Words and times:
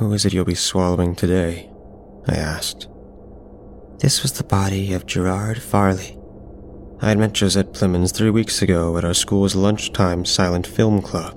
Who 0.00 0.14
is 0.14 0.24
it 0.24 0.32
you'll 0.32 0.46
be 0.46 0.54
swallowing 0.54 1.14
today? 1.14 1.70
I 2.26 2.34
asked. 2.34 2.88
This 3.98 4.22
was 4.22 4.32
the 4.32 4.44
body 4.44 4.94
of 4.94 5.04
Gerard 5.04 5.60
Farley. 5.60 6.16
I 7.02 7.10
had 7.10 7.18
met 7.18 7.34
Josette 7.34 7.74
Plemons 7.74 8.10
three 8.10 8.30
weeks 8.30 8.62
ago 8.62 8.96
at 8.96 9.04
our 9.04 9.12
school's 9.12 9.54
lunchtime 9.54 10.24
silent 10.24 10.66
film 10.66 11.02
club. 11.02 11.36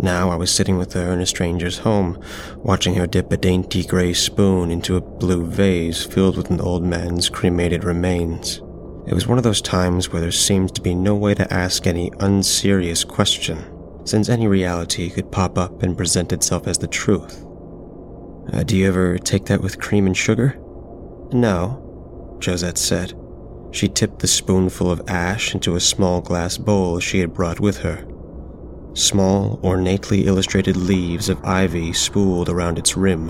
Now 0.00 0.30
I 0.30 0.34
was 0.34 0.50
sitting 0.50 0.78
with 0.78 0.94
her 0.94 1.12
in 1.12 1.20
a 1.20 1.26
stranger's 1.26 1.78
home, 1.78 2.20
watching 2.56 2.96
her 2.96 3.06
dip 3.06 3.30
a 3.30 3.36
dainty 3.36 3.84
gray 3.84 4.14
spoon 4.14 4.72
into 4.72 4.96
a 4.96 5.00
blue 5.00 5.46
vase 5.46 6.04
filled 6.04 6.38
with 6.38 6.50
an 6.50 6.60
old 6.60 6.82
man's 6.82 7.28
cremated 7.28 7.84
remains. 7.84 8.56
It 9.06 9.14
was 9.14 9.28
one 9.28 9.38
of 9.38 9.44
those 9.44 9.62
times 9.62 10.12
where 10.12 10.20
there 10.20 10.32
seemed 10.32 10.74
to 10.74 10.82
be 10.82 10.96
no 10.96 11.14
way 11.14 11.34
to 11.34 11.54
ask 11.54 11.86
any 11.86 12.10
unserious 12.18 13.04
question, 13.04 13.64
since 14.04 14.28
any 14.28 14.48
reality 14.48 15.08
could 15.08 15.30
pop 15.30 15.56
up 15.56 15.84
and 15.84 15.96
present 15.96 16.32
itself 16.32 16.66
as 16.66 16.76
the 16.76 16.88
truth. 16.88 17.46
Uh, 18.52 18.62
do 18.64 18.76
you 18.76 18.86
ever 18.86 19.18
take 19.18 19.46
that 19.46 19.60
with 19.60 19.80
cream 19.80 20.06
and 20.06 20.16
sugar? 20.16 20.58
No, 21.32 22.38
Josette 22.40 22.78
said. 22.78 23.14
She 23.70 23.88
tipped 23.88 24.18
the 24.18 24.26
spoonful 24.26 24.90
of 24.90 25.08
ash 25.08 25.54
into 25.54 25.76
a 25.76 25.80
small 25.80 26.20
glass 26.20 26.58
bowl 26.58 26.98
she 26.98 27.20
had 27.20 27.32
brought 27.32 27.60
with 27.60 27.78
her. 27.78 28.04
Small, 28.94 29.60
ornately 29.62 30.26
illustrated 30.26 30.76
leaves 30.76 31.28
of 31.28 31.44
ivy 31.44 31.92
spooled 31.92 32.48
around 32.48 32.78
its 32.78 32.96
rim. 32.96 33.28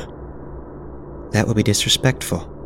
That 1.32 1.46
would 1.46 1.56
be 1.56 1.62
disrespectful. 1.62 2.56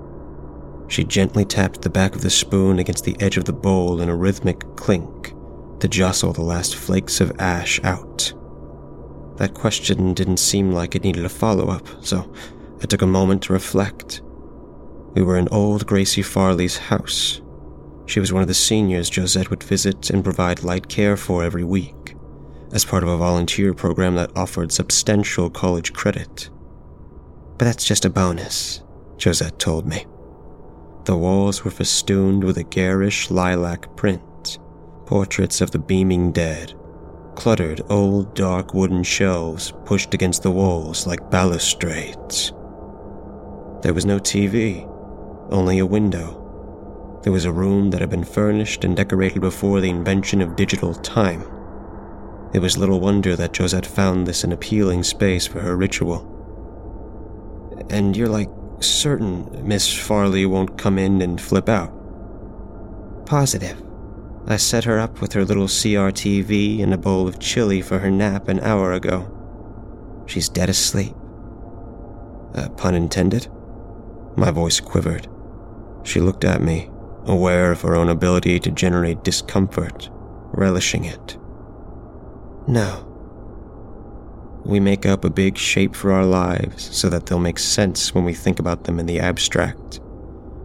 She 0.87 1.03
gently 1.03 1.45
tapped 1.45 1.83
the 1.83 1.91
back 1.91 2.15
of 2.15 2.23
the 2.23 2.31
spoon 2.31 2.79
against 2.79 3.05
the 3.05 3.17
edge 3.21 3.37
of 3.37 3.47
the 3.47 3.53
bowl 3.53 4.01
in 4.01 4.09
a 4.09 4.15
rhythmic 4.15 4.77
clink 4.77 5.35
to 5.81 5.89
jostle 5.89 6.33
the 6.33 6.43
last 6.43 6.77
flakes 6.77 7.21
of 7.21 7.33
ash 7.41 7.83
out. 7.83 8.33
That 9.37 9.55
question 9.55 10.15
didn't 10.15 10.37
seem 10.37 10.71
like 10.71 10.95
it 10.95 11.03
needed 11.03 11.25
a 11.25 11.29
follow 11.29 11.69
up, 11.69 11.89
so 12.05 12.33
I 12.83 12.87
took 12.87 13.03
a 13.03 13.07
moment 13.07 13.43
to 13.45 13.53
reflect. 13.53 14.23
We 15.15 15.23
were 15.23 15.39
in 15.39 15.49
old 15.49 15.87
Gracie 15.87 16.23
Farley's 16.23 16.77
house. 16.77 17.41
She 18.07 18.21
was 18.21 18.33
one 18.33 18.43
of 18.43 18.49
the 18.49 18.55
seniors 18.55 19.11
Josette 19.11 19.51
would 19.51 19.63
visit 19.63 20.11
and 20.11 20.23
provide 20.23 20.63
light 20.63 20.89
care 20.89 21.17
for 21.17 21.43
every 21.43 21.65
week, 21.65 22.17
as 22.73 22.85
part 22.85 23.03
of 23.03 23.09
a 23.09 23.17
volunteer 23.17 23.75
program 23.75 24.15
that 24.17 24.37
offered 24.37 24.71
substantial 24.71 25.51
college 25.51 25.93
credit. 25.93 26.51
But 27.59 27.65
that's 27.65 27.85
just 27.85 28.05
a 28.05 28.11
bonus, 28.11 28.83
Josette 29.19 29.59
told 29.59 29.87
me. 29.87 30.07
The 31.05 31.17
walls 31.17 31.65
were 31.65 31.71
festooned 31.71 32.45
with 32.45 32.59
a 32.59 32.65
garish 32.65 33.31
lilac 33.31 33.97
print, 33.97 34.59
portraits 35.07 35.61
of 35.61 35.71
the 35.71 35.79
beaming 35.79 36.33
dead, 36.33 36.75
cluttered 37.35 37.81
old 37.91 38.35
dark 38.35 38.75
wooden 38.75 39.03
shelves 39.03 39.73
pushed 39.85 40.15
against 40.15 40.43
the 40.43 40.51
walls 40.51 41.07
like 41.07 41.31
balustrades. 41.31 42.53
There 43.83 43.95
was 43.95 44.07
no 44.07 44.19
TV, 44.19 44.89
only 45.51 45.79
a 45.79 45.87
window. 45.87 46.41
There 47.23 47.33
was 47.33 47.45
a 47.45 47.53
room 47.53 47.91
that 47.91 48.01
had 48.01 48.11
been 48.11 48.25
furnished 48.25 48.85
and 48.85 48.97
decorated 48.97 49.41
before 49.41 49.81
the 49.81 49.91
invention 49.91 50.41
of 50.41 50.57
digital 50.57 50.95
time. 50.95 51.43
It 52.53 52.61
was 52.61 52.79
little 52.79 53.01
wonder 53.01 53.35
that 53.37 53.57
Josette 53.57 53.87
found 53.87 54.27
this 54.27 54.45
an 54.45 54.53
appealing 54.53 55.03
space 55.03 55.47
for 55.47 55.61
her 55.61 55.77
ritual. 55.77 56.31
And 57.91 58.17
you're 58.17 58.29
like 58.29 58.51
certain 58.81 59.67
Miss 59.67 59.93
Farley 59.93 60.47
won't 60.47 60.79
come 60.79 60.99
in 60.99 61.23
and 61.23 61.41
flip 61.41 61.69
out? 61.69 61.93
Positive. 63.27 63.83
I 64.47 64.57
set 64.57 64.85
her 64.85 64.99
up 64.99 65.23
with 65.23 65.33
her 65.33 65.45
little 65.45 65.67
CRTV 65.67 66.83
and 66.83 66.93
a 66.93 66.99
bowl 66.99 67.27
of 67.27 67.39
chili 67.39 67.81
for 67.81 67.99
her 68.01 68.11
nap 68.11 68.49
an 68.49 68.61
hour 68.61 68.93
ago. 68.93 69.31
She's 70.27 70.51
dead 70.51 70.69
asleep. 70.69 71.15
Uh, 72.55 72.69
pun 72.71 72.95
intended? 72.95 73.49
My 74.37 74.51
voice 74.51 74.81
quivered. 74.81 75.29
She 76.03 76.21
looked 76.21 76.45
at 76.45 76.61
me, 76.61 76.91
aware 77.25 77.73
of 77.73 77.81
her 77.81 77.97
own 77.97 78.11
ability 78.11 78.61
to 78.61 78.71
generate 78.71 79.25
discomfort, 79.25 80.11
relishing 80.53 81.07
it. 81.07 81.39
No. 82.69 83.11
We 84.65 84.79
make 84.79 85.07
up 85.07 85.25
a 85.25 85.31
big 85.31 85.57
shape 85.57 85.95
for 85.95 86.13
our 86.13 86.25
lives 86.25 86.95
so 86.95 87.09
that 87.09 87.27
they'll 87.27 87.39
make 87.39 87.59
sense 87.59 88.15
when 88.15 88.25
we 88.25 88.35
think 88.35 88.59
about 88.59 88.85
them 88.85 89.01
in 89.01 89.07
the 89.07 89.21
abstract. 89.21 90.01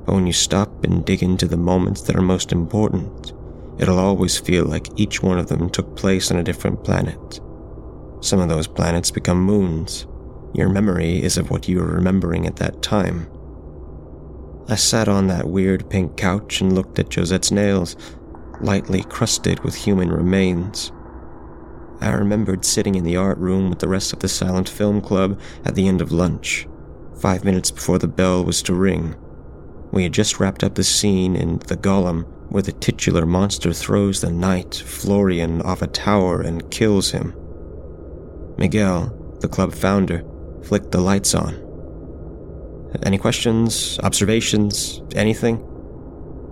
But 0.05 0.15
when 0.15 0.27
you 0.27 0.33
stop 0.33 0.83
and 0.83 1.05
dig 1.05 1.23
into 1.23 1.47
the 1.47 1.57
moments 1.57 2.01
that 2.01 2.15
are 2.15 2.21
most 2.21 2.51
important, 2.51 3.33
it'll 3.79 3.99
always 3.99 4.37
feel 4.37 4.65
like 4.65 4.87
each 4.99 5.23
one 5.23 5.39
of 5.39 5.47
them 5.47 5.69
took 5.69 5.95
place 5.95 6.31
on 6.31 6.37
a 6.37 6.43
different 6.43 6.83
planet. 6.83 7.39
Some 8.21 8.39
of 8.39 8.49
those 8.49 8.67
planets 8.67 9.11
become 9.11 9.41
moons. 9.41 10.05
Your 10.53 10.69
memory 10.69 11.23
is 11.23 11.37
of 11.37 11.49
what 11.49 11.67
you 11.67 11.81
are 11.81 11.95
remembering 11.95 12.45
at 12.45 12.57
that 12.57 12.81
time. 12.81 13.29
I 14.67 14.75
sat 14.75 15.07
on 15.07 15.27
that 15.27 15.49
weird 15.49 15.89
pink 15.89 16.17
couch 16.17 16.61
and 16.61 16.75
looked 16.75 16.99
at 16.99 17.09
Josette's 17.09 17.51
nails, 17.51 17.95
lightly 18.61 19.03
crusted 19.03 19.61
with 19.61 19.73
human 19.73 20.09
remains. 20.09 20.91
I 22.01 22.09
remembered 22.11 22.65
sitting 22.65 22.95
in 22.95 23.03
the 23.03 23.15
art 23.15 23.37
room 23.37 23.69
with 23.69 23.79
the 23.79 23.87
rest 23.87 24.13
of 24.13 24.19
the 24.19 24.27
silent 24.27 24.69
film 24.69 25.01
club 25.01 25.39
at 25.65 25.75
the 25.75 25.87
end 25.87 26.01
of 26.01 26.11
lunch, 26.11 26.67
five 27.19 27.43
minutes 27.43 27.71
before 27.71 27.99
the 27.99 28.07
bell 28.07 28.43
was 28.43 28.61
to 28.63 28.73
ring. 28.73 29.15
We 29.91 30.03
had 30.03 30.13
just 30.13 30.39
wrapped 30.39 30.63
up 30.63 30.75
the 30.75 30.83
scene 30.83 31.35
in 31.35 31.59
The 31.59 31.77
Golem 31.77 32.25
where 32.49 32.63
the 32.63 32.71
titular 32.71 33.25
monster 33.25 33.71
throws 33.73 34.21
the 34.21 34.31
knight, 34.31 34.75
Florian, 34.75 35.61
off 35.61 35.81
a 35.81 35.87
tower 35.87 36.41
and 36.41 36.69
kills 36.71 37.11
him. 37.11 37.33
Miguel, 38.57 39.15
the 39.39 39.47
club 39.47 39.73
founder, 39.73 40.23
flicked 40.63 40.91
the 40.91 40.99
lights 40.99 41.33
on. 41.33 41.65
Any 43.03 43.17
questions, 43.17 43.99
observations, 44.03 45.01
anything? 45.15 45.65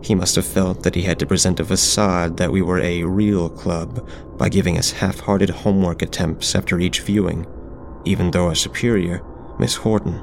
He 0.03 0.13
must 0.15 0.35
have 0.35 0.45
felt 0.45 0.83
that 0.83 0.95
he 0.95 1.01
had 1.01 1.19
to 1.19 1.25
present 1.25 1.59
a 1.59 1.65
facade 1.65 2.37
that 2.37 2.51
we 2.51 2.61
were 2.61 2.79
a 2.79 3.03
real 3.03 3.49
club 3.49 4.07
by 4.37 4.47
giving 4.49 4.77
us 4.77 4.91
half 4.91 5.19
hearted 5.19 5.49
homework 5.49 6.01
attempts 6.01 6.55
after 6.55 6.79
each 6.79 7.01
viewing, 7.01 7.47
even 8.05 8.31
though 8.31 8.47
our 8.47 8.55
superior, 8.55 9.23
Miss 9.59 9.75
Horton, 9.75 10.21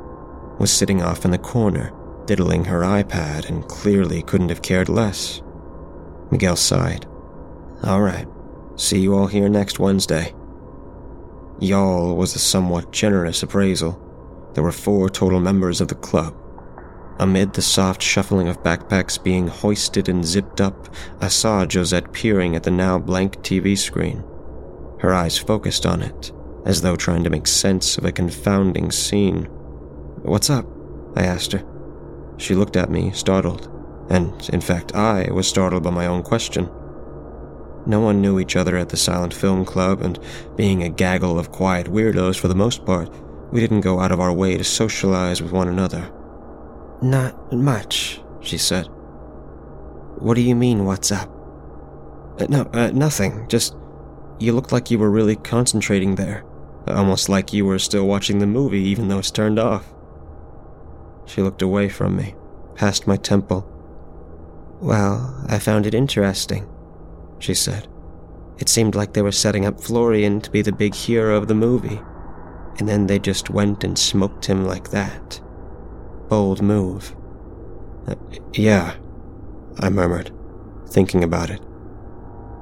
was 0.58 0.70
sitting 0.72 1.02
off 1.02 1.24
in 1.24 1.32
the 1.32 1.38
corner, 1.38 1.92
diddling 2.26 2.64
her 2.64 2.80
iPad 2.80 3.48
and 3.48 3.66
clearly 3.66 4.22
couldn't 4.22 4.48
have 4.48 4.62
cared 4.62 4.88
less. 4.88 5.42
Miguel 6.34 6.56
sighed. 6.56 7.06
All 7.84 8.02
right, 8.02 8.26
see 8.74 8.98
you 8.98 9.14
all 9.14 9.28
here 9.28 9.48
next 9.48 9.78
Wednesday. 9.78 10.34
Y'all 11.60 12.16
was 12.16 12.34
a 12.34 12.40
somewhat 12.40 12.90
generous 12.90 13.44
appraisal. 13.44 14.00
There 14.52 14.64
were 14.64 14.72
four 14.72 15.08
total 15.08 15.38
members 15.38 15.80
of 15.80 15.86
the 15.86 15.94
club. 15.94 16.34
Amid 17.20 17.54
the 17.54 17.62
soft 17.62 18.02
shuffling 18.02 18.48
of 18.48 18.64
backpacks 18.64 19.22
being 19.22 19.46
hoisted 19.46 20.08
and 20.08 20.24
zipped 20.24 20.60
up, 20.60 20.92
I 21.20 21.28
saw 21.28 21.66
Josette 21.66 22.12
peering 22.12 22.56
at 22.56 22.64
the 22.64 22.72
now 22.72 22.98
blank 22.98 23.36
TV 23.42 23.78
screen. 23.78 24.24
Her 24.98 25.14
eyes 25.14 25.38
focused 25.38 25.86
on 25.86 26.02
it, 26.02 26.32
as 26.66 26.82
though 26.82 26.96
trying 26.96 27.22
to 27.22 27.30
make 27.30 27.46
sense 27.46 27.96
of 27.96 28.04
a 28.04 28.10
confounding 28.10 28.90
scene. 28.90 29.44
What's 30.24 30.50
up? 30.50 30.66
I 31.14 31.22
asked 31.22 31.52
her. 31.52 31.64
She 32.38 32.56
looked 32.56 32.76
at 32.76 32.90
me, 32.90 33.12
startled, 33.12 33.70
and 34.10 34.48
in 34.52 34.60
fact, 34.60 34.94
I 34.94 35.30
was 35.30 35.48
startled 35.48 35.82
by 35.82 35.90
my 35.90 36.06
own 36.06 36.22
question. 36.22 36.68
No 37.86 38.00
one 38.00 38.22
knew 38.22 38.38
each 38.40 38.56
other 38.56 38.76
at 38.76 38.88
the 38.88 38.96
Silent 38.96 39.34
Film 39.34 39.64
Club, 39.64 40.00
and 40.00 40.18
being 40.56 40.82
a 40.82 40.88
gaggle 40.88 41.38
of 41.38 41.52
quiet 41.52 41.86
weirdos 41.86 42.38
for 42.38 42.48
the 42.48 42.54
most 42.54 42.86
part, 42.86 43.10
we 43.52 43.60
didn't 43.60 43.82
go 43.82 44.00
out 44.00 44.12
of 44.12 44.20
our 44.20 44.32
way 44.32 44.56
to 44.56 44.64
socialize 44.64 45.42
with 45.42 45.52
one 45.52 45.68
another. 45.68 46.10
Not 47.02 47.52
much, 47.52 48.20
she 48.40 48.56
said. 48.56 48.86
What 50.18 50.34
do 50.34 50.40
you 50.40 50.54
mean, 50.54 50.84
what's 50.84 51.12
up? 51.12 51.28
Uh, 52.40 52.46
no, 52.48 52.62
uh, 52.72 52.90
nothing. 52.92 53.46
Just, 53.48 53.76
you 54.38 54.52
looked 54.52 54.72
like 54.72 54.90
you 54.90 54.98
were 54.98 55.10
really 55.10 55.36
concentrating 55.36 56.14
there. 56.14 56.44
Almost 56.86 57.28
like 57.28 57.52
you 57.52 57.66
were 57.66 57.78
still 57.78 58.06
watching 58.06 58.38
the 58.38 58.46
movie 58.46 58.80
even 58.80 59.08
though 59.08 59.18
it's 59.18 59.30
turned 59.30 59.58
off. 59.58 59.92
She 61.26 61.42
looked 61.42 61.62
away 61.62 61.88
from 61.88 62.16
me, 62.16 62.34
past 62.74 63.06
my 63.06 63.16
temple. 63.16 63.70
Well, 64.84 65.34
I 65.48 65.60
found 65.60 65.86
it 65.86 65.94
interesting, 65.94 66.68
she 67.38 67.54
said. 67.54 67.88
It 68.58 68.68
seemed 68.68 68.94
like 68.94 69.14
they 69.14 69.22
were 69.22 69.32
setting 69.32 69.64
up 69.64 69.80
Florian 69.80 70.42
to 70.42 70.50
be 70.50 70.60
the 70.60 70.72
big 70.72 70.94
hero 70.94 71.38
of 71.38 71.48
the 71.48 71.54
movie, 71.54 72.02
and 72.78 72.86
then 72.86 73.06
they 73.06 73.18
just 73.18 73.48
went 73.48 73.82
and 73.82 73.98
smoked 73.98 74.44
him 74.44 74.66
like 74.66 74.90
that. 74.90 75.40
Bold 76.28 76.60
move. 76.60 77.16
Uh, 78.06 78.16
yeah, 78.52 78.94
I 79.78 79.88
murmured, 79.88 80.30
thinking 80.90 81.24
about 81.24 81.48
it. 81.48 81.62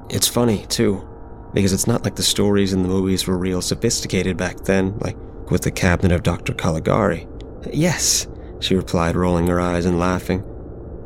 It's 0.08 0.28
funny, 0.28 0.64
too, 0.66 1.04
because 1.52 1.72
it's 1.72 1.88
not 1.88 2.04
like 2.04 2.14
the 2.14 2.22
stories 2.22 2.72
in 2.72 2.82
the 2.82 2.88
movies 2.88 3.26
were 3.26 3.36
real 3.36 3.60
sophisticated 3.60 4.36
back 4.36 4.58
then, 4.58 4.96
like 5.00 5.16
with 5.50 5.62
the 5.62 5.72
cabinet 5.72 6.14
of 6.14 6.22
Dr. 6.22 6.54
Caligari. 6.54 7.26
Yes, 7.72 8.28
she 8.60 8.76
replied, 8.76 9.16
rolling 9.16 9.48
her 9.48 9.58
eyes 9.58 9.86
and 9.86 9.98
laughing. 9.98 10.44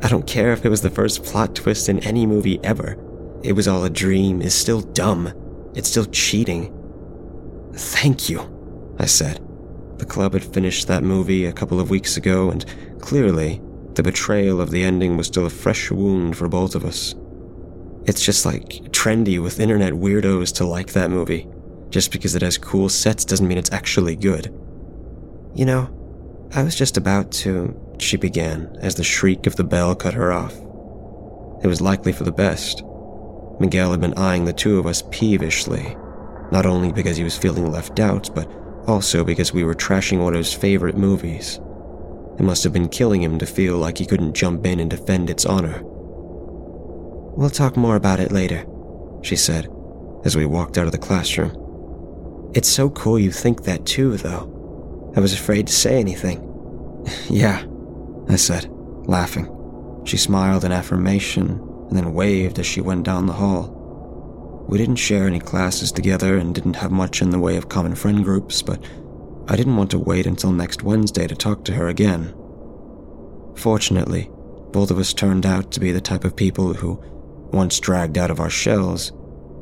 I 0.07 0.09
don't 0.09 0.25
care 0.25 0.53
if 0.53 0.63
it 0.63 0.69
was 0.69 0.81
the 0.81 0.89
first 0.89 1.25
plot 1.25 1.53
twist 1.53 1.89
in 1.89 1.99
any 1.99 2.25
movie 2.25 2.61
ever. 2.63 2.95
It 3.43 3.51
was 3.51 3.67
all 3.67 3.83
a 3.83 3.89
dream, 3.89 4.41
is 4.41 4.53
still 4.53 4.79
dumb. 4.79 5.33
It's 5.75 5.89
still 5.89 6.05
cheating. 6.05 6.73
Thank 7.73 8.29
you, 8.29 8.95
I 8.99 9.05
said. 9.05 9.45
The 9.97 10.05
club 10.05 10.31
had 10.31 10.45
finished 10.45 10.87
that 10.87 11.03
movie 11.03 11.43
a 11.43 11.51
couple 11.51 11.81
of 11.81 11.89
weeks 11.89 12.15
ago, 12.15 12.49
and 12.49 12.65
clearly, 13.01 13.61
the 13.95 14.01
betrayal 14.03 14.61
of 14.61 14.71
the 14.71 14.81
ending 14.81 15.17
was 15.17 15.27
still 15.27 15.45
a 15.45 15.49
fresh 15.49 15.91
wound 15.91 16.37
for 16.37 16.47
both 16.47 16.73
of 16.73 16.85
us. 16.85 17.13
It's 18.05 18.23
just 18.23 18.45
like 18.45 18.69
trendy 18.93 19.43
with 19.43 19.59
internet 19.59 19.91
weirdos 19.91 20.55
to 20.55 20.65
like 20.65 20.93
that 20.93 21.11
movie. 21.11 21.49
Just 21.89 22.13
because 22.13 22.33
it 22.33 22.43
has 22.43 22.57
cool 22.57 22.87
sets 22.87 23.25
doesn't 23.25 23.45
mean 23.45 23.57
it's 23.57 23.73
actually 23.73 24.15
good. 24.15 24.57
You 25.53 25.65
know, 25.65 26.47
I 26.55 26.63
was 26.63 26.75
just 26.75 26.95
about 26.95 27.29
to, 27.43 27.77
she 28.01 28.17
began 28.17 28.77
as 28.81 28.95
the 28.95 29.03
shriek 29.03 29.47
of 29.47 29.55
the 29.55 29.63
bell 29.63 29.95
cut 29.95 30.13
her 30.13 30.31
off. 30.31 30.53
It 31.63 31.67
was 31.67 31.81
likely 31.81 32.11
for 32.11 32.23
the 32.23 32.31
best. 32.31 32.83
Miguel 33.59 33.91
had 33.91 34.01
been 34.01 34.17
eyeing 34.17 34.45
the 34.45 34.53
two 34.53 34.77
of 34.77 34.85
us 34.85 35.01
peevishly, 35.09 35.97
not 36.51 36.65
only 36.65 36.91
because 36.91 37.17
he 37.17 37.23
was 37.23 37.37
feeling 37.37 37.71
left 37.71 37.99
out, 37.99 38.33
but 38.35 38.49
also 38.87 39.23
because 39.23 39.53
we 39.53 39.63
were 39.63 39.73
trashing 39.73 40.23
one 40.23 40.33
of 40.33 40.39
his 40.39 40.53
favorite 40.53 40.97
movies. 40.97 41.59
It 42.39 42.43
must 42.43 42.63
have 42.63 42.73
been 42.73 42.89
killing 42.89 43.23
him 43.23 43.39
to 43.39 43.45
feel 43.45 43.77
like 43.77 43.97
he 43.97 44.05
couldn't 44.05 44.35
jump 44.35 44.65
in 44.65 44.79
and 44.79 44.89
defend 44.89 45.29
its 45.29 45.45
honor. 45.45 45.81
We'll 45.83 47.49
talk 47.49 47.75
more 47.75 47.95
about 47.95 48.19
it 48.19 48.31
later, 48.31 48.65
she 49.23 49.35
said 49.35 49.67
as 50.25 50.35
we 50.35 50.45
walked 50.45 50.77
out 50.77 50.85
of 50.85 50.91
the 50.91 50.97
classroom. 50.97 52.51
It's 52.53 52.67
so 52.67 52.89
cool 52.89 53.19
you 53.19 53.31
think 53.31 53.63
that 53.63 53.85
too, 53.85 54.17
though. 54.17 55.13
I 55.15 55.19
was 55.19 55.33
afraid 55.33 55.67
to 55.67 55.73
say 55.73 55.99
anything. 55.99 56.43
yeah, 57.29 57.63
I 58.29 58.35
said, 58.35 58.69
laughing. 59.05 59.53
She 60.05 60.17
smiled 60.17 60.63
in 60.63 60.71
affirmation 60.71 61.61
and 61.89 61.97
then 61.97 62.13
waved 62.13 62.59
as 62.59 62.65
she 62.65 62.81
went 62.81 63.03
down 63.03 63.25
the 63.25 63.33
hall. 63.33 63.73
We 64.67 64.77
didn't 64.77 64.97
share 64.97 65.27
any 65.27 65.39
classes 65.39 65.91
together 65.91 66.37
and 66.37 66.53
didn't 66.53 66.75
have 66.75 66.91
much 66.91 67.21
in 67.21 67.29
the 67.29 67.39
way 67.39 67.55
of 67.55 67.69
common 67.69 67.95
friend 67.95 68.23
groups, 68.23 68.61
but 68.61 68.83
I 69.47 69.55
didn't 69.55 69.77
want 69.77 69.91
to 69.91 69.99
wait 69.99 70.25
until 70.25 70.51
next 70.51 70.83
Wednesday 70.83 71.25
to 71.25 71.35
talk 71.35 71.63
to 71.65 71.73
her 71.73 71.87
again. 71.87 72.33
Fortunately, 73.55 74.29
both 74.71 74.91
of 74.91 74.99
us 74.99 75.13
turned 75.13 75.45
out 75.45 75.71
to 75.71 75.79
be 75.79 75.93
the 75.93 76.01
type 76.01 76.25
of 76.25 76.35
people 76.35 76.73
who, 76.73 77.01
once 77.53 77.79
dragged 77.79 78.17
out 78.17 78.29
of 78.29 78.41
our 78.41 78.49
shells, 78.49 79.13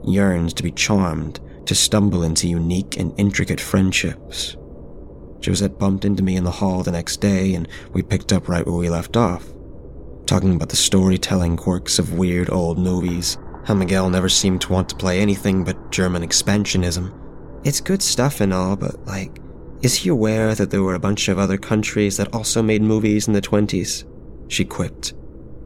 yearns 0.04 0.54
to 0.56 0.64
be 0.64 0.72
charmed, 0.72 1.40
to 1.68 1.76
stumble 1.76 2.24
into 2.24 2.48
unique 2.48 2.98
and 2.98 3.14
intricate 3.18 3.62
friendships. 3.62 4.58
Josette 5.46 5.78
bumped 5.78 6.06
into 6.06 6.24
me 6.24 6.36
in 6.36 6.44
the 6.44 6.52
hall 6.52 6.82
the 6.82 6.92
next 6.92 7.22
day, 7.22 7.54
and 7.54 7.68
we 7.94 8.02
picked 8.02 8.34
up 8.34 8.50
right 8.50 8.66
where 8.66 8.76
we 8.76 8.90
left 8.90 9.16
off, 9.16 9.46
talking 10.26 10.56
about 10.56 10.70
the 10.70 10.76
storytelling 10.76 11.56
quirks 11.56 12.00
of 12.00 12.18
weird 12.18 12.50
old 12.50 12.80
movies, 12.80 13.38
how 13.66 13.74
Miguel 13.74 14.10
never 14.10 14.30
seemed 14.30 14.62
to 14.62 14.74
want 14.74 14.90
to 14.90 14.96
play 14.96 15.20
anything 15.20 15.64
but 15.64 15.92
German 15.92 16.24
expressionism. 16.24 17.14
It's 17.64 17.82
good 17.82 18.02
stuff 18.02 18.42
and 18.42 18.54
all, 18.54 18.76
but 18.76 19.06
like, 19.06 19.40
is 19.82 19.96
he 19.96 20.10
aware 20.10 20.56
that 20.56 20.72
there 20.72 20.82
were 20.82 20.96
a 20.96 21.00
bunch 21.00 21.28
of 21.28 21.38
other 21.38 21.58
countries 21.58 22.18
that 22.18 22.34
also 22.34 22.64
made 22.64 22.82
movies 22.82 23.28
in 23.28 23.34
the 23.34 23.42
20s? 23.42 24.04
She 24.48 24.66
quipped. 24.66 25.14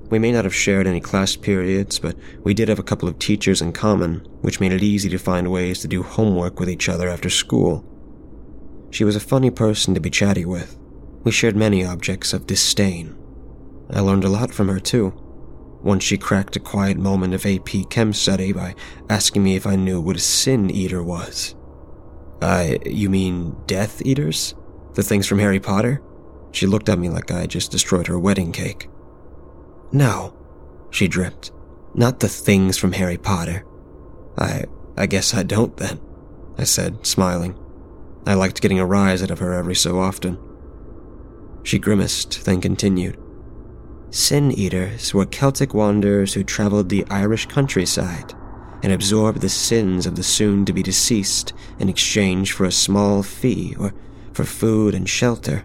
We 0.10 0.20
may 0.20 0.32
not 0.32 0.44
have 0.44 0.56
shared 0.56 0.88
any 0.88 1.00
class 1.00 1.36
periods, 1.36 2.00
but 2.00 2.16
we 2.44 2.54
did 2.54 2.68
have 2.68 2.80
a 2.80 2.84
couple 2.84 3.08
of 3.08 3.20
teachers 3.20 3.62
in 3.62 3.74
common, 3.74 4.26
which 4.42 4.60
made 4.60 4.74
it 4.74 4.82
easy 4.82 5.08
to 5.10 5.20
find 5.20 5.52
ways 5.52 5.80
to 5.80 5.88
do 5.88 6.04
homework 6.04 6.60
with 6.60 6.70
each 6.70 6.90
other 6.90 7.08
after 7.08 7.30
school. 7.30 7.86
She 8.92 9.04
was 9.04 9.16
a 9.16 9.22
funny 9.22 9.52
person 9.52 9.94
to 9.94 10.00
be 10.00 10.10
chatty 10.10 10.46
with. 10.46 10.78
We 11.24 11.32
shared 11.32 11.56
many 11.56 11.86
objects 11.86 12.34
of 12.34 12.48
disdain. 12.48 13.16
I 13.90 14.00
learned 14.00 14.24
a 14.24 14.30
lot 14.30 14.54
from 14.54 14.68
her, 14.68 14.80
too. 14.80 15.14
Once 15.82 16.04
she 16.04 16.18
cracked 16.18 16.56
a 16.56 16.60
quiet 16.60 16.98
moment 16.98 17.34
of 17.34 17.46
AP 17.46 17.90
Chem 17.90 18.14
study 18.14 18.52
by 18.52 18.76
asking 19.10 19.44
me 19.44 19.56
if 19.56 19.66
I 19.66 19.76
knew 19.76 20.02
what 20.02 20.16
a 20.16 20.20
sin 20.20 20.70
eater 20.70 21.02
was. 21.02 21.56
I, 22.42 22.80
you 22.86 23.10
mean 23.10 23.56
Death 23.66 24.02
Eaters? 24.06 24.56
The 24.94 25.04
things 25.04 25.28
from 25.28 25.40
Harry 25.40 25.60
Potter? 25.60 26.02
She 26.52 26.66
looked 26.66 26.90
at 26.90 27.00
me 27.00 27.10
like 27.10 27.32
I 27.32 27.46
just 27.46 27.72
destroyed 27.72 28.08
her 28.08 28.20
wedding 28.20 28.52
cake. 28.52 28.90
No, 29.92 30.36
she 30.90 31.08
dripped. 31.08 31.52
Not 31.94 32.20
the 32.20 32.30
things 32.30 32.78
from 32.78 32.94
Harry 32.94 33.18
Potter. 33.18 33.66
I, 34.38 34.66
I 34.98 35.06
guess 35.06 35.34
I 35.34 35.44
don't 35.44 35.76
then, 35.78 36.00
I 36.58 36.64
said, 36.64 37.06
smiling. 37.06 37.58
I 38.26 38.34
liked 38.34 38.62
getting 38.62 38.80
a 38.80 38.86
rise 38.86 39.24
out 39.24 39.32
of 39.32 39.40
her 39.40 39.54
every 39.54 39.76
so 39.76 40.00
often. 40.00 40.38
She 41.64 41.80
grimaced, 41.80 42.46
then 42.46 42.62
continued. 42.62 43.18
Sin 44.12 44.52
Eaters 44.52 45.14
were 45.14 45.26
Celtic 45.26 45.74
wanderers 45.74 46.34
who 46.34 46.44
traveled 46.44 46.90
the 46.90 47.06
Irish 47.10 47.46
countryside 47.46 48.34
and 48.82 48.92
absorbed 48.92 49.42
the 49.42 49.50
sins 49.50 50.06
of 50.06 50.16
the 50.16 50.24
soon 50.24 50.66
to 50.66 50.74
be 50.74 50.82
deceased 50.82 51.54
in 51.78 51.90
exchange 51.90 52.54
for 52.54 52.66
a 52.66 52.72
small 52.72 53.22
fee 53.24 53.76
or 53.80 53.94
for 54.34 54.46
food 54.46 54.96
and 54.96 55.08
shelter. 55.08 55.64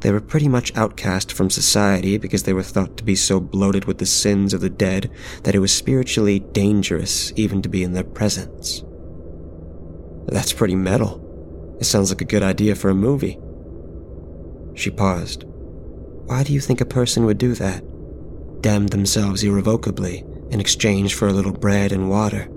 They 0.00 0.12
were 0.12 0.20
pretty 0.20 0.48
much 0.48 0.76
outcast 0.76 1.32
from 1.32 1.50
society 1.50 2.16
because 2.18 2.42
they 2.42 2.52
were 2.52 2.62
thought 2.62 2.96
to 2.96 3.04
be 3.04 3.16
so 3.16 3.40
bloated 3.40 3.86
with 3.86 3.98
the 3.98 4.06
sins 4.06 4.54
of 4.54 4.60
the 4.60 4.70
dead 4.70 5.10
that 5.42 5.54
it 5.54 5.58
was 5.60 5.72
spiritually 5.72 6.40
dangerous 6.40 7.32
even 7.36 7.62
to 7.62 7.68
be 7.68 7.82
in 7.82 7.92
their 7.92 8.04
presence. 8.04 8.82
That's 10.26 10.52
pretty 10.52 10.74
metal. 10.74 11.25
It 11.78 11.84
sounds 11.84 12.10
like 12.10 12.22
a 12.22 12.26
good 12.26 12.42
idea 12.42 12.74
for 12.74 12.88
a 12.88 12.94
movie. 12.94 13.38
She 14.74 14.90
paused. 14.90 15.44
Why 16.26 16.42
do 16.42 16.52
you 16.52 16.60
think 16.60 16.80
a 16.80 16.86
person 16.86 17.24
would 17.26 17.38
do 17.38 17.54
that? 17.54 17.82
Damn 18.62 18.86
themselves 18.86 19.42
irrevocably 19.42 20.24
in 20.50 20.60
exchange 20.60 21.14
for 21.14 21.28
a 21.28 21.32
little 21.32 21.52
bread 21.52 21.92
and 21.92 22.08
water. 22.08 22.48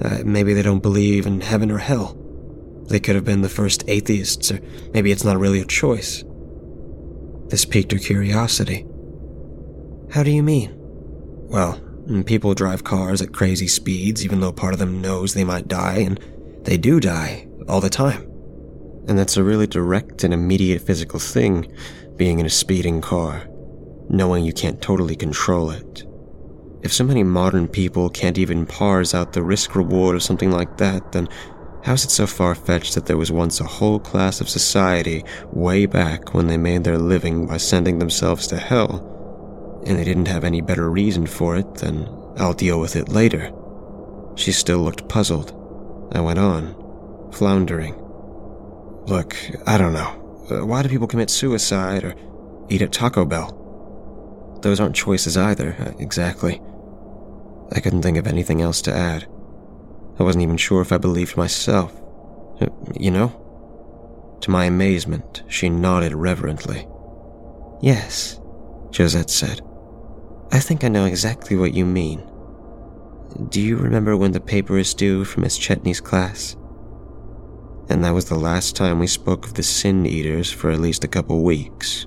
Uh, 0.00 0.18
maybe 0.24 0.52
they 0.52 0.62
don't 0.62 0.82
believe 0.82 1.26
in 1.26 1.40
heaven 1.40 1.70
or 1.70 1.78
hell. 1.78 2.16
They 2.88 3.00
could 3.00 3.14
have 3.14 3.24
been 3.24 3.42
the 3.42 3.48
first 3.48 3.84
atheists, 3.88 4.50
or 4.50 4.60
maybe 4.92 5.12
it's 5.12 5.24
not 5.24 5.38
really 5.38 5.60
a 5.60 5.66
choice. 5.66 6.24
This 7.48 7.64
piqued 7.64 7.92
her 7.92 7.98
curiosity. 7.98 8.86
How 10.10 10.22
do 10.22 10.30
you 10.30 10.42
mean? 10.42 10.72
Well, 10.76 11.80
people 12.26 12.54
drive 12.54 12.84
cars 12.84 13.22
at 13.22 13.32
crazy 13.32 13.68
speeds, 13.68 14.24
even 14.24 14.40
though 14.40 14.52
part 14.52 14.72
of 14.72 14.78
them 14.78 15.00
knows 15.00 15.34
they 15.34 15.44
might 15.44 15.68
die, 15.68 15.98
and 15.98 16.18
they 16.64 16.76
do 16.76 17.00
die 17.00 17.47
all 17.68 17.80
the 17.80 17.90
time. 17.90 18.22
And 19.06 19.18
that's 19.18 19.36
a 19.36 19.42
really 19.42 19.66
direct 19.66 20.24
and 20.24 20.34
immediate 20.34 20.82
physical 20.82 21.18
thing, 21.18 21.72
being 22.16 22.38
in 22.38 22.46
a 22.46 22.50
speeding 22.50 23.00
car, 23.00 23.48
knowing 24.08 24.44
you 24.44 24.52
can't 24.52 24.82
totally 24.82 25.16
control 25.16 25.70
it. 25.70 26.04
If 26.82 26.92
so 26.92 27.04
many 27.04 27.22
modern 27.22 27.68
people 27.68 28.08
can't 28.10 28.38
even 28.38 28.66
parse 28.66 29.14
out 29.14 29.32
the 29.32 29.42
risk 29.42 29.74
reward 29.74 30.14
of 30.14 30.22
something 30.22 30.50
like 30.50 30.76
that, 30.76 31.12
then 31.12 31.28
how 31.84 31.94
is 31.94 32.04
it 32.04 32.10
so 32.10 32.26
far 32.26 32.54
fetched 32.54 32.94
that 32.94 33.06
there 33.06 33.16
was 33.16 33.32
once 33.32 33.60
a 33.60 33.64
whole 33.64 33.98
class 33.98 34.40
of 34.40 34.48
society 34.48 35.24
way 35.52 35.86
back 35.86 36.34
when 36.34 36.46
they 36.46 36.56
made 36.56 36.84
their 36.84 36.98
living 36.98 37.46
by 37.46 37.56
sending 37.56 37.98
themselves 37.98 38.46
to 38.48 38.58
hell, 38.58 39.82
and 39.86 39.98
they 39.98 40.04
didn't 40.04 40.28
have 40.28 40.44
any 40.44 40.60
better 40.60 40.90
reason 40.90 41.26
for 41.26 41.56
it 41.56 41.74
than 41.76 42.08
I'll 42.36 42.52
deal 42.52 42.78
with 42.78 42.94
it 42.94 43.08
later? 43.08 43.52
She 44.36 44.52
still 44.52 44.78
looked 44.78 45.08
puzzled. 45.08 45.54
I 46.12 46.20
went 46.20 46.38
on, 46.38 46.74
floundering. 47.32 47.94
Look, 49.06 49.36
I 49.66 49.78
don't 49.78 49.92
know. 49.92 50.46
Uh, 50.50 50.66
why 50.66 50.82
do 50.82 50.88
people 50.88 51.06
commit 51.06 51.30
suicide 51.30 52.04
or 52.04 52.14
eat 52.68 52.82
at 52.82 52.92
Taco 52.92 53.24
Bell? 53.24 54.58
Those 54.62 54.80
aren't 54.80 54.96
choices 54.96 55.36
either, 55.36 55.76
uh, 55.78 55.92
exactly. 55.98 56.60
I 57.72 57.80
couldn't 57.80 58.02
think 58.02 58.16
of 58.16 58.26
anything 58.26 58.60
else 58.62 58.82
to 58.82 58.94
add. 58.94 59.26
I 60.18 60.22
wasn't 60.22 60.42
even 60.42 60.56
sure 60.56 60.82
if 60.82 60.92
I 60.92 60.98
believed 60.98 61.36
myself. 61.36 61.94
Uh, 62.60 62.66
you 62.98 63.10
know? 63.10 63.44
To 64.40 64.50
my 64.50 64.64
amazement, 64.64 65.42
she 65.48 65.68
nodded 65.68 66.14
reverently. 66.14 66.88
Yes, 67.80 68.40
Josette 68.92 69.30
said. 69.30 69.60
I 70.50 70.60
think 70.60 70.82
I 70.82 70.88
know 70.88 71.04
exactly 71.04 71.56
what 71.56 71.74
you 71.74 71.84
mean. 71.84 72.22
Do 73.50 73.60
you 73.60 73.76
remember 73.76 74.16
when 74.16 74.32
the 74.32 74.40
paper 74.40 74.78
is 74.78 74.94
due 74.94 75.24
for 75.24 75.40
Miss 75.40 75.58
Chetney's 75.58 76.00
class? 76.00 76.56
And 77.88 78.04
that 78.04 78.14
was 78.14 78.26
the 78.26 78.38
last 78.38 78.76
time 78.76 78.98
we 78.98 79.06
spoke 79.06 79.46
of 79.46 79.54
the 79.54 79.62
Sin 79.62 80.04
Eaters 80.04 80.50
for 80.50 80.70
at 80.70 80.80
least 80.80 81.04
a 81.04 81.08
couple 81.08 81.42
weeks. 81.42 82.06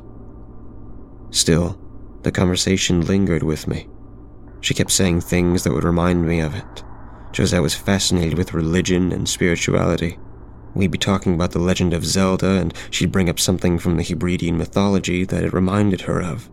Still, 1.31 1.79
the 2.21 2.31
conversation 2.31 3.01
lingered 3.01 3.41
with 3.41 3.67
me. 3.67 3.87
She 4.59 4.75
kept 4.75 4.91
saying 4.91 5.21
things 5.21 5.63
that 5.63 5.73
would 5.73 5.83
remind 5.83 6.27
me 6.27 6.39
of 6.39 6.55
it. 6.55 6.83
Josette 7.33 7.63
was 7.63 7.73
fascinated 7.73 8.37
with 8.37 8.53
religion 8.53 9.11
and 9.11 9.27
spirituality. 9.27 10.19
We'd 10.75 10.91
be 10.91 10.97
talking 10.97 11.33
about 11.33 11.51
the 11.51 11.59
legend 11.59 11.93
of 11.93 12.05
Zelda, 12.05 12.51
and 12.51 12.73
she'd 12.91 13.11
bring 13.11 13.29
up 13.29 13.39
something 13.39 13.79
from 13.79 13.97
the 13.97 14.03
Hebridean 14.03 14.57
mythology 14.57 15.25
that 15.25 15.43
it 15.43 15.53
reminded 15.53 16.01
her 16.01 16.21
of. 16.21 16.49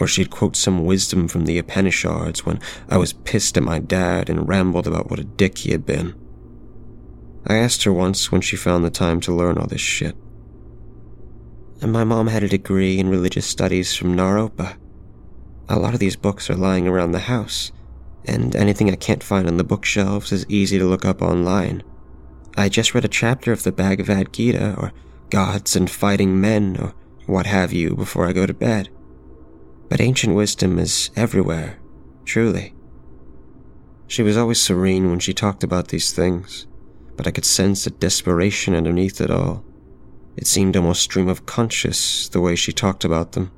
Or 0.00 0.06
she'd 0.06 0.30
quote 0.30 0.56
some 0.56 0.84
wisdom 0.84 1.28
from 1.28 1.44
the 1.44 1.58
Upanishads 1.58 2.46
when 2.46 2.58
I 2.88 2.96
was 2.96 3.12
pissed 3.12 3.56
at 3.56 3.62
my 3.62 3.78
dad 3.78 4.30
and 4.30 4.48
rambled 4.48 4.86
about 4.86 5.10
what 5.10 5.20
a 5.20 5.24
dick 5.24 5.58
he 5.58 5.72
had 5.72 5.84
been. 5.84 6.14
I 7.46 7.56
asked 7.56 7.82
her 7.84 7.92
once 7.92 8.30
when 8.30 8.40
she 8.40 8.56
found 8.56 8.84
the 8.84 8.90
time 8.90 9.20
to 9.20 9.34
learn 9.34 9.58
all 9.58 9.66
this 9.66 9.80
shit. 9.80 10.16
And 11.80 11.92
my 11.92 12.04
mom 12.04 12.28
had 12.28 12.42
a 12.42 12.48
degree 12.48 12.98
in 12.98 13.08
religious 13.08 13.46
studies 13.46 13.94
from 13.96 14.14
Naropa. 14.16 14.76
A 15.68 15.78
lot 15.78 15.94
of 15.94 16.00
these 16.00 16.16
books 16.16 16.48
are 16.48 16.54
lying 16.54 16.86
around 16.86 17.12
the 17.12 17.20
house, 17.20 17.72
and 18.24 18.54
anything 18.54 18.90
I 18.90 18.96
can't 18.96 19.22
find 19.22 19.48
on 19.48 19.56
the 19.56 19.64
bookshelves 19.64 20.30
is 20.30 20.46
easy 20.48 20.78
to 20.78 20.84
look 20.84 21.04
up 21.04 21.22
online. 21.22 21.82
I 22.56 22.68
just 22.68 22.94
read 22.94 23.04
a 23.04 23.08
chapter 23.08 23.50
of 23.50 23.62
the 23.64 23.72
Bhagavad 23.72 24.32
Gita, 24.32 24.76
or 24.78 24.92
gods 25.30 25.74
and 25.74 25.90
fighting 25.90 26.40
men 26.40 26.76
or 26.78 26.92
what 27.26 27.46
have 27.46 27.72
you 27.72 27.96
before 27.96 28.26
I 28.28 28.32
go 28.32 28.44
to 28.44 28.52
bed. 28.52 28.90
But 29.88 30.00
ancient 30.00 30.36
wisdom 30.36 30.78
is 30.78 31.10
everywhere, 31.16 31.78
truly. 32.24 32.74
She 34.06 34.22
was 34.22 34.36
always 34.36 34.62
serene 34.62 35.08
when 35.08 35.20
she 35.20 35.32
talked 35.32 35.64
about 35.64 35.88
these 35.88 36.12
things, 36.12 36.66
but 37.16 37.26
I 37.26 37.30
could 37.30 37.44
sense 37.44 37.86
a 37.86 37.90
desperation 37.90 38.74
underneath 38.74 39.20
it 39.20 39.30
all. 39.30 39.64
It 40.36 40.46
seemed 40.46 40.76
almost 40.76 41.02
stream 41.02 41.28
of 41.28 41.46
conscious 41.46 42.28
the 42.28 42.40
way 42.40 42.56
she 42.56 42.72
talked 42.72 43.04
about 43.04 43.32
them. 43.32 43.50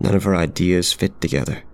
None 0.00 0.14
of 0.14 0.24
her 0.24 0.36
ideas 0.36 0.92
fit 0.92 1.20
together. 1.20 1.64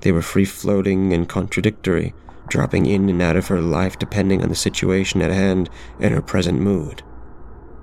They 0.00 0.12
were 0.12 0.22
free 0.22 0.46
floating 0.46 1.12
and 1.12 1.28
contradictory, 1.28 2.14
dropping 2.48 2.86
in 2.86 3.08
and 3.08 3.20
out 3.20 3.36
of 3.36 3.48
her 3.48 3.60
life 3.60 3.98
depending 3.98 4.42
on 4.42 4.48
the 4.48 4.54
situation 4.54 5.20
at 5.20 5.30
hand 5.30 5.68
and 5.98 6.14
her 6.14 6.22
present 6.22 6.60
mood. 6.60 7.02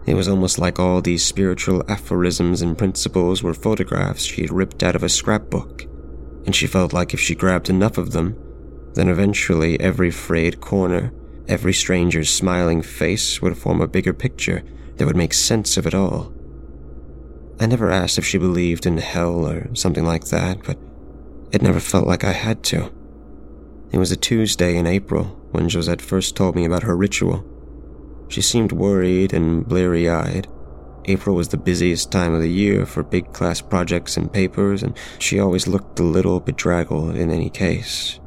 It 0.08 0.16
was 0.16 0.28
almost 0.28 0.58
like 0.58 0.80
all 0.80 1.02
these 1.02 1.24
spiritual 1.24 1.84
aphorisms 1.90 2.62
and 2.62 2.78
principles 2.78 3.44
were 3.44 3.54
photographs 3.54 4.24
she 4.24 4.42
had 4.42 4.52
ripped 4.52 4.82
out 4.82 4.96
of 4.96 5.04
a 5.04 5.10
scrapbook, 5.10 5.84
and 6.46 6.56
she 6.56 6.66
felt 6.66 6.94
like 6.94 7.14
if 7.14 7.20
she 7.20 7.36
grabbed 7.36 7.70
enough 7.70 7.98
of 7.98 8.12
them, 8.12 8.36
then 8.94 9.10
eventually 9.10 9.80
every 9.80 10.10
frayed 10.10 10.62
corner, 10.62 11.12
every 11.48 11.74
stranger's 11.74 12.34
smiling 12.34 12.82
face 12.82 13.42
would 13.42 13.58
form 13.58 13.82
a 13.82 13.88
bigger 13.88 14.14
picture 14.14 14.64
that 14.96 15.06
would 15.06 15.16
make 15.16 15.34
sense 15.34 15.78
of 15.78 15.86
it 15.86 15.94
all. 15.94 16.34
I 17.60 17.66
never 17.66 17.90
asked 17.90 18.18
if 18.18 18.26
she 18.26 18.38
believed 18.38 18.86
in 18.86 18.98
hell 18.98 19.48
or 19.48 19.74
something 19.76 20.06
like 20.06 20.26
that, 20.26 20.64
but 20.64 20.78
it 21.52 21.62
never 21.62 21.80
felt 21.80 22.08
like 22.08 22.24
I 22.24 22.34
had 22.34 22.64
to. 22.66 22.92
It 23.92 23.98
was 23.98 24.12
a 24.12 24.18
Tuesday 24.18 24.76
in 24.76 24.86
April 24.86 25.26
when 25.52 25.70
Josette 25.70 26.02
first 26.02 26.36
told 26.36 26.56
me 26.56 26.66
about 26.66 26.84
her 26.84 26.96
ritual. 26.96 27.46
She 28.28 28.42
seemed 28.42 28.72
worried 28.72 29.34
and 29.34 29.68
bleary 29.68 30.10
eyed. 30.10 30.48
April 31.06 31.36
was 31.36 31.48
the 31.48 31.58
busiest 31.58 32.12
time 32.12 32.34
of 32.34 32.42
the 32.42 32.52
year 32.52 32.86
for 32.86 33.02
big 33.02 33.32
class 33.32 33.62
projects 33.62 34.18
and 34.18 34.32
papers, 34.32 34.84
and 34.84 34.98
she 35.20 35.40
always 35.40 35.68
looked 35.68 36.00
a 36.00 36.04
little 36.04 36.42
bedraggled 36.42 37.16
in 37.16 37.32
any 37.32 37.50
case. 37.50 38.20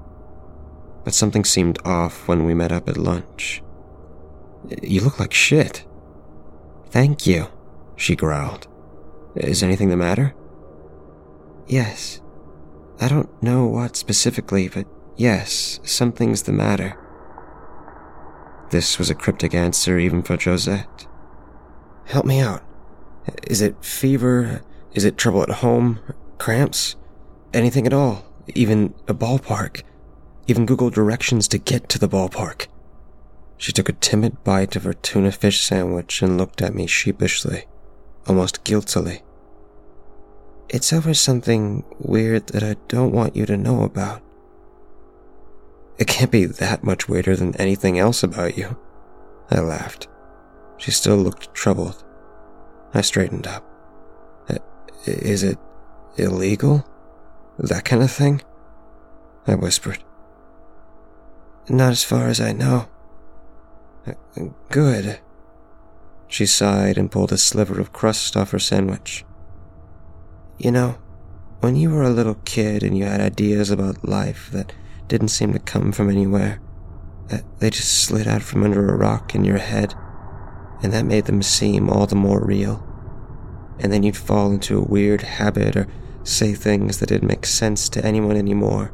But 1.05 1.15
something 1.15 1.45
seemed 1.45 1.79
off 1.85 2.29
when 2.29 2.45
we 2.45 2.55
met 2.55 2.73
up 2.73 2.89
at 2.89 2.97
lunch. 2.97 3.63
You 4.83 5.01
look 5.01 5.19
like 5.19 5.33
shit. 5.33 5.87
Thank 6.91 7.27
you, 7.27 7.47
she 7.97 8.17
growled. 8.17 8.67
Is 9.35 9.63
anything 9.63 9.89
the 9.89 9.97
matter? 9.97 10.35
Yes. 11.67 12.21
I 13.01 13.09
don't 13.09 13.43
know 13.43 13.67
what 13.67 13.97
specifically, 13.97 14.69
but 14.69 14.87
yes, 15.17 15.81
something's 15.85 16.43
the 16.43 16.53
matter. 16.53 16.99
This 18.71 18.99
was 18.99 19.09
a 19.09 19.15
cryptic 19.15 19.55
answer 19.55 19.99
even 19.99 20.23
for 20.23 20.37
Josette. 20.37 21.07
Help 22.07 22.27
me 22.27 22.41
out. 22.41 22.63
Is 23.47 23.61
it 23.61 23.85
fever? 23.85 24.63
Is 24.93 25.05
it 25.05 25.17
trouble 25.17 25.43
at 25.43 25.51
home? 25.51 26.01
Cramps? 26.39 26.97
Anything 27.55 27.87
at 27.87 27.93
all? 27.93 28.25
Even 28.55 28.95
a 29.09 29.15
ballpark? 29.15 29.83
Even 30.51 30.67
Google 30.67 30.91
directions 30.91 31.47
to 31.47 31.59
get 31.59 31.89
to 31.91 31.99
the 32.01 32.09
ballpark? 32.09 32.67
She 33.57 33.71
took 33.71 33.89
a 33.89 33.93
timid 33.93 34.43
bite 34.43 34.75
of 34.75 34.83
her 34.83 34.95
tuna 34.95 35.31
fish 35.31 35.61
sandwich 35.61 36.23
and 36.23 36.37
looked 36.37 36.61
at 36.61 36.75
me 36.75 36.89
sheepishly, 36.89 37.67
almost 38.27 38.65
guiltily. 38.65 39.23
It's 40.69 40.93
over 40.93 41.15
something 41.15 41.85
weird 42.01 42.49
that 42.49 42.65
I 42.65 42.75
don't 42.89 43.13
want 43.13 43.37
you 43.37 43.47
to 43.47 43.57
know 43.57 43.85
about. 43.85 44.23
It 45.99 46.09
can't 46.09 46.33
be 46.33 46.47
that 46.47 46.83
much 46.83 47.09
weirder 47.09 47.37
than 47.37 47.55
anything 47.55 48.01
else 48.01 48.25
about 48.25 48.59
you. 48.59 48.77
I 49.53 49.61
laughed. 49.61 50.09
She 50.79 50.91
still 50.91 51.17
looked 51.17 51.55
troubled. 51.55 52.03
I 52.93 53.03
straightened 53.03 53.47
up. 53.47 53.65
Is 55.07 55.45
it 55.45 55.59
illegal? 56.17 56.85
That 57.57 57.85
kind 57.85 58.03
of 58.03 58.11
thing? 58.11 58.43
I 59.47 59.55
whispered. 59.55 60.03
Not 61.71 61.93
as 61.93 62.03
far 62.03 62.27
as 62.27 62.41
I 62.41 62.51
know. 62.53 62.89
Good. 64.71 65.21
She 66.27 66.45
sighed 66.45 66.99
and 66.99 67.13
pulled 67.13 67.31
a 67.31 67.39
sliver 67.39 67.81
of 67.81 67.93
crust 67.93 68.37
off 68.37 68.51
her 68.51 68.59
sandwich. 68.59 69.25
You 70.59 70.73
know, 70.73 70.99
when 71.61 71.77
you 71.77 71.91
were 71.91 72.03
a 72.03 72.11
little 72.11 72.35
kid 72.45 72.83
and 72.83 72.99
you 72.99 73.05
had 73.05 73.21
ideas 73.21 73.71
about 73.71 74.05
life 74.05 74.51
that 74.51 74.73
didn't 75.07 75.29
seem 75.29 75.53
to 75.53 75.61
come 75.61 75.93
from 75.93 76.11
anywhere, 76.11 76.61
that 77.29 77.45
they 77.61 77.71
just 77.71 78.03
slid 78.03 78.27
out 78.27 78.43
from 78.43 78.65
under 78.65 78.89
a 78.89 78.97
rock 78.97 79.37
in 79.37 79.45
your 79.45 79.59
head, 79.59 79.95
and 80.83 80.93
that 80.93 81.05
made 81.05 81.27
them 81.27 81.41
seem 81.41 81.89
all 81.89 82.09
the 82.09 82.17
more 82.17 82.45
real. 82.45 82.85
And 83.79 83.93
then 83.93 84.03
you'd 84.03 84.17
fall 84.17 84.51
into 84.51 84.77
a 84.77 84.85
weird 84.85 85.23
habit 85.23 85.77
or 85.77 85.87
say 86.25 86.53
things 86.53 86.99
that 86.99 87.11
didn't 87.11 87.29
make 87.29 87.47
sense 87.47 87.89
to 87.91 88.05
anyone 88.05 88.37
anymore 88.37 88.93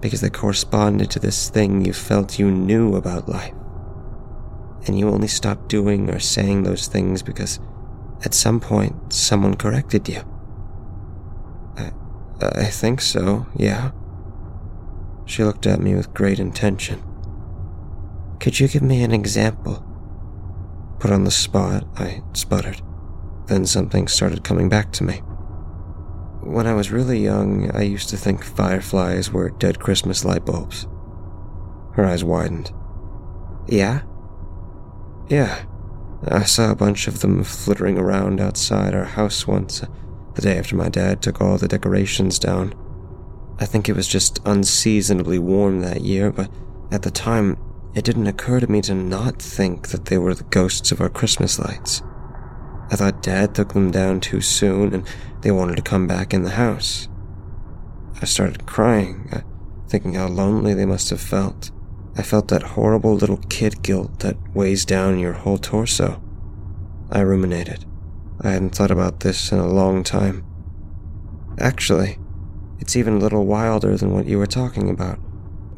because 0.00 0.20
they 0.20 0.30
corresponded 0.30 1.10
to 1.10 1.18
this 1.18 1.50
thing 1.50 1.84
you 1.84 1.92
felt 1.92 2.38
you 2.38 2.50
knew 2.50 2.94
about 2.94 3.28
life 3.28 3.54
and 4.86 4.98
you 4.98 5.08
only 5.08 5.28
stopped 5.28 5.68
doing 5.68 6.10
or 6.10 6.18
saying 6.18 6.62
those 6.62 6.86
things 6.86 7.22
because 7.22 7.60
at 8.24 8.34
some 8.34 8.58
point 8.60 9.12
someone 9.12 9.54
corrected 9.54 10.08
you. 10.08 10.22
I, 11.76 11.92
I 12.40 12.64
think 12.64 13.00
so, 13.00 13.46
yeah. 13.56 13.92
She 15.26 15.44
looked 15.44 15.66
at 15.66 15.80
me 15.80 15.94
with 15.94 16.14
great 16.14 16.38
intention. 16.38 17.02
Could 18.40 18.58
you 18.58 18.68
give 18.68 18.82
me 18.82 19.02
an 19.02 19.12
example? 19.12 19.84
Put 20.98 21.10
on 21.10 21.24
the 21.24 21.30
spot, 21.30 21.84
I 21.96 22.22
sputtered. 22.32 22.80
Then 23.46 23.66
something 23.66 24.08
started 24.08 24.42
coming 24.42 24.68
back 24.68 24.92
to 24.92 25.04
me. 25.04 25.22
When 26.48 26.66
I 26.66 26.72
was 26.72 26.90
really 26.90 27.22
young, 27.22 27.70
I 27.72 27.82
used 27.82 28.08
to 28.08 28.16
think 28.16 28.42
fireflies 28.42 29.30
were 29.30 29.50
dead 29.50 29.80
Christmas 29.80 30.24
light 30.24 30.46
bulbs. 30.46 30.86
Her 31.92 32.06
eyes 32.06 32.24
widened. 32.24 32.72
Yeah? 33.66 34.00
Yeah, 35.28 35.66
I 36.26 36.44
saw 36.44 36.70
a 36.70 36.74
bunch 36.74 37.06
of 37.06 37.20
them 37.20 37.44
flittering 37.44 37.98
around 37.98 38.40
outside 38.40 38.94
our 38.94 39.04
house 39.04 39.46
once, 39.46 39.82
uh, 39.82 39.88
the 40.36 40.40
day 40.40 40.56
after 40.56 40.74
my 40.74 40.88
dad 40.88 41.20
took 41.20 41.42
all 41.42 41.58
the 41.58 41.68
decorations 41.68 42.38
down. 42.38 42.72
I 43.60 43.66
think 43.66 43.86
it 43.86 43.96
was 43.96 44.08
just 44.08 44.40
unseasonably 44.46 45.38
warm 45.38 45.80
that 45.80 46.00
year, 46.00 46.32
but 46.32 46.50
at 46.90 47.02
the 47.02 47.10
time, 47.10 47.58
it 47.94 48.06
didn't 48.06 48.26
occur 48.26 48.60
to 48.60 48.70
me 48.70 48.80
to 48.82 48.94
not 48.94 49.42
think 49.42 49.88
that 49.88 50.06
they 50.06 50.16
were 50.16 50.34
the 50.34 50.44
ghosts 50.44 50.92
of 50.92 51.02
our 51.02 51.10
Christmas 51.10 51.58
lights. 51.58 52.00
I 52.90 52.96
thought 52.96 53.22
Dad 53.22 53.54
took 53.54 53.74
them 53.74 53.90
down 53.90 54.20
too 54.20 54.40
soon 54.40 54.94
and 54.94 55.06
they 55.42 55.50
wanted 55.50 55.76
to 55.76 55.82
come 55.82 56.06
back 56.06 56.32
in 56.32 56.42
the 56.42 56.50
house. 56.50 57.08
I 58.20 58.24
started 58.24 58.66
crying, 58.66 59.28
uh, 59.32 59.40
thinking 59.88 60.14
how 60.14 60.28
lonely 60.28 60.74
they 60.74 60.86
must 60.86 61.10
have 61.10 61.20
felt. 61.20 61.70
I 62.16 62.22
felt 62.22 62.48
that 62.48 62.62
horrible 62.62 63.14
little 63.14 63.36
kid 63.48 63.82
guilt 63.82 64.20
that 64.20 64.36
weighs 64.54 64.84
down 64.84 65.18
your 65.18 65.34
whole 65.34 65.58
torso. 65.58 66.20
I 67.10 67.20
ruminated. 67.20 67.84
I 68.40 68.50
hadn't 68.50 68.74
thought 68.74 68.90
about 68.90 69.20
this 69.20 69.52
in 69.52 69.58
a 69.58 69.68
long 69.68 70.02
time. 70.02 70.44
Actually, 71.58 72.18
it's 72.80 72.96
even 72.96 73.14
a 73.14 73.20
little 73.20 73.46
wilder 73.46 73.96
than 73.96 74.12
what 74.12 74.26
you 74.26 74.38
were 74.38 74.46
talking 74.46 74.90
about, 74.90 75.18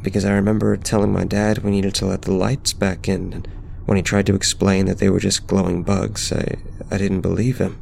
because 0.02 0.24
I 0.24 0.32
remember 0.32 0.76
telling 0.76 1.12
my 1.12 1.24
dad 1.24 1.58
we 1.58 1.70
needed 1.70 1.94
to 1.96 2.06
let 2.06 2.22
the 2.22 2.32
lights 2.32 2.72
back 2.72 3.08
in, 3.08 3.32
and 3.32 3.48
when 3.86 3.96
he 3.96 4.02
tried 4.02 4.26
to 4.26 4.34
explain 4.34 4.86
that 4.86 4.98
they 4.98 5.10
were 5.10 5.20
just 5.20 5.46
glowing 5.46 5.82
bugs, 5.82 6.32
I, 6.32 6.56
I 6.90 6.98
didn't 6.98 7.20
believe 7.20 7.58
him. 7.58 7.78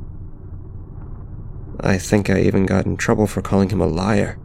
I 1.80 1.96
think 1.96 2.28
I 2.28 2.40
even 2.40 2.66
got 2.66 2.86
in 2.86 2.96
trouble 2.96 3.26
for 3.26 3.40
calling 3.40 3.70
him 3.70 3.80
a 3.80 3.86
liar. 3.86 4.38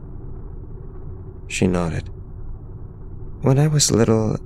She 1.48 1.67
nodded. 1.67 2.10
When 3.41 3.60
I 3.60 3.67
was 3.67 3.91
little, 3.91 4.38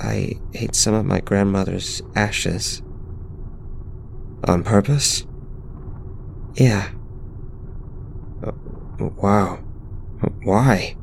I 0.00 0.38
ate 0.54 0.74
some 0.74 0.94
of 0.94 1.04
my 1.04 1.20
grandmother's 1.20 2.00
ashes. 2.14 2.82
On 4.44 4.62
purpose? 4.62 5.26
Yeah. 6.54 6.90
Uh, 8.42 8.52
wow. 9.16 9.56
Why? 10.42 10.96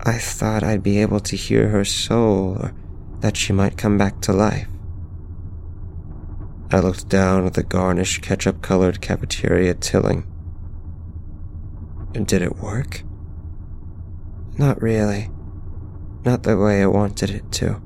I 0.00 0.18
thought 0.18 0.62
I'd 0.62 0.82
be 0.82 1.02
able 1.02 1.20
to 1.20 1.36
hear 1.36 1.68
her 1.68 1.84
soul, 1.84 2.56
or 2.58 2.74
that 3.20 3.36
she 3.36 3.52
might 3.52 3.76
come 3.76 3.98
back 3.98 4.20
to 4.22 4.32
life. 4.32 4.68
I 6.70 6.80
looked 6.80 7.08
down 7.08 7.46
at 7.46 7.54
the 7.54 7.62
garnished 7.62 8.22
ketchup 8.22 8.60
colored 8.60 9.00
cafeteria 9.00 9.74
tilling. 9.74 10.26
And 12.14 12.26
Did 12.26 12.42
it 12.42 12.56
work? 12.56 13.02
Not 14.58 14.82
really. 14.82 15.30
Not 16.24 16.42
the 16.42 16.56
way 16.56 16.82
I 16.82 16.86
wanted 16.86 17.30
it 17.30 17.52
to. 17.52 17.80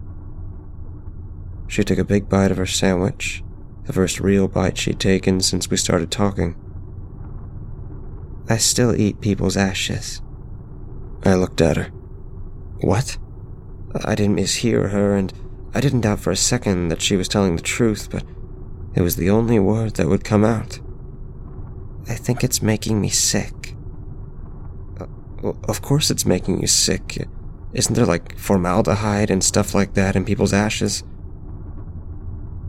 She 1.67 1.85
took 1.85 1.99
a 1.99 2.05
big 2.05 2.29
bite 2.29 2.51
of 2.51 2.57
her 2.57 2.67
sandwich, 2.67 3.45
the 3.85 3.93
first 3.93 4.19
real 4.19 4.49
bite 4.49 4.79
she'd 4.79 4.99
taken 4.99 5.41
since 5.41 5.69
we 5.69 5.77
started 5.77 6.11
talking. 6.11 6.57
I 8.49 8.57
still 8.57 8.99
eat 8.99 9.21
people's 9.21 9.57
ashes. 9.57 10.23
I 11.25 11.35
looked 11.35 11.61
at 11.61 11.77
her. 11.77 11.91
What? 12.81 13.19
I 14.05 14.15
didn't 14.15 14.37
mishear 14.37 14.91
her, 14.91 15.15
and 15.15 15.33
I 15.75 15.81
didn't 15.81 16.01
doubt 16.01 16.21
for 16.21 16.31
a 16.31 16.37
second 16.37 16.89
that 16.89 17.03
she 17.03 17.17
was 17.17 17.29
telling 17.29 17.57
the 17.57 17.63
truth, 17.63 18.09
but 18.11 18.25
It 18.95 19.03
was 19.03 19.17
the 19.17 19.31
only 19.31 19.59
word 19.59 19.95
that 19.95 20.09
would 20.09 20.25
come 20.25 20.45
out. 20.45 20.81
I 22.09 22.15
think 22.15 22.43
it's 22.43 22.63
making 22.63 23.01
me 23.01 23.09
sick. 23.09 23.77
Uh, 25.01 25.07
of 25.69 25.81
course 25.81 26.11
it's 26.11 26.27
making 26.27 26.61
you 26.61 26.67
sick. 26.67 27.29
Isn't 27.73 27.95
there 27.95 28.07
like 28.07 28.37
formaldehyde 28.37 29.31
and 29.31 29.45
stuff 29.45 29.75
like 29.75 29.95
that 29.95 30.17
in 30.17 30.25
people's 30.25 30.53
ashes? 30.53 31.05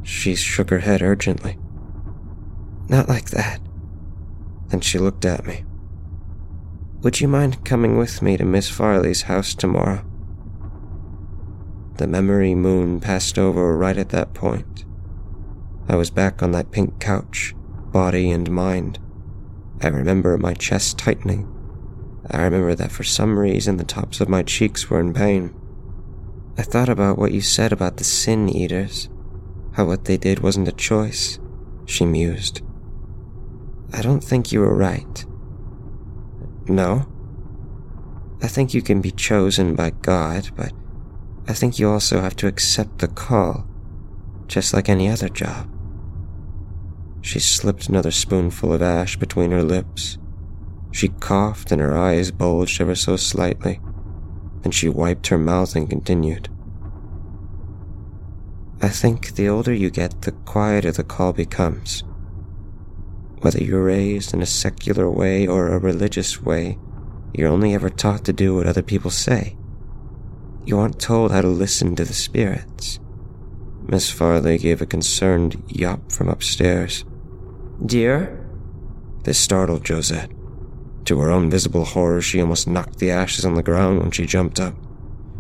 She 0.04 0.36
shook 0.36 0.70
her 0.70 0.80
head 0.80 1.01
urgently. 1.01 1.58
Not 2.88 3.10
like 3.10 3.32
that. 3.32 3.62
Then 4.68 4.82
she 4.82 5.00
looked 5.00 5.25
at 5.25 5.46
me. 5.46 5.63
Would 7.01 7.20
you 7.20 7.28
mind 7.28 7.66
coming 7.66 7.98
with 7.98 8.22
me 8.22 8.38
to 8.38 8.46
Miss 8.46 8.70
Farley's 8.70 9.24
house 9.24 9.56
tomorrow? 9.56 10.06
The 11.98 12.08
memory 12.08 12.54
moon 12.54 13.00
passed 13.00 13.40
over 13.40 13.75
right 13.75 13.98
at 13.98 14.10
that 14.10 14.34
point. 14.34 14.86
I 15.88 15.96
was 15.96 16.10
back 16.10 16.42
on 16.42 16.52
that 16.52 16.72
pink 16.72 17.00
couch, 17.00 17.54
body 17.92 18.32
and 18.32 18.50
mind. 18.50 19.00
I 19.82 19.88
remember 19.88 20.38
my 20.38 20.54
chest 20.54 20.98
tightening. 20.98 21.52
I 22.30 22.44
remember 22.44 22.76
that 22.76 22.92
for 22.92 23.04
some 23.04 23.38
reason 23.38 23.78
the 23.78 23.84
tops 23.84 24.22
of 24.22 24.30
my 24.30 24.44
cheeks 24.44 24.90
were 24.90 25.00
in 25.00 25.14
pain. 25.14 25.54
I 26.58 26.64
thought 26.64 26.90
about 26.90 27.18
what 27.18 27.32
you 27.32 27.42
said 27.42 27.74
about 27.74 27.98
the 27.98 28.04
sin 28.04 28.48
eaters, 28.48 29.10
how 29.74 29.86
what 29.86 30.06
they 30.06 30.18
did 30.18 30.40
wasn't 30.40 30.68
a 30.68 30.74
choice, 30.74 31.40
she 31.86 32.06
mused. 32.06 32.62
I 33.94 34.02
don't 34.02 34.24
think 34.24 34.52
you 34.52 34.60
were 34.60 34.76
right. 34.76 35.26
No? 36.68 37.08
I 38.42 38.48
think 38.48 38.74
you 38.74 38.82
can 38.82 39.02
be 39.02 39.12
chosen 39.12 39.76
by 39.76 39.90
God, 39.90 40.52
but 40.56 40.72
I 41.48 41.54
think 41.54 41.80
you 41.80 41.90
also 41.90 42.22
have 42.22 42.36
to 42.38 42.48
accept 42.48 43.00
the 43.00 43.08
call, 43.08 43.68
just 44.51 44.74
like 44.74 44.89
any 44.89 45.08
other 45.10 45.29
job. 45.29 45.70
She 47.22 47.39
slipped 47.39 47.88
another 47.88 48.12
spoonful 48.12 48.74
of 48.74 48.81
ash 48.81 49.15
between 49.15 49.51
her 49.51 49.63
lips. 49.63 50.17
She 50.91 51.08
coughed 51.08 51.72
and 51.72 51.79
her 51.79 51.98
eyes 51.98 52.31
bulged 52.31 52.81
ever 52.81 52.96
so 52.96 53.15
slightly. 53.15 53.79
Then 54.62 54.72
she 54.72 54.89
wiped 54.89 55.27
her 55.27 55.38
mouth 55.38 55.75
and 55.75 55.89
continued. 55.89 56.50
I 58.81 58.89
think 58.89 59.36
the 59.36 59.48
older 59.48 59.74
you 59.74 59.89
get, 59.89 60.24
the 60.24 60.31
quieter 60.31 60.91
the 60.91 61.03
call 61.03 61.31
becomes. 61.31 62.03
Whether 63.39 63.63
you're 63.63 63.86
raised 63.86 64.34
in 64.34 64.41
a 64.41 64.46
secular 64.48 65.10
way 65.10 65.48
or 65.48 65.70
a 65.70 65.79
religious 65.79 66.41
way, 66.41 66.77
you're 67.34 67.50
only 67.50 67.74
ever 67.74 67.89
taught 67.89 68.25
to 68.25 68.34
do 68.34 68.55
what 68.55 68.67
other 68.67 68.81
people 68.81 69.12
say. 69.12 69.55
You 70.65 70.77
aren't 70.79 71.00
told 71.00 71.31
how 71.31 71.41
to 71.41 71.48
listen 71.48 71.96
to 71.96 72.03
the 72.03 72.13
spirits. 72.13 73.00
Miss 73.88 74.10
Farley 74.10 74.58
gave 74.58 74.82
a 74.82 74.86
concerned 74.86 75.62
yop 75.68 76.12
from 76.12 76.30
upstairs. 76.30 77.04
Dear? 77.86 78.46
This 79.24 79.38
startled 79.38 79.86
Josette. 79.86 80.32
To 81.06 81.20
her 81.20 81.32
own 81.32 81.50
visible 81.50 81.86
horror, 81.86 82.22
she 82.22 82.40
almost 82.40 82.68
knocked 82.68 83.00
the 83.00 83.12
ashes 83.12 83.46
on 83.46 83.56
the 83.56 83.64
ground 83.64 84.00
when 84.00 84.12
she 84.12 84.26
jumped 84.26 84.60
up. 84.60 84.76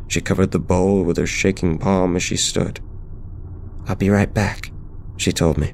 She 0.07 0.21
covered 0.21 0.51
the 0.51 0.59
bowl 0.59 1.03
with 1.03 1.17
her 1.17 1.27
shaking 1.27 1.77
palm 1.77 2.15
as 2.15 2.23
she 2.23 2.35
stood. 2.35 2.79
I'll 3.87 3.95
be 3.95 4.09
right 4.09 4.33
back, 4.33 4.71
she 5.17 5.31
told 5.31 5.57
me. 5.57 5.73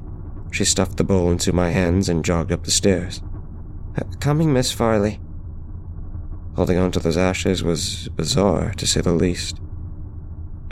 She 0.51 0.65
stuffed 0.65 0.97
the 0.97 1.03
bowl 1.03 1.31
into 1.31 1.53
my 1.53 1.71
hands 1.71 2.09
and 2.09 2.23
jogged 2.23 2.51
up 2.51 2.63
the 2.63 2.71
stairs. 2.71 3.21
Uh, 3.97 4.03
coming, 4.19 4.53
Miss 4.53 4.71
Farley. 4.71 5.19
Holding 6.55 6.77
on 6.77 6.91
to 6.91 6.99
those 6.99 7.17
ashes 7.17 7.63
was 7.63 8.09
bizarre, 8.09 8.73
to 8.73 8.87
say 8.87 9.01
the 9.01 9.11
least. 9.11 9.59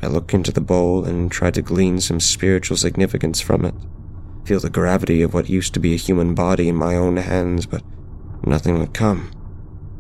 I 0.01 0.07
looked 0.07 0.33
into 0.33 0.51
the 0.51 0.61
bowl 0.61 1.05
and 1.05 1.31
tried 1.31 1.53
to 1.55 1.61
glean 1.61 1.99
some 1.99 2.19
spiritual 2.19 2.77
significance 2.77 3.41
from 3.41 3.65
it 3.65 3.73
feel 4.45 4.59
the 4.59 4.69
gravity 4.69 5.23
of 5.23 5.33
what 5.33 5.49
used 5.49 5.73
to 5.73 5.79
be 5.79 5.93
a 5.93 5.97
human 5.97 6.35
body 6.35 6.69
in 6.69 6.75
my 6.75 6.95
own 6.95 7.17
hands, 7.17 7.65
but 7.65 7.83
nothing 8.45 8.79
would 8.79 8.93
come. 8.93 9.31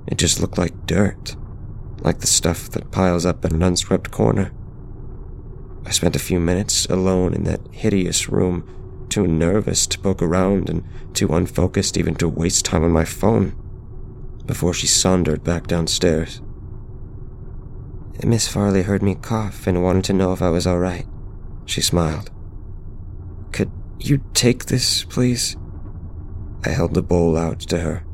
It 0.07 0.19
just 0.19 0.39
looked 0.39 0.57
like 0.57 0.85
dirt, 0.85 1.35
like 2.01 2.19
the 2.19 2.27
stuff 2.27 2.69
that 2.69 2.91
piles 2.91 3.25
up 3.25 3.43
in 3.43 3.55
an 3.55 3.63
unswept 3.63 4.11
corner. 4.11 4.51
I 5.83 5.91
spent 5.91 6.15
a 6.15 6.19
few 6.19 6.39
minutes 6.39 6.85
alone 6.85 7.33
in 7.33 7.43
that 7.45 7.61
hideous 7.71 8.29
room, 8.29 9.07
too 9.09 9.27
nervous 9.27 9.87
to 9.87 9.99
poke 9.99 10.21
around 10.21 10.69
and 10.69 10.83
too 11.13 11.33
unfocused 11.33 11.97
even 11.97 12.15
to 12.15 12.29
waste 12.29 12.65
time 12.65 12.83
on 12.83 12.91
my 12.91 13.05
phone, 13.05 13.55
before 14.45 14.73
she 14.73 14.87
sauntered 14.87 15.43
back 15.43 15.65
downstairs. 15.65 16.41
Miss 18.23 18.47
Farley 18.47 18.83
heard 18.83 19.03
me 19.03 19.15
cough 19.15 19.67
and 19.67 19.83
wanted 19.83 20.05
to 20.05 20.13
know 20.13 20.33
if 20.33 20.41
I 20.41 20.49
was 20.49 20.65
all 20.65 20.79
right. 20.79 21.05
She 21.65 21.81
smiled. 21.81 22.31
Could 23.51 23.71
you 23.99 24.23
take 24.33 24.65
this, 24.65 25.03
please? 25.03 25.55
I 26.63 26.69
held 26.69 26.93
the 26.93 27.03
bowl 27.03 27.37
out 27.37 27.59
to 27.61 27.79
her. 27.79 28.05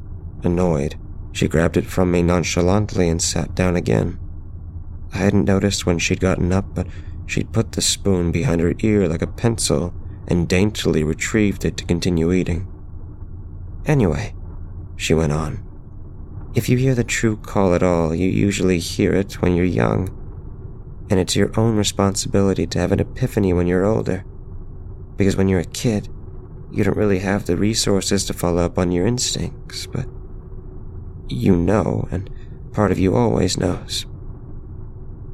Annoyed, 0.43 0.95
she 1.31 1.47
grabbed 1.47 1.77
it 1.77 1.85
from 1.85 2.11
me 2.11 2.21
nonchalantly 2.21 3.07
and 3.07 3.21
sat 3.21 3.55
down 3.55 3.75
again. 3.75 4.19
I 5.13 5.17
hadn't 5.17 5.45
noticed 5.45 5.85
when 5.85 5.99
she'd 5.99 6.19
gotten 6.19 6.51
up, 6.51 6.73
but 6.73 6.87
she'd 7.25 7.53
put 7.53 7.73
the 7.73 7.81
spoon 7.81 8.31
behind 8.31 8.61
her 8.61 8.73
ear 8.79 9.07
like 9.07 9.21
a 9.21 9.27
pencil 9.27 9.93
and 10.27 10.47
daintily 10.47 11.03
retrieved 11.03 11.63
it 11.63 11.77
to 11.77 11.85
continue 11.85 12.31
eating. 12.31 12.67
Anyway, 13.85 14.35
she 14.95 15.13
went 15.13 15.31
on, 15.31 15.63
if 16.53 16.69
you 16.69 16.77
hear 16.77 16.95
the 16.95 17.03
true 17.03 17.37
call 17.37 17.73
at 17.73 17.83
all, 17.83 18.13
you 18.13 18.29
usually 18.29 18.79
hear 18.79 19.13
it 19.13 19.41
when 19.41 19.55
you're 19.55 19.65
young, 19.65 20.09
and 21.09 21.19
it's 21.19 21.35
your 21.35 21.51
own 21.59 21.75
responsibility 21.75 22.67
to 22.67 22.79
have 22.79 22.91
an 22.91 22.99
epiphany 22.99 23.53
when 23.53 23.67
you're 23.67 23.85
older 23.85 24.25
because 25.21 25.37
when 25.37 25.47
you're 25.47 25.59
a 25.59 25.65
kid, 25.65 26.09
you 26.71 26.83
don't 26.83 26.97
really 26.97 27.19
have 27.19 27.45
the 27.45 27.55
resources 27.55 28.25
to 28.25 28.33
follow 28.33 28.65
up 28.65 28.79
on 28.79 28.91
your 28.91 29.05
instincts, 29.05 29.85
but 29.85 30.07
you 31.27 31.55
know, 31.55 32.07
and 32.09 32.27
part 32.73 32.91
of 32.91 32.97
you 32.97 33.15
always 33.15 33.55
knows. 33.55 34.07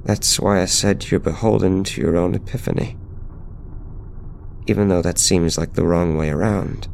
That's 0.03 0.41
why 0.41 0.61
I 0.61 0.65
said 0.65 1.09
you're 1.09 1.21
beholden 1.21 1.85
to 1.85 2.01
your 2.01 2.17
own 2.17 2.35
epiphany. 2.35 2.97
Even 4.67 4.89
though 4.89 5.01
that 5.01 5.17
seems 5.17 5.57
like 5.57 5.73
the 5.73 5.85
wrong 5.85 6.17
way 6.17 6.29
around. 6.31 6.89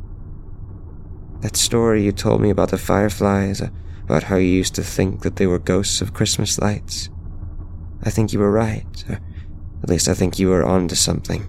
That 1.41 1.55
story 1.55 2.03
you 2.03 2.11
told 2.11 2.41
me 2.41 2.51
about 2.51 2.69
the 2.69 2.77
fireflies, 2.77 3.59
uh, 3.59 3.69
about 4.03 4.23
how 4.23 4.35
you 4.35 4.47
used 4.47 4.75
to 4.75 4.83
think 4.83 5.21
that 5.21 5.37
they 5.37 5.47
were 5.47 5.59
ghosts 5.59 6.01
of 6.01 6.13
Christmas 6.13 6.59
lights. 6.59 7.09
I 8.03 8.09
think 8.09 8.33
you 8.33 8.39
were 8.39 8.51
right, 8.51 9.03
or 9.09 9.19
at 9.81 9.89
least 9.89 10.07
I 10.07 10.13
think 10.13 10.37
you 10.37 10.49
were 10.49 10.65
onto 10.65 10.95
something. 10.95 11.47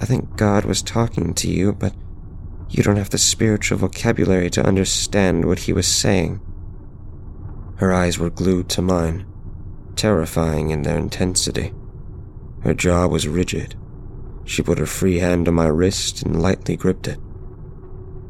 I 0.00 0.04
think 0.04 0.36
God 0.36 0.64
was 0.64 0.82
talking 0.82 1.34
to 1.34 1.50
you, 1.50 1.72
but 1.72 1.94
you 2.70 2.82
don't 2.82 2.96
have 2.96 3.10
the 3.10 3.18
spiritual 3.18 3.78
vocabulary 3.78 4.50
to 4.50 4.66
understand 4.66 5.44
what 5.44 5.60
he 5.60 5.72
was 5.72 5.88
saying. 5.88 6.40
Her 7.76 7.92
eyes 7.92 8.18
were 8.18 8.30
glued 8.30 8.68
to 8.70 8.82
mine, 8.82 9.26
terrifying 9.96 10.70
in 10.70 10.82
their 10.82 10.98
intensity. 10.98 11.72
Her 12.62 12.74
jaw 12.74 13.06
was 13.06 13.26
rigid. 13.26 13.74
She 14.44 14.62
put 14.62 14.78
her 14.78 14.86
free 14.86 15.18
hand 15.18 15.48
on 15.48 15.54
my 15.54 15.66
wrist 15.66 16.22
and 16.22 16.40
lightly 16.40 16.76
gripped 16.76 17.08
it. 17.08 17.18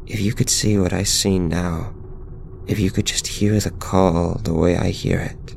If 0.07 0.19
you 0.19 0.33
could 0.33 0.49
see 0.49 0.77
what 0.77 0.93
I 0.93 1.03
see 1.03 1.37
now, 1.37 1.93
if 2.69 2.79
you 2.79 2.91
could 2.91 3.07
just 3.07 3.25
hear 3.25 3.59
the 3.59 3.71
call 3.71 4.35
the 4.43 4.53
way 4.53 4.77
I 4.77 4.91
hear 4.91 5.19
it. 5.19 5.55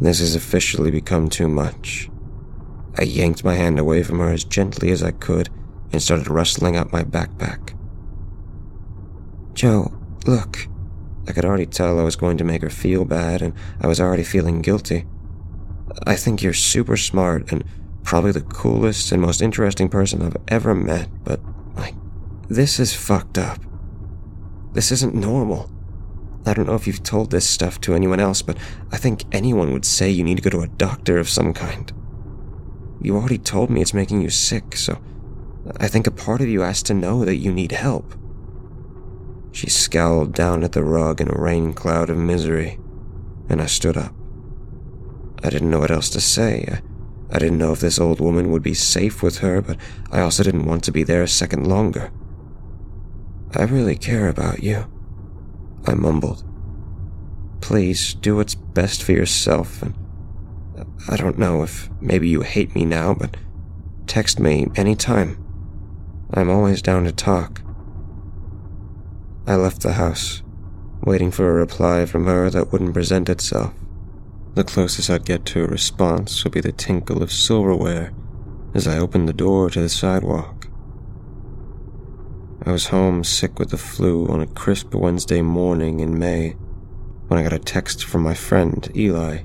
This 0.00 0.20
has 0.20 0.36
officially 0.36 0.92
become 0.92 1.28
too 1.28 1.48
much. 1.48 2.08
I 2.96 3.02
yanked 3.02 3.44
my 3.44 3.54
hand 3.54 3.78
away 3.78 4.04
from 4.04 4.20
her 4.20 4.30
as 4.30 4.44
gently 4.44 4.92
as 4.92 5.02
I 5.02 5.10
could 5.10 5.48
and 5.92 6.00
started 6.00 6.28
rustling 6.28 6.76
out 6.76 6.92
my 6.92 7.02
backpack. 7.02 7.76
Joe, 9.52 9.92
look. 10.26 10.68
I 11.28 11.32
could 11.32 11.44
already 11.44 11.66
tell 11.66 11.98
I 11.98 12.04
was 12.04 12.16
going 12.16 12.38
to 12.38 12.44
make 12.44 12.62
her 12.62 12.70
feel 12.70 13.04
bad, 13.04 13.42
and 13.42 13.52
I 13.80 13.88
was 13.88 14.00
already 14.00 14.22
feeling 14.22 14.62
guilty. 14.62 15.06
I 16.06 16.14
think 16.14 16.40
you're 16.40 16.52
super 16.52 16.96
smart 16.96 17.50
and 17.52 17.64
probably 18.04 18.32
the 18.32 18.40
coolest 18.42 19.10
and 19.10 19.20
most 19.20 19.42
interesting 19.42 19.88
person 19.88 20.22
I've 20.22 20.36
ever 20.48 20.74
met, 20.74 21.08
but, 21.24 21.40
like, 21.74 21.94
this 22.48 22.78
is 22.78 22.94
fucked 22.94 23.38
up. 23.38 23.58
This 24.72 24.92
isn't 24.92 25.14
normal. 25.14 25.68
I 26.46 26.54
don't 26.54 26.66
know 26.66 26.74
if 26.74 26.86
you've 26.86 27.02
told 27.02 27.30
this 27.30 27.48
stuff 27.48 27.80
to 27.82 27.94
anyone 27.94 28.20
else, 28.20 28.40
but 28.42 28.56
I 28.90 28.96
think 28.96 29.24
anyone 29.32 29.72
would 29.72 29.84
say 29.84 30.10
you 30.10 30.24
need 30.24 30.36
to 30.36 30.42
go 30.42 30.50
to 30.50 30.62
a 30.62 30.68
doctor 30.68 31.18
of 31.18 31.28
some 31.28 31.52
kind. 31.52 31.92
You 33.02 33.16
already 33.16 33.38
told 33.38 33.70
me 33.70 33.80
it's 33.80 33.94
making 33.94 34.22
you 34.22 34.30
sick, 34.30 34.76
so 34.76 35.00
I 35.78 35.88
think 35.88 36.06
a 36.06 36.10
part 36.10 36.40
of 36.40 36.48
you 36.48 36.60
has 36.60 36.82
to 36.84 36.94
know 36.94 37.24
that 37.24 37.36
you 37.36 37.52
need 37.52 37.72
help. 37.72 38.14
She 39.52 39.68
scowled 39.68 40.32
down 40.32 40.62
at 40.64 40.72
the 40.72 40.84
rug 40.84 41.20
in 41.20 41.28
a 41.28 41.40
rain 41.40 41.72
cloud 41.72 42.08
of 42.08 42.16
misery, 42.16 42.78
and 43.48 43.60
I 43.60 43.66
stood 43.66 43.96
up. 43.96 44.14
I 45.42 45.50
didn't 45.50 45.70
know 45.70 45.80
what 45.80 45.90
else 45.90 46.08
to 46.10 46.20
say. 46.20 46.66
I, 46.70 46.82
I 47.34 47.38
didn't 47.38 47.58
know 47.58 47.72
if 47.72 47.80
this 47.80 47.98
old 47.98 48.20
woman 48.20 48.50
would 48.50 48.62
be 48.62 48.74
safe 48.74 49.22
with 49.22 49.38
her, 49.38 49.60
but 49.60 49.76
I 50.10 50.20
also 50.20 50.42
didn't 50.42 50.66
want 50.66 50.84
to 50.84 50.92
be 50.92 51.02
there 51.02 51.22
a 51.22 51.28
second 51.28 51.66
longer. 51.66 52.10
I 53.54 53.62
really 53.64 53.96
care 53.96 54.28
about 54.28 54.62
you, 54.62 54.86
I 55.86 55.94
mumbled. 55.94 56.44
Please 57.60 58.14
do 58.14 58.36
what's 58.36 58.54
best 58.54 59.02
for 59.02 59.12
yourself 59.12 59.82
and 59.82 59.94
I 61.08 61.16
don't 61.16 61.38
know 61.38 61.62
if 61.62 61.90
maybe 62.00 62.28
you 62.28 62.42
hate 62.42 62.74
me 62.74 62.84
now, 62.84 63.14
but 63.14 63.36
text 64.06 64.38
me 64.38 64.68
anytime. 64.76 65.42
I'm 66.32 66.50
always 66.50 66.82
down 66.82 67.04
to 67.04 67.12
talk. 67.12 67.62
I 69.46 69.56
left 69.56 69.82
the 69.82 69.94
house, 69.94 70.42
waiting 71.02 71.30
for 71.30 71.50
a 71.50 71.54
reply 71.54 72.06
from 72.06 72.26
her 72.26 72.50
that 72.50 72.70
wouldn't 72.70 72.94
present 72.94 73.28
itself. 73.28 73.74
The 74.54 74.64
closest 74.64 75.10
I'd 75.10 75.24
get 75.24 75.44
to 75.46 75.64
a 75.64 75.68
response 75.68 76.44
would 76.44 76.52
be 76.52 76.60
the 76.60 76.72
tinkle 76.72 77.22
of 77.22 77.32
silverware 77.32 78.12
as 78.74 78.86
I 78.86 78.98
opened 78.98 79.28
the 79.28 79.32
door 79.32 79.70
to 79.70 79.80
the 79.80 79.88
sidewalk. 79.88 80.59
I 82.62 82.72
was 82.72 82.88
home 82.88 83.24
sick 83.24 83.58
with 83.58 83.70
the 83.70 83.78
flu 83.78 84.26
on 84.26 84.42
a 84.42 84.46
crisp 84.46 84.94
Wednesday 84.94 85.40
morning 85.40 86.00
in 86.00 86.18
May 86.18 86.50
when 87.28 87.40
I 87.40 87.42
got 87.42 87.54
a 87.54 87.58
text 87.58 88.04
from 88.04 88.22
my 88.22 88.34
friend, 88.34 88.86
Eli, 88.94 89.44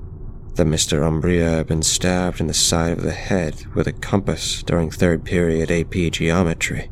that 0.55 0.67
Mr. 0.67 1.01
Umbria 1.01 1.49
had 1.49 1.67
been 1.67 1.81
stabbed 1.81 2.41
in 2.41 2.47
the 2.47 2.53
side 2.53 2.91
of 2.91 3.03
the 3.03 3.13
head 3.13 3.67
with 3.73 3.87
a 3.87 3.93
compass 3.93 4.61
during 4.63 4.91
third 4.91 5.23
period 5.23 5.71
AP 5.71 6.11
geometry, 6.11 6.89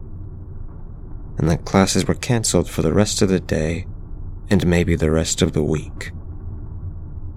and 1.38 1.50
that 1.50 1.66
classes 1.66 2.08
were 2.08 2.14
cancelled 2.14 2.70
for 2.70 2.84
the 2.84 2.94
rest 2.94 3.22
of 3.22 3.28
the 3.28 3.42
day 3.42 3.86
and 4.50 4.66
maybe 4.66 4.96
the 4.96 5.12
rest 5.12 5.42
of 5.42 5.52
the 5.52 5.64
week. 5.64 6.12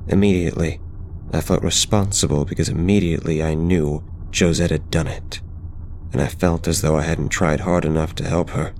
Immediately, 0.07 0.81
I 1.33 1.41
felt 1.41 1.65
responsible 1.65 2.45
because 2.45 2.69
immediately 2.69 3.43
I 3.43 3.55
knew 3.55 4.05
Josette 4.31 4.71
had 4.71 4.93
done 4.93 5.09
it, 5.09 5.41
and 6.17 6.25
I 6.25 6.29
felt 6.29 6.67
as 6.67 6.81
though 6.81 6.97
I 6.97 7.03
hadn't 7.03 7.29
tried 7.29 7.61
hard 7.61 7.85
enough 7.85 8.15
to 8.15 8.27
help 8.27 8.49
her. 8.51 8.73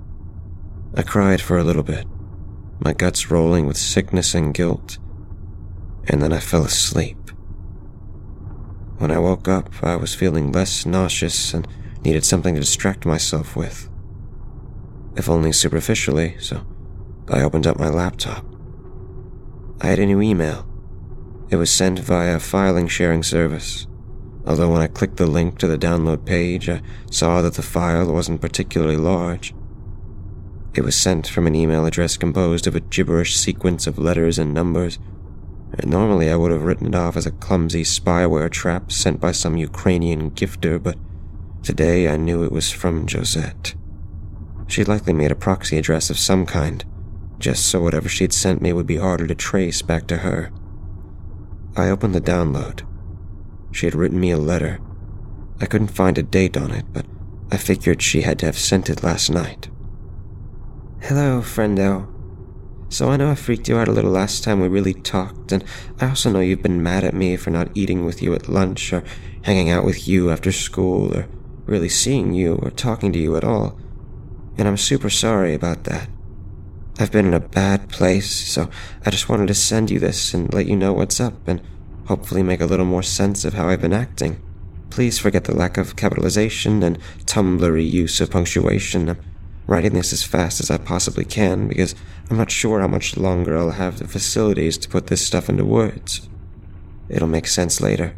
I 0.95 1.03
cried 1.03 1.39
for 1.39 1.59
a 1.59 1.63
little 1.63 1.83
bit, 1.83 2.07
my 2.79 2.93
guts 2.93 3.29
rolling 3.29 3.67
with 3.67 3.77
sickness 3.77 4.33
and 4.33 4.55
guilt, 4.55 4.97
and 6.05 6.19
then 6.19 6.33
I 6.33 6.39
fell 6.39 6.63
asleep. 6.63 7.29
When 8.97 9.11
I 9.11 9.19
woke 9.19 9.47
up, 9.47 9.69
I 9.83 9.97
was 9.97 10.15
feeling 10.15 10.51
less 10.51 10.83
nauseous 10.83 11.53
and 11.53 11.67
needed 12.03 12.25
something 12.25 12.55
to 12.55 12.61
distract 12.61 13.05
myself 13.05 13.55
with. 13.55 13.87
If 15.15 15.29
only 15.29 15.51
superficially, 15.51 16.37
so 16.39 16.65
I 17.29 17.43
opened 17.43 17.67
up 17.67 17.77
my 17.77 17.89
laptop. 17.89 18.43
I 19.79 19.85
had 19.85 19.99
a 19.99 20.07
new 20.07 20.23
email. 20.23 20.67
It 21.51 21.57
was 21.57 21.69
sent 21.69 21.99
via 21.99 22.37
a 22.37 22.39
filing 22.39 22.87
sharing 22.87 23.21
service, 23.21 23.85
although 24.47 24.71
when 24.71 24.81
I 24.81 24.87
clicked 24.87 25.17
the 25.17 25.27
link 25.27 25.59
to 25.59 25.67
the 25.67 25.77
download 25.77 26.25
page, 26.25 26.69
I 26.69 26.81
saw 27.11 27.41
that 27.41 27.53
the 27.53 27.61
file 27.61 28.11
wasn't 28.11 28.41
particularly 28.41 28.97
large. 28.97 29.53
It 30.73 30.81
was 30.81 30.95
sent 30.95 31.27
from 31.27 31.47
an 31.47 31.55
email 31.55 31.85
address 31.85 32.17
composed 32.17 32.65
of 32.67 32.75
a 32.75 32.79
gibberish 32.79 33.35
sequence 33.35 33.87
of 33.87 33.99
letters 33.99 34.39
and 34.39 34.53
numbers 34.53 34.99
and 35.73 35.91
normally 35.91 36.29
I 36.29 36.35
would 36.35 36.51
have 36.51 36.63
written 36.63 36.87
it 36.87 36.95
off 36.95 37.17
as 37.17 37.25
a 37.25 37.31
clumsy 37.31 37.83
spyware 37.83 38.49
trap 38.49 38.91
sent 38.91 39.19
by 39.19 39.31
some 39.31 39.57
Ukrainian 39.57 40.31
gifter, 40.31 40.81
but 40.81 40.97
today 41.63 42.07
I 42.07 42.17
knew 42.17 42.43
it 42.43 42.51
was 42.51 42.71
from 42.71 43.07
Josette. 43.07 43.75
She'd 44.67 44.87
likely 44.87 45.13
made 45.13 45.31
a 45.31 45.35
proxy 45.35 45.77
address 45.77 46.09
of 46.09 46.19
some 46.19 46.45
kind, 46.45 46.83
just 47.39 47.67
so 47.67 47.81
whatever 47.81 48.09
she'd 48.09 48.33
sent 48.33 48.61
me 48.61 48.73
would 48.73 48.87
be 48.87 48.97
harder 48.97 49.27
to 49.27 49.35
trace 49.35 49.81
back 49.81 50.07
to 50.07 50.17
her. 50.17 50.51
I 51.75 51.89
opened 51.89 52.15
the 52.15 52.21
download. 52.21 52.85
She 53.71 53.85
had 53.85 53.95
written 53.95 54.19
me 54.19 54.31
a 54.31 54.37
letter. 54.37 54.79
I 55.59 55.65
couldn't 55.65 55.87
find 55.87 56.17
a 56.17 56.23
date 56.23 56.57
on 56.57 56.71
it, 56.71 56.85
but 56.91 57.05
I 57.51 57.57
figured 57.57 58.01
she 58.01 58.21
had 58.21 58.39
to 58.39 58.45
have 58.45 58.57
sent 58.57 58.89
it 58.89 59.03
last 59.03 59.29
night. 59.29 59.69
Hello, 61.01 61.41
friendo. 61.41 62.13
So 62.89 63.09
I 63.09 63.17
know 63.17 63.29
I 63.29 63.35
freaked 63.35 63.67
you 63.67 63.77
out 63.77 63.87
a 63.87 63.91
little 63.91 64.11
last 64.11 64.43
time 64.43 64.61
we 64.61 64.67
really 64.67 64.93
talked, 64.93 65.51
and 65.51 65.63
I 65.99 66.09
also 66.09 66.31
know 66.31 66.39
you've 66.39 66.61
been 66.61 66.81
mad 66.81 67.03
at 67.03 67.13
me 67.13 67.35
for 67.35 67.49
not 67.49 67.69
eating 67.75 68.05
with 68.05 68.21
you 68.21 68.33
at 68.33 68.47
lunch, 68.47 68.93
or 68.93 69.03
hanging 69.43 69.69
out 69.69 69.85
with 69.85 70.07
you 70.07 70.31
after 70.31 70.51
school, 70.51 71.15
or 71.15 71.27
really 71.65 71.89
seeing 71.89 72.33
you 72.33 72.55
or 72.55 72.71
talking 72.71 73.11
to 73.13 73.19
you 73.19 73.35
at 73.35 73.43
all. 73.43 73.77
And 74.57 74.67
I'm 74.67 74.77
super 74.77 75.09
sorry 75.09 75.53
about 75.53 75.83
that. 75.83 76.09
I've 76.97 77.11
been 77.11 77.27
in 77.27 77.33
a 77.33 77.39
bad 77.39 77.89
place, 77.89 78.31
so 78.31 78.69
I 79.05 79.11
just 79.11 79.29
wanted 79.29 79.47
to 79.47 79.53
send 79.53 79.91
you 79.91 79.99
this 79.99 80.33
and 80.33 80.51
let 80.53 80.65
you 80.65 80.75
know 80.75 80.93
what's 80.93 81.19
up, 81.19 81.47
and 81.47 81.61
hopefully 82.07 82.43
make 82.43 82.61
a 82.61 82.65
little 82.65 82.85
more 82.85 83.03
sense 83.03 83.45
of 83.45 83.53
how 83.53 83.67
I've 83.67 83.81
been 83.81 83.93
acting. 83.93 84.41
Please 84.89 85.19
forget 85.19 85.43
the 85.43 85.55
lack 85.55 85.77
of 85.77 85.95
capitalization 85.95 86.81
and 86.81 86.97
tumblery 87.25 87.83
use 87.83 88.19
of 88.21 88.31
punctuation. 88.31 89.09
I'm 89.09 89.19
writing 89.67 89.93
this 89.93 90.13
as 90.13 90.23
fast 90.23 90.59
as 90.59 90.71
I 90.71 90.77
possibly 90.77 91.25
can 91.25 91.67
because 91.67 91.93
I'm 92.29 92.37
not 92.37 92.51
sure 92.51 92.79
how 92.79 92.87
much 92.87 93.17
longer 93.17 93.57
I'll 93.57 93.71
have 93.71 93.99
the 93.99 94.07
facilities 94.07 94.77
to 94.79 94.89
put 94.89 95.07
this 95.07 95.25
stuff 95.25 95.49
into 95.49 95.65
words. 95.65 96.27
It'll 97.09 97.27
make 97.27 97.47
sense 97.47 97.81
later. 97.81 98.15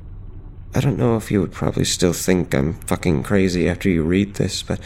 I 0.73 0.81
don't 0.81 0.99
know 0.99 1.17
if 1.17 1.31
you 1.31 1.41
would 1.41 1.51
probably 1.51 1.85
still 1.85 2.13
think 2.13 2.53
I'm 2.53 2.73
fucking 2.81 3.23
crazy 3.23 3.67
after 3.67 3.89
you 3.89 4.03
read 4.03 4.35
this, 4.35 4.61
but 4.61 4.79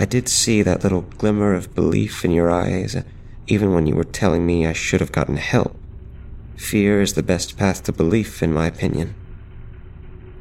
I 0.00 0.04
did 0.04 0.28
see 0.28 0.62
that 0.62 0.82
little 0.82 1.02
glimmer 1.02 1.54
of 1.54 1.74
belief 1.74 2.24
in 2.24 2.32
your 2.32 2.50
eyes, 2.50 2.96
uh, 2.96 3.02
even 3.46 3.72
when 3.72 3.86
you 3.86 3.94
were 3.94 4.04
telling 4.04 4.44
me 4.44 4.66
I 4.66 4.72
should 4.72 5.00
have 5.00 5.12
gotten 5.12 5.36
help. 5.36 5.76
Fear 6.58 7.00
is 7.00 7.14
the 7.14 7.22
best 7.22 7.56
path 7.56 7.84
to 7.84 7.92
belief, 7.92 8.42
in 8.42 8.52
my 8.52 8.66
opinion. 8.66 9.14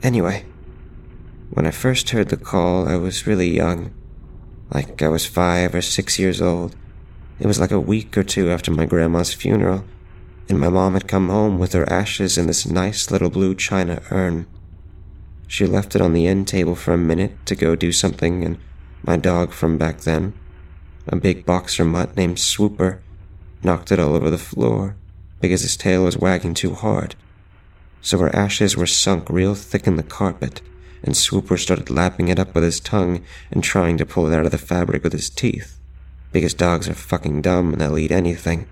Anyway, 0.01 0.45
when 1.51 1.67
I 1.67 1.71
first 1.71 2.09
heard 2.09 2.29
the 2.29 2.37
call, 2.37 2.87
I 2.87 2.95
was 2.95 3.27
really 3.27 3.55
young 3.55 3.93
like 4.73 5.01
I 5.01 5.07
was 5.07 5.27
five 5.27 5.75
or 5.75 5.81
six 5.81 6.17
years 6.19 6.41
old. 6.41 6.75
It 7.39 7.45
was 7.45 7.59
like 7.59 7.71
a 7.71 7.79
week 7.79 8.17
or 8.17 8.23
two 8.23 8.49
after 8.49 8.71
my 8.71 8.87
grandma's 8.87 9.33
funeral, 9.33 9.85
and 10.49 10.59
my 10.59 10.69
mom 10.69 10.93
had 10.95 11.07
come 11.07 11.29
home 11.29 11.59
with 11.59 11.73
her 11.73 11.89
ashes 11.89 12.37
in 12.37 12.47
this 12.47 12.65
nice 12.65 13.11
little 13.11 13.29
blue 13.29 13.53
china 13.53 14.01
urn. 14.09 14.47
She 15.47 15.67
left 15.67 15.95
it 15.95 16.01
on 16.01 16.13
the 16.13 16.27
end 16.27 16.47
table 16.47 16.75
for 16.75 16.93
a 16.93 16.97
minute 16.97 17.45
to 17.45 17.55
go 17.55 17.75
do 17.75 17.91
something, 17.91 18.43
and 18.43 18.57
my 19.03 19.17
dog 19.17 19.53
from 19.53 19.77
back 19.77 19.99
then, 20.01 20.33
a 21.07 21.15
big 21.15 21.45
boxer 21.45 21.85
mutt 21.85 22.17
named 22.17 22.39
Swooper, 22.39 23.01
knocked 23.63 23.91
it 23.91 23.99
all 23.99 24.15
over 24.15 24.31
the 24.31 24.37
floor 24.37 24.97
because 25.39 25.61
his 25.61 25.77
tail 25.77 26.03
was 26.03 26.17
wagging 26.17 26.53
too 26.53 26.73
hard. 26.73 27.15
So 28.01 28.17
her 28.19 28.35
ashes 28.35 28.77
were 28.77 28.87
sunk 28.87 29.29
real 29.29 29.55
thick 29.55 29.87
in 29.87 29.95
the 29.95 30.03
carpet, 30.03 30.61
and 31.03 31.15
Swooper 31.15 31.57
started 31.57 31.89
lapping 31.89 32.27
it 32.27 32.39
up 32.39 32.55
with 32.55 32.63
his 32.63 32.79
tongue 32.79 33.23
and 33.51 33.63
trying 33.63 33.97
to 33.97 34.05
pull 34.05 34.31
it 34.31 34.35
out 34.35 34.45
of 34.45 34.51
the 34.51 34.57
fabric 34.57 35.03
with 35.03 35.13
his 35.13 35.29
teeth. 35.29 35.79
Because 36.31 36.53
dogs 36.53 36.87
are 36.89 36.93
fucking 36.93 37.41
dumb 37.41 37.73
and 37.73 37.81
they'll 37.81 37.97
eat 37.97 38.11
anything. 38.11 38.67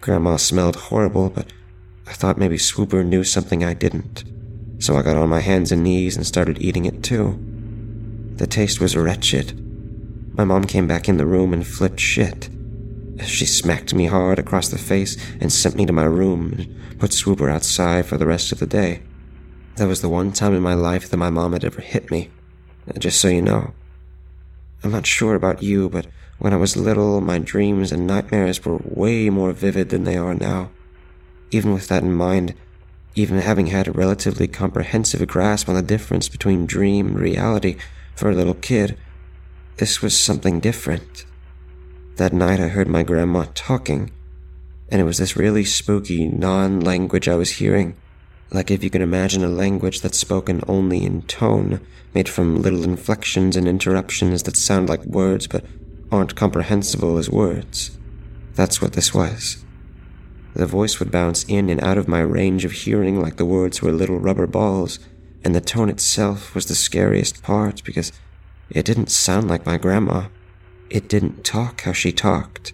Grandma 0.00 0.36
smelled 0.36 0.76
horrible, 0.76 1.30
but 1.30 1.52
I 2.06 2.12
thought 2.12 2.38
maybe 2.38 2.58
Swooper 2.58 3.02
knew 3.02 3.24
something 3.24 3.64
I 3.64 3.74
didn't. 3.74 4.24
So 4.78 4.96
I 4.96 5.02
got 5.02 5.16
on 5.16 5.28
my 5.28 5.40
hands 5.40 5.72
and 5.72 5.82
knees 5.82 6.16
and 6.16 6.26
started 6.26 6.60
eating 6.60 6.84
it 6.84 7.02
too. 7.02 7.38
The 8.36 8.46
taste 8.46 8.80
was 8.80 8.96
wretched. 8.96 9.60
My 10.36 10.44
mom 10.44 10.64
came 10.64 10.86
back 10.86 11.08
in 11.08 11.16
the 11.16 11.26
room 11.26 11.52
and 11.52 11.66
flipped 11.66 12.00
shit. 12.00 12.50
She 13.22 13.46
smacked 13.46 13.94
me 13.94 14.06
hard 14.06 14.38
across 14.38 14.68
the 14.68 14.78
face 14.78 15.16
and 15.40 15.52
sent 15.52 15.76
me 15.76 15.86
to 15.86 15.92
my 15.92 16.04
room 16.04 16.52
and 16.52 16.98
put 16.98 17.12
Swooper 17.12 17.48
outside 17.48 18.06
for 18.06 18.16
the 18.16 18.26
rest 18.26 18.50
of 18.50 18.58
the 18.58 18.66
day. 18.66 19.02
That 19.76 19.88
was 19.88 20.00
the 20.00 20.08
one 20.08 20.32
time 20.32 20.54
in 20.54 20.62
my 20.62 20.74
life 20.74 21.08
that 21.08 21.16
my 21.16 21.30
mom 21.30 21.52
had 21.52 21.64
ever 21.64 21.80
hit 21.80 22.10
me. 22.10 22.30
Uh, 22.88 22.98
just 22.98 23.20
so 23.20 23.28
you 23.28 23.42
know. 23.42 23.72
I'm 24.82 24.90
not 24.90 25.06
sure 25.06 25.34
about 25.34 25.62
you, 25.62 25.88
but 25.88 26.06
when 26.38 26.52
I 26.52 26.56
was 26.56 26.76
little, 26.76 27.20
my 27.20 27.38
dreams 27.38 27.92
and 27.92 28.06
nightmares 28.06 28.64
were 28.64 28.80
way 28.84 29.30
more 29.30 29.52
vivid 29.52 29.88
than 29.88 30.04
they 30.04 30.16
are 30.16 30.34
now. 30.34 30.70
Even 31.50 31.72
with 31.72 31.88
that 31.88 32.02
in 32.02 32.12
mind, 32.12 32.54
even 33.14 33.38
having 33.38 33.68
had 33.68 33.86
a 33.86 33.92
relatively 33.92 34.48
comprehensive 34.48 35.26
grasp 35.28 35.68
on 35.68 35.76
the 35.76 35.82
difference 35.82 36.28
between 36.28 36.66
dream 36.66 37.08
and 37.08 37.18
reality 37.18 37.76
for 38.14 38.28
a 38.30 38.34
little 38.34 38.54
kid, 38.54 38.98
this 39.76 40.02
was 40.02 40.18
something 40.18 40.60
different. 40.60 41.24
That 42.16 42.32
night 42.32 42.60
I 42.60 42.68
heard 42.68 42.88
my 42.88 43.02
grandma 43.02 43.46
talking, 43.54 44.12
and 44.88 45.00
it 45.00 45.04
was 45.04 45.18
this 45.18 45.36
really 45.36 45.64
spooky 45.64 46.28
non 46.28 46.80
language 46.80 47.28
I 47.28 47.34
was 47.34 47.50
hearing 47.52 47.96
like 48.54 48.70
if 48.70 48.84
you 48.84 48.90
can 48.90 49.02
imagine 49.02 49.42
a 49.42 49.48
language 49.48 50.00
that's 50.00 50.18
spoken 50.18 50.62
only 50.68 51.04
in 51.04 51.22
tone, 51.22 51.84
made 52.14 52.28
from 52.28 52.62
little 52.62 52.84
inflections 52.84 53.56
and 53.56 53.66
interruptions 53.66 54.44
that 54.44 54.56
sound 54.56 54.88
like 54.88 55.04
words 55.04 55.48
but 55.48 55.64
aren't 56.12 56.36
comprehensible 56.36 57.18
as 57.18 57.28
words. 57.28 57.98
That's 58.54 58.80
what 58.80 58.92
this 58.92 59.12
was. 59.12 59.64
The 60.54 60.66
voice 60.66 61.00
would 61.00 61.10
bounce 61.10 61.42
in 61.44 61.68
and 61.68 61.82
out 61.82 61.98
of 61.98 62.06
my 62.06 62.20
range 62.20 62.64
of 62.64 62.70
hearing 62.70 63.20
like 63.20 63.36
the 63.36 63.44
words 63.44 63.82
were 63.82 63.90
little 63.90 64.20
rubber 64.20 64.46
balls, 64.46 65.00
and 65.44 65.52
the 65.52 65.60
tone 65.60 65.88
itself 65.88 66.54
was 66.54 66.66
the 66.66 66.76
scariest 66.76 67.42
part 67.42 67.82
because 67.82 68.12
it 68.70 68.84
didn't 68.84 69.10
sound 69.10 69.48
like 69.48 69.66
my 69.66 69.76
grandma. 69.76 70.28
It 70.90 71.08
didn't 71.08 71.44
talk 71.44 71.82
how 71.82 71.92
she 71.92 72.12
talked. 72.12 72.72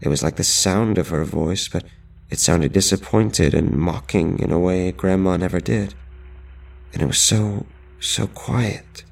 It 0.00 0.08
was 0.08 0.22
like 0.22 0.36
the 0.36 0.44
sound 0.44 0.98
of 0.98 1.08
her 1.08 1.24
voice, 1.24 1.68
but 1.68 1.84
it 2.30 2.38
sounded 2.38 2.72
disappointed 2.72 3.54
and 3.54 3.72
mocking 3.72 4.38
in 4.38 4.50
a 4.50 4.58
way 4.58 4.92
Grandma 4.92 5.36
never 5.36 5.60
did. 5.60 5.94
And 6.92 7.02
it 7.02 7.06
was 7.06 7.18
so, 7.18 7.66
so 8.00 8.26
quiet. 8.26 9.04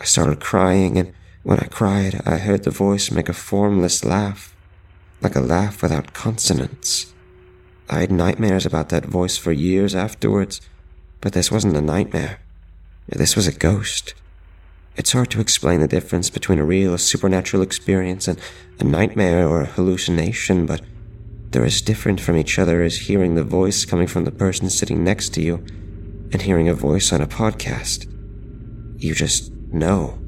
I 0.00 0.04
started 0.04 0.40
crying, 0.40 0.98
and 0.98 1.12
when 1.42 1.58
I 1.58 1.66
cried, 1.66 2.20
I 2.26 2.38
heard 2.38 2.64
the 2.64 2.70
voice 2.70 3.10
make 3.10 3.28
a 3.28 3.32
formless 3.32 4.04
laugh, 4.04 4.54
like 5.20 5.36
a 5.36 5.40
laugh 5.40 5.82
without 5.82 6.12
consonants. 6.12 7.14
I 7.88 8.00
had 8.00 8.10
nightmares 8.10 8.66
about 8.66 8.88
that 8.90 9.06
voice 9.06 9.38
for 9.38 9.52
years 9.52 9.94
afterwards, 9.94 10.60
but 11.20 11.32
this 11.32 11.50
wasn't 11.50 11.76
a 11.76 11.80
nightmare. 11.80 12.40
This 13.08 13.36
was 13.36 13.46
a 13.46 13.52
ghost. 13.52 14.14
It's 14.96 15.12
hard 15.12 15.30
to 15.32 15.40
explain 15.40 15.80
the 15.80 15.88
difference 15.88 16.30
between 16.30 16.58
a 16.58 16.64
real 16.64 16.96
supernatural 16.96 17.62
experience 17.62 18.26
and 18.28 18.40
a 18.80 18.84
nightmare 18.84 19.46
or 19.46 19.60
a 19.60 19.66
hallucination, 19.66 20.64
but 20.64 20.80
they're 21.50 21.66
as 21.66 21.82
different 21.82 22.18
from 22.18 22.38
each 22.38 22.58
other 22.58 22.82
as 22.82 22.96
hearing 22.96 23.34
the 23.34 23.44
voice 23.44 23.84
coming 23.84 24.06
from 24.06 24.24
the 24.24 24.30
person 24.30 24.70
sitting 24.70 25.04
next 25.04 25.34
to 25.34 25.42
you 25.42 25.56
and 26.32 26.40
hearing 26.40 26.68
a 26.68 26.74
voice 26.74 27.12
on 27.12 27.20
a 27.20 27.26
podcast. 27.26 28.10
You 28.96 29.14
just 29.14 29.52
know. 29.52 30.18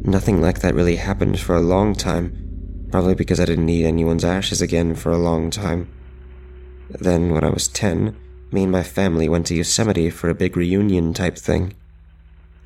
Nothing 0.00 0.40
like 0.40 0.60
that 0.60 0.74
really 0.74 0.96
happened 0.96 1.38
for 1.38 1.54
a 1.54 1.60
long 1.60 1.94
time, 1.94 2.88
probably 2.90 3.14
because 3.14 3.38
I 3.38 3.44
didn't 3.44 3.66
need 3.66 3.86
anyone's 3.86 4.24
ashes 4.24 4.60
again 4.60 4.96
for 4.96 5.12
a 5.12 5.18
long 5.18 5.50
time. 5.50 5.88
Then, 6.90 7.32
when 7.32 7.44
I 7.44 7.50
was 7.50 7.68
10, 7.68 8.16
me 8.50 8.64
and 8.64 8.72
my 8.72 8.82
family 8.82 9.28
went 9.28 9.46
to 9.46 9.54
Yosemite 9.54 10.10
for 10.10 10.28
a 10.28 10.34
big 10.34 10.56
reunion 10.56 11.14
type 11.14 11.38
thing. 11.38 11.74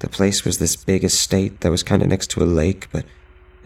The 0.00 0.08
place 0.08 0.44
was 0.44 0.58
this 0.58 0.76
big 0.76 1.02
estate 1.02 1.60
that 1.60 1.70
was 1.70 1.82
kind 1.82 2.02
of 2.02 2.08
next 2.08 2.30
to 2.30 2.42
a 2.42 2.44
lake, 2.44 2.88
but 2.92 3.04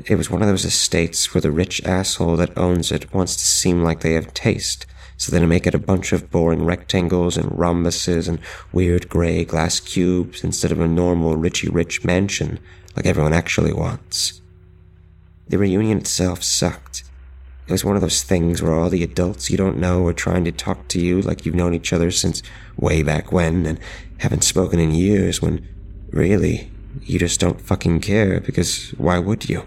it 0.07 0.17
was 0.17 0.31
one 0.31 0.43
of 0.43 0.49
those 0.49 0.65
estates 0.65 1.33
where 1.35 1.43
the 1.43 1.51
rich 1.51 1.85
asshole 1.85 2.37
that 2.37 2.57
owns 2.57 2.91
it 2.91 3.13
wants 3.13 3.37
to 3.37 3.45
seem 3.45 3.83
like 3.83 4.01
they 4.01 4.15
have 4.15 4.33
taste, 4.33 4.87
so 5.19 5.31
they 5.31 5.45
make 5.45 5.67
it 5.67 5.75
a 5.75 5.79
bunch 5.79 6.13
of 6.13 6.31
boring 6.31 6.65
rectangles 6.65 7.37
and 7.37 7.51
rhombuses 7.51 8.29
and 8.29 8.39
weird 8.73 9.09
gray 9.09 9.45
glass 9.45 9.79
cubes 9.79 10.43
instead 10.43 10.73
of 10.73 10.81
a 10.81 10.89
normal 10.89 11.37
richy 11.37 11.69
rich 11.73 12.05
mansion 12.05 12.59
like 12.97 13.07
everyone 13.07 13.33
actually 13.33 13.73
wants. 13.73 14.41
The 15.49 15.59
reunion 15.59 15.99
itself 15.99 16.43
sucked. 16.43 17.05
It 17.67 17.73
was 17.73 17.85
one 17.85 17.95
of 17.95 18.03
those 18.03 18.23
things 18.23 18.63
where 18.63 18.75
all 18.75 18.91
the 18.91 19.05
adults 19.05 19.51
you 19.51 19.57
don't 19.57 19.79
know 19.79 20.07
are 20.07 20.13
trying 20.13 20.45
to 20.47 20.53
talk 20.53 20.89
to 20.89 21.01
you 21.01 21.21
like 21.21 21.45
you've 21.45 21.55
known 21.55 21.75
each 21.75 21.93
other 21.93 22.11
since 22.11 22.43
way 22.77 23.03
back 23.03 23.33
when 23.33 23.67
and 23.67 23.79
haven't 24.19 24.45
spoken 24.45 24.81
in 24.81 24.93
years 24.93 25.41
when 25.41 25.67
Really, 26.13 26.71
you 27.01 27.19
just 27.19 27.41
don't 27.41 27.59
fucking 27.59 28.01
care 28.01 28.39
because 28.39 28.91
why 28.99 29.19
would 29.19 29.49
you? 29.49 29.65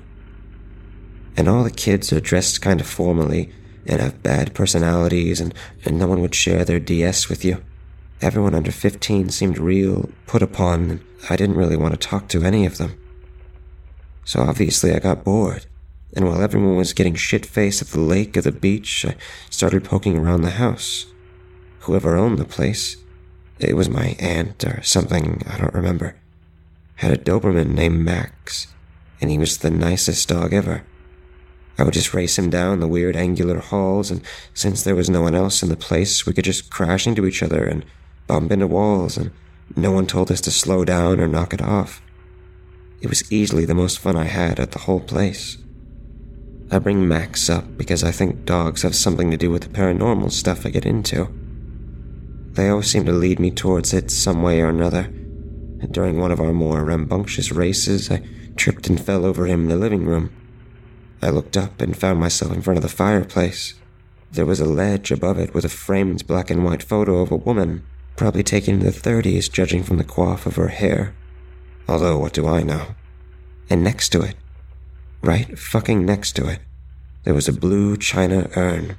And 1.36 1.50
all 1.50 1.64
the 1.64 1.72
kids 1.72 2.14
are 2.14 2.20
dressed 2.20 2.62
kind 2.62 2.80
of 2.80 2.86
formally 2.86 3.52
and 3.88 4.00
have 4.00 4.22
bad 4.22 4.54
personalities, 4.54 5.42
and, 5.42 5.54
and 5.84 5.98
no 5.98 6.08
one 6.08 6.22
would 6.22 6.36
share 6.36 6.64
their 6.64 6.80
DS 6.80 7.30
with 7.30 7.44
you. 7.44 7.64
Everyone 8.22 8.54
under 8.54 8.72
15 8.72 9.30
seemed 9.30 9.58
real 9.58 10.10
put 10.28 10.44
upon, 10.44 10.90
and 10.92 11.06
I 11.32 11.36
didn't 11.36 11.58
really 11.58 11.78
want 11.78 12.00
to 12.00 12.08
talk 12.08 12.28
to 12.30 12.44
any 12.44 12.66
of 12.66 12.78
them. 12.78 12.96
So 14.24 14.42
obviously 14.42 14.94
I 14.94 15.00
got 15.00 15.24
bored, 15.24 15.66
and 16.16 16.26
while 16.26 16.42
everyone 16.42 16.76
was 16.76 16.94
getting 16.94 17.16
shit 17.16 17.46
faced 17.46 17.82
at 17.82 17.88
the 17.90 18.00
lake 18.00 18.38
or 18.38 18.42
the 18.42 18.52
beach, 18.52 19.04
I 19.04 19.16
started 19.50 19.84
poking 19.84 20.18
around 20.18 20.42
the 20.42 20.52
house. 20.52 21.08
Whoever 21.82 22.16
owned 22.16 22.38
the 22.38 22.46
place, 22.46 22.98
it 23.60 23.76
was 23.76 23.90
my 23.90 24.16
aunt 24.20 24.64
or 24.64 24.84
something, 24.84 25.44
I 25.48 25.58
don't 25.58 25.74
remember 25.74 26.16
had 26.96 27.12
a 27.12 27.18
Doberman 27.18 27.74
named 27.74 28.00
Max, 28.00 28.68
and 29.20 29.30
he 29.30 29.38
was 29.38 29.58
the 29.58 29.70
nicest 29.70 30.30
dog 30.30 30.54
ever. 30.54 30.86
I 31.78 31.84
would 31.84 31.94
just 31.94 32.14
race 32.14 32.38
him 32.38 32.50
down 32.50 32.80
the 32.80 32.88
weird 32.88 33.18
angular 33.18 33.60
halls, 33.60 34.10
and 34.10 34.22
since 34.54 34.84
there 34.84 34.96
was 34.96 35.10
no 35.10 35.22
one 35.22 35.36
else 35.36 35.62
in 35.62 35.70
the 35.70 35.76
place, 35.76 36.26
we 36.26 36.34
could 36.34 36.46
just 36.46 36.72
crash 36.72 37.06
into 37.06 37.26
each 37.26 37.44
other 37.44 37.66
and 37.66 37.86
bump 38.28 38.52
into 38.52 38.68
walls, 38.68 39.18
and 39.18 39.32
no 39.76 39.92
one 39.92 40.08
told 40.08 40.32
us 40.32 40.40
to 40.42 40.52
slow 40.52 40.86
down 40.86 41.20
or 41.20 41.28
knock 41.28 41.54
it 41.54 41.62
off. 41.62 42.02
It 43.02 43.10
was 43.10 43.30
easily 43.32 43.66
the 43.66 43.76
most 43.76 44.00
fun 44.00 44.16
I 44.16 44.24
had 44.24 44.58
at 44.60 44.72
the 44.72 44.80
whole 44.80 45.02
place. 45.02 45.58
I 46.72 46.80
bring 46.80 47.08
Max 47.08 47.50
up 47.50 47.78
because 47.78 48.04
I 48.04 48.12
think 48.12 48.46
dogs 48.46 48.84
have 48.84 48.96
something 48.96 49.30
to 49.32 49.38
do 49.38 49.52
with 49.52 49.64
the 49.64 49.70
paranormal 49.70 50.32
stuff 50.32 50.66
I 50.66 50.70
get 50.70 50.86
into. 50.86 51.28
They 52.54 52.70
always 52.70 52.88
seem 52.88 53.06
to 53.06 53.12
lead 53.12 53.40
me 53.40 53.52
towards 53.52 53.94
it 53.94 54.10
some 54.10 54.42
way 54.42 54.62
or 54.62 54.70
another 54.70 55.12
during 55.92 56.20
one 56.20 56.32
of 56.32 56.40
our 56.40 56.54
more 56.54 56.84
rambunctious 56.84 57.52
races, 57.52 58.10
I 58.12 58.22
tripped 58.56 58.88
and 58.88 59.04
fell 59.04 59.26
over 59.26 59.46
him 59.46 59.64
in 59.64 59.70
the 59.70 59.76
living 59.76 60.06
room. 60.06 60.32
I 61.22 61.30
looked 61.30 61.58
up 61.58 61.82
and 61.82 61.98
found 61.98 62.20
myself 62.20 62.54
in 62.54 62.62
front 62.62 62.78
of 62.78 62.84
the 62.84 62.90
fireplace. 62.90 63.74
There 64.32 64.46
was 64.46 64.60
a 64.60 64.66
ledge 64.66 65.12
above 65.12 65.40
it 65.40 65.54
with 65.54 65.66
a 65.66 65.70
framed 65.70 66.28
black 66.28 66.50
and 66.50 66.64
white 66.64 66.84
photo 66.84 67.20
of 67.22 67.32
a 67.32 67.38
woman, 67.38 67.86
probably 68.16 68.44
taken 68.44 68.76
in 68.76 68.86
the 68.86 68.92
30s, 68.92 69.52
judging 69.52 69.84
from 69.84 69.98
the 69.98 70.04
coif 70.04 70.46
of 70.46 70.56
her 70.56 70.70
hair. 70.70 71.16
Although, 71.88 72.18
what 72.18 72.34
do 72.34 72.48
I 72.48 72.64
know? 72.64 72.96
And 73.70 73.84
next 73.84 74.10
to 74.10 74.22
it, 74.22 74.36
right 75.22 75.58
fucking 75.58 76.06
next 76.06 76.34
to 76.34 76.48
it, 76.48 76.60
there 77.24 77.34
was 77.34 77.48
a 77.48 77.54
blue 77.54 77.98
china 77.98 78.50
urn. 78.56 78.98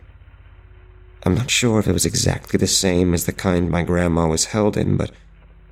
I'm 1.24 1.34
not 1.34 1.50
sure 1.50 1.78
if 1.78 1.86
it 1.86 1.92
was 1.92 2.06
exactly 2.06 2.56
the 2.58 2.66
same 2.66 3.14
as 3.14 3.24
the 3.24 3.32
kind 3.32 3.70
my 3.70 3.82
grandma 3.82 4.28
was 4.28 4.46
held 4.46 4.76
in, 4.76 4.96
but 4.96 5.10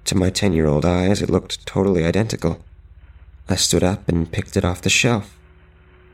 to 0.05 0.15
my 0.15 0.31
10 0.31 0.53
year 0.53 0.67
old 0.67 0.85
eyes, 0.85 1.23
it 1.23 1.31
looked 1.31 1.67
totally 1.67 2.05
identical. 2.05 2.63
I 3.49 3.57
stood 3.57 3.83
up 3.83 4.09
and 4.09 4.31
picked 4.31 4.57
it 4.57 4.65
off 4.65 4.83
the 4.83 4.91
shelf. 4.91 5.39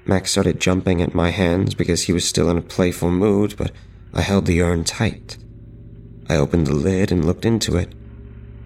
Max 0.05 0.31
started 0.31 0.61
jumping 0.61 1.03
at 1.03 1.15
my 1.15 1.31
hands 1.31 1.75
because 1.75 2.03
he 2.03 2.13
was 2.13 2.29
still 2.29 2.51
in 2.51 2.59
a 2.59 2.63
playful 2.63 3.11
mood, 3.11 3.55
but 3.57 3.73
I 4.13 4.23
held 4.23 4.47
the 4.47 4.63
urn 4.63 4.85
tight. 4.85 5.37
I 6.29 6.37
opened 6.37 6.67
the 6.67 6.75
lid 6.75 7.13
and 7.13 7.25
looked 7.25 7.45
into 7.45 7.77
it. 7.77 7.93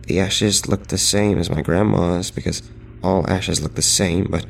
The 0.06 0.20
ashes 0.20 0.68
looked 0.68 0.90
the 0.90 0.98
same 0.98 1.38
as 1.38 1.50
my 1.50 1.62
grandma's 1.62 2.30
because 2.30 2.62
all 3.02 3.28
ashes 3.28 3.62
look 3.62 3.74
the 3.74 3.82
same, 3.82 4.28
but 4.30 4.46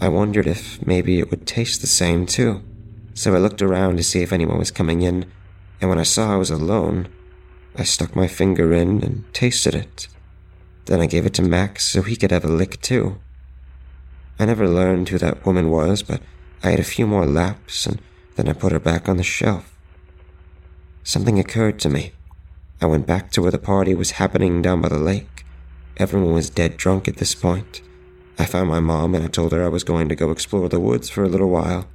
I 0.00 0.08
wondered 0.08 0.46
if 0.46 0.84
maybe 0.86 1.18
it 1.18 1.30
would 1.30 1.46
taste 1.46 1.80
the 1.80 1.86
same 1.86 2.24
too. 2.24 2.62
So 3.14 3.34
I 3.34 3.38
looked 3.38 3.62
around 3.62 3.96
to 3.96 4.02
see 4.02 4.22
if 4.22 4.32
anyone 4.32 4.58
was 4.58 4.70
coming 4.70 5.02
in, 5.02 5.30
and 5.80 5.90
when 5.90 5.98
I 5.98 6.04
saw 6.04 6.32
I 6.32 6.36
was 6.36 6.50
alone, 6.50 7.08
I 7.76 7.84
stuck 7.84 8.14
my 8.14 8.28
finger 8.28 8.72
in 8.72 9.02
and 9.02 9.24
tasted 9.34 9.74
it. 9.74 10.08
Then 10.88 11.02
I 11.02 11.06
gave 11.06 11.26
it 11.26 11.34
to 11.34 11.42
Max 11.42 11.84
so 11.84 12.00
he 12.00 12.16
could 12.16 12.30
have 12.30 12.46
a 12.46 12.48
lick 12.48 12.80
too. 12.80 13.20
I 14.38 14.46
never 14.46 14.66
learned 14.66 15.10
who 15.10 15.18
that 15.18 15.44
woman 15.44 15.70
was, 15.70 16.02
but 16.02 16.22
I 16.62 16.70
had 16.70 16.80
a 16.80 16.94
few 16.94 17.06
more 17.06 17.26
laps 17.26 17.84
and 17.84 18.00
then 18.36 18.48
I 18.48 18.54
put 18.54 18.72
her 18.72 18.80
back 18.80 19.06
on 19.06 19.18
the 19.18 19.22
shelf. 19.22 19.76
Something 21.04 21.38
occurred 21.38 21.78
to 21.80 21.90
me. 21.90 22.12
I 22.80 22.86
went 22.86 23.06
back 23.06 23.30
to 23.32 23.42
where 23.42 23.50
the 23.50 23.58
party 23.58 23.94
was 23.94 24.12
happening 24.12 24.62
down 24.62 24.80
by 24.80 24.88
the 24.88 24.98
lake. 24.98 25.44
Everyone 25.98 26.32
was 26.32 26.48
dead 26.48 26.78
drunk 26.78 27.06
at 27.06 27.18
this 27.18 27.34
point. 27.34 27.82
I 28.38 28.46
found 28.46 28.70
my 28.70 28.80
mom 28.80 29.14
and 29.14 29.22
I 29.22 29.28
told 29.28 29.52
her 29.52 29.62
I 29.62 29.68
was 29.68 29.84
going 29.84 30.08
to 30.08 30.16
go 30.16 30.30
explore 30.30 30.70
the 30.70 30.80
woods 30.80 31.10
for 31.10 31.22
a 31.22 31.28
little 31.28 31.50
while. 31.50 31.86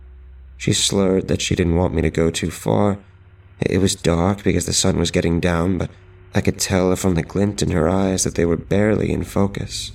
She 0.56 0.72
slurred 0.72 1.30
that 1.30 1.42
she 1.42 1.56
didn't 1.56 1.78
want 1.78 1.96
me 1.96 2.04
to 2.04 2.12
go 2.12 2.30
too 2.30 2.52
far. 2.52 3.00
It 3.60 3.80
was 3.80 3.96
dark 3.96 4.44
because 4.44 4.68
the 4.68 4.74
sun 4.74 5.00
was 5.00 5.10
getting 5.10 5.40
down, 5.40 5.80
but 5.80 5.90
I 6.36 6.42
could 6.42 6.60
tell 6.60 6.96
from 6.96 7.14
the 7.14 7.22
glint 7.22 7.62
in 7.62 7.72
her 7.72 7.88
eyes 7.88 8.24
that 8.24 8.36
they 8.36 8.46
were 8.46 8.58
barely 8.58 9.12
in 9.12 9.24
focus. 9.24 9.92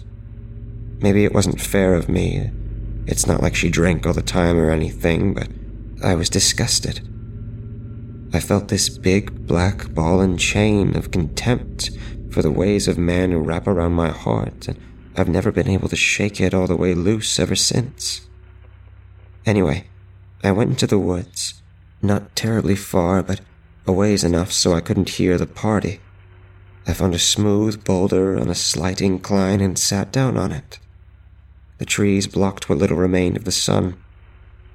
Maybe 1.01 1.24
it 1.24 1.35
wasn't 1.35 1.61
fair 1.61 1.94
of 1.94 2.09
me. 2.09 2.51
It's 3.07 3.27
not 3.27 3.42
like 3.42 3.55
she 3.55 3.70
drank 3.70 4.07
all 4.07 4.12
the 4.12 4.22
time 4.22 4.59
or 4.59 4.70
anything, 4.70 5.35
but 5.35 5.48
I 6.05 6.14
was 6.14 6.31
disgusted. 6.31 7.01
I 8.33 8.40
felt 8.40 8.68
this 8.68 8.88
big 8.88 9.46
black 9.46 9.92
ball 9.94 10.20
and 10.20 10.38
chain 10.38 10.96
of 10.96 11.11
contempt 11.11 11.90
for 12.31 12.42
the 12.42 12.53
ways 12.53 12.87
of 12.87 12.98
man 12.98 13.33
who 13.33 13.38
wrap 13.38 13.66
around 13.66 13.92
my 13.92 14.11
heart, 14.11 14.68
and 14.68 14.79
I've 15.16 15.29
never 15.29 15.51
been 15.51 15.68
able 15.68 15.88
to 15.88 15.96
shake 15.96 16.40
it 16.40 16.55
all 16.55 16.66
the 16.66 16.77
way 16.77 16.94
loose 16.94 17.40
ever 17.40 17.57
since. 17.57 18.29
Anyway, 19.46 19.87
I 20.44 20.53
went 20.53 20.70
into 20.70 20.87
the 20.87 20.98
woods, 20.98 21.62
not 22.03 22.37
terribly 22.37 22.77
far, 22.77 23.22
but 23.22 23.40
a 23.87 23.92
ways 23.92 24.22
enough 24.22 24.53
so 24.53 24.74
I 24.74 24.81
couldn't 24.81 25.09
hear 25.11 25.38
the 25.38 25.46
party. 25.46 26.01
I 26.88 26.94
found 26.94 27.14
a 27.14 27.18
smooth 27.18 27.85
boulder 27.85 28.40
on 28.40 28.48
a 28.48 28.55
slight 28.55 29.03
incline 29.03 29.61
and 29.61 29.79
sat 29.79 30.11
down 30.11 30.38
on 30.38 30.53
it. 30.53 30.79
The 31.77 31.85
trees 31.85 32.27
blocked 32.27 32.70
what 32.70 32.79
little 32.79 32.96
remained 32.96 33.37
of 33.37 33.44
the 33.44 33.53
sun. 33.53 34.03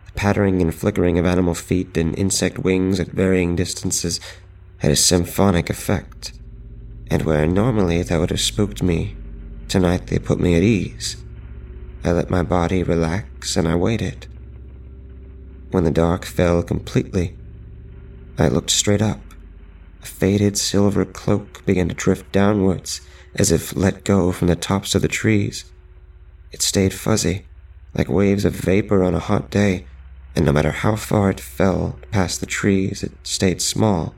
The 0.06 0.12
pattering 0.12 0.62
and 0.62 0.74
flickering 0.74 1.18
of 1.18 1.26
animal 1.26 1.56
feet 1.56 1.98
and 1.98 2.16
insect 2.18 2.60
wings 2.60 3.00
at 3.00 3.08
varying 3.08 3.56
distances 3.56 4.20
had 4.78 4.92
a 4.92 4.96
symphonic 4.96 5.72
effect, 5.72 6.34
and 7.10 7.24
where 7.24 7.48
normally 7.48 8.04
that 8.04 8.20
would 8.20 8.30
have 8.30 8.40
spooked 8.40 8.84
me, 8.84 9.18
tonight 9.68 10.06
they 10.08 10.20
put 10.20 10.40
me 10.40 10.54
at 10.54 10.62
ease. 10.62 11.18
I 12.04 12.12
let 12.12 12.30
my 12.30 12.44
body 12.44 12.84
relax 12.84 13.58
and 13.58 13.68
I 13.68 13.76
waited. 13.76 14.28
When 15.72 15.84
the 15.84 15.90
dark 15.90 16.26
fell 16.26 16.62
completely, 16.62 17.36
I 18.38 18.50
looked 18.50 18.70
straight 18.70 19.02
up. 19.02 19.33
A 20.04 20.06
faded 20.06 20.58
silver 20.58 21.06
cloak 21.06 21.66
began 21.66 21.88
to 21.88 21.96
drift 21.96 22.30
downwards, 22.34 23.00
as 23.36 23.54
if 23.54 23.74
let 23.74 24.04
go 24.04 24.34
from 24.34 24.50
the 24.50 24.56
tops 24.58 24.96
of 24.96 25.02
the 25.02 25.08
trees. 25.08 25.64
It 26.52 26.62
stayed 26.62 26.94
fuzzy, 26.94 27.46
like 27.94 28.10
waves 28.10 28.44
of 28.44 28.54
vapor 28.54 29.02
on 29.02 29.16
a 29.16 29.20
hot 29.20 29.50
day, 29.50 29.86
and 30.36 30.46
no 30.46 30.52
matter 30.52 30.72
how 30.72 30.98
far 30.98 31.30
it 31.30 31.40
fell 31.40 31.98
past 32.12 32.42
the 32.42 32.46
trees, 32.46 33.02
it 33.02 33.14
stayed 33.24 33.62
small. 33.62 34.14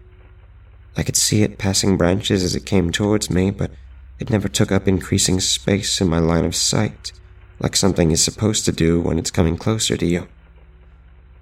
I 0.97 1.03
could 1.03 1.15
see 1.15 1.43
it 1.43 1.59
passing 1.59 1.97
branches 1.97 2.43
as 2.43 2.55
it 2.55 2.65
came 2.65 2.91
towards 2.91 3.29
me, 3.29 3.51
but 3.51 3.69
it 4.17 4.31
never 4.31 4.47
took 4.47 4.71
up 4.71 4.87
increasing 4.87 5.39
space 5.39 6.01
in 6.01 6.09
my 6.09 6.19
line 6.19 6.45
of 6.45 6.55
sight, 6.55 7.11
like 7.59 7.75
something 7.75 8.09
is 8.09 8.23
supposed 8.23 8.65
to 8.65 8.71
do 8.71 8.99
when 8.99 9.19
it's 9.19 9.29
coming 9.29 9.55
closer 9.55 9.97
to 9.97 10.05
you. 10.07 10.27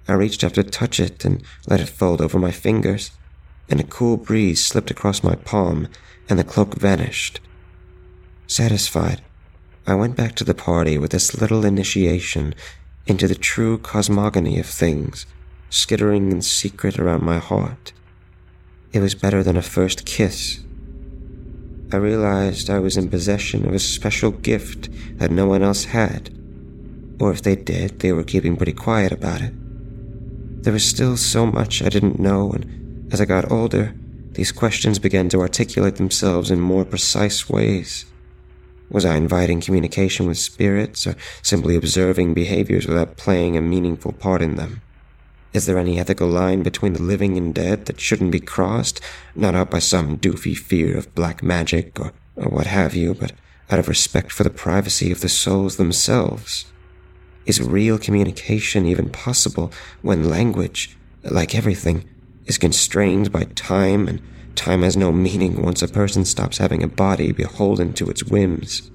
I 0.06 0.12
reached 0.12 0.44
up 0.44 0.52
to 0.52 0.62
touch 0.64 1.00
it 1.00 1.24
and 1.24 1.42
let 1.66 1.80
it 1.80 1.88
fold 1.88 2.20
over 2.20 2.38
my 2.38 2.50
fingers 2.50 3.10
and 3.68 3.80
a 3.80 3.84
cool 3.84 4.16
breeze 4.16 4.64
slipped 4.64 4.90
across 4.90 5.22
my 5.22 5.34
palm, 5.34 5.88
and 6.28 6.38
the 6.38 6.44
cloak 6.44 6.74
vanished. 6.74 7.40
Satisfied, 8.46 9.22
I 9.86 9.94
went 9.94 10.16
back 10.16 10.34
to 10.36 10.44
the 10.44 10.54
party 10.54 10.96
with 10.98 11.10
this 11.10 11.40
little 11.40 11.64
initiation 11.64 12.54
into 13.06 13.28
the 13.28 13.34
true 13.34 13.78
cosmogony 13.78 14.58
of 14.58 14.66
things, 14.66 15.26
skittering 15.70 16.32
in 16.32 16.40
secret 16.40 16.98
around 16.98 17.22
my 17.22 17.38
heart. 17.38 17.92
It 18.92 19.00
was 19.00 19.14
better 19.14 19.42
than 19.42 19.56
a 19.56 19.62
first 19.62 20.06
kiss. 20.06 20.60
I 21.92 21.96
realized 21.96 22.70
I 22.70 22.78
was 22.78 22.96
in 22.96 23.08
possession 23.08 23.66
of 23.66 23.74
a 23.74 23.78
special 23.78 24.30
gift 24.30 24.88
that 25.18 25.30
no 25.30 25.46
one 25.46 25.62
else 25.62 25.84
had. 25.84 26.30
Or 27.20 27.30
if 27.30 27.42
they 27.42 27.56
did, 27.56 28.00
they 28.00 28.12
were 28.12 28.24
keeping 28.24 28.56
pretty 28.56 28.72
quiet 28.72 29.12
about 29.12 29.42
it. 29.42 29.52
There 30.62 30.72
was 30.72 30.84
still 30.84 31.16
so 31.16 31.44
much 31.44 31.82
I 31.82 31.88
didn't 31.88 32.18
know, 32.18 32.52
and 32.52 32.83
as 33.14 33.20
I 33.20 33.26
got 33.26 33.48
older, 33.48 33.94
these 34.32 34.50
questions 34.50 34.98
began 34.98 35.28
to 35.28 35.40
articulate 35.40 35.94
themselves 35.94 36.50
in 36.50 36.58
more 36.58 36.84
precise 36.84 37.48
ways. 37.48 38.06
Was 38.90 39.04
I 39.04 39.14
inviting 39.14 39.60
communication 39.60 40.26
with 40.26 40.36
spirits, 40.36 41.06
or 41.06 41.14
simply 41.40 41.76
observing 41.76 42.34
behaviors 42.34 42.88
without 42.88 43.16
playing 43.16 43.56
a 43.56 43.60
meaningful 43.60 44.10
part 44.10 44.42
in 44.42 44.56
them? 44.56 44.82
Is 45.52 45.66
there 45.66 45.78
any 45.78 46.00
ethical 46.00 46.26
line 46.26 46.64
between 46.64 46.94
the 46.94 47.02
living 47.02 47.36
and 47.38 47.54
dead 47.54 47.86
that 47.86 48.00
shouldn't 48.00 48.32
be 48.32 48.40
crossed, 48.40 49.00
not 49.36 49.54
out 49.54 49.70
by 49.70 49.78
some 49.78 50.18
doofy 50.18 50.56
fear 50.56 50.98
of 50.98 51.14
black 51.14 51.40
magic 51.40 52.00
or, 52.00 52.12
or 52.34 52.48
what 52.48 52.66
have 52.66 52.96
you, 52.96 53.14
but 53.14 53.30
out 53.70 53.78
of 53.78 53.86
respect 53.86 54.32
for 54.32 54.42
the 54.42 54.50
privacy 54.50 55.12
of 55.12 55.20
the 55.20 55.28
souls 55.28 55.76
themselves? 55.76 56.64
Is 57.46 57.62
real 57.62 57.96
communication 57.96 58.86
even 58.86 59.08
possible 59.08 59.70
when 60.02 60.28
language, 60.28 60.98
like 61.22 61.54
everything, 61.54 62.08
is 62.46 62.58
constrained 62.58 63.32
by 63.32 63.44
time 63.54 64.08
and 64.08 64.22
time 64.54 64.82
has 64.82 64.96
no 64.96 65.12
meaning 65.12 65.62
once 65.62 65.82
a 65.82 65.88
person 65.88 66.24
stops 66.24 66.58
having 66.58 66.82
a 66.82 66.88
body 66.88 67.32
beholden 67.32 67.92
to 67.94 68.08
its 68.08 68.24
whims? 68.24 68.90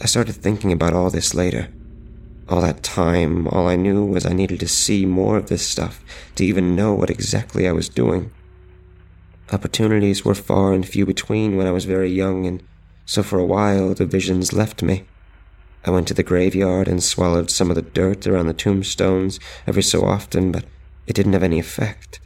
I 0.00 0.06
started 0.06 0.34
thinking 0.34 0.72
about 0.72 0.92
all 0.92 1.10
this 1.10 1.34
later 1.34 1.68
all 2.48 2.62
that 2.62 2.82
time, 2.82 3.46
all 3.48 3.68
I 3.68 3.76
knew 3.76 4.04
was 4.04 4.24
I 4.24 4.32
needed 4.32 4.60
to 4.60 4.68
see 4.68 5.04
more 5.04 5.36
of 5.36 5.48
this 5.48 5.66
stuff 5.66 6.02
to 6.36 6.44
even 6.44 6.74
know 6.74 6.94
what 6.94 7.10
exactly 7.10 7.68
I 7.68 7.72
was 7.72 7.90
doing. 7.90 8.30
Opportunities 9.52 10.24
were 10.24 10.34
far 10.34 10.72
and 10.72 10.86
few 10.88 11.04
between 11.04 11.56
when 11.56 11.66
I 11.66 11.72
was 11.72 11.84
very 11.84 12.10
young, 12.10 12.46
and 12.46 12.62
so 13.04 13.22
for 13.22 13.38
a 13.38 13.44
while 13.44 13.92
the 13.92 14.06
visions 14.06 14.52
left 14.52 14.82
me. 14.82 15.04
I 15.84 15.90
went 15.90 16.08
to 16.08 16.14
the 16.14 16.22
graveyard 16.22 16.88
and 16.88 17.02
swallowed 17.02 17.50
some 17.50 17.70
of 17.70 17.76
the 17.76 17.82
dirt 17.82 18.26
around 18.26 18.46
the 18.46 18.54
tombstones 18.54 19.38
every 19.66 19.82
so 19.82 20.04
often, 20.04 20.50
but 20.50 20.64
it 21.08 21.14
didn't 21.14 21.32
have 21.32 21.42
any 21.42 21.58
effect. 21.58 22.20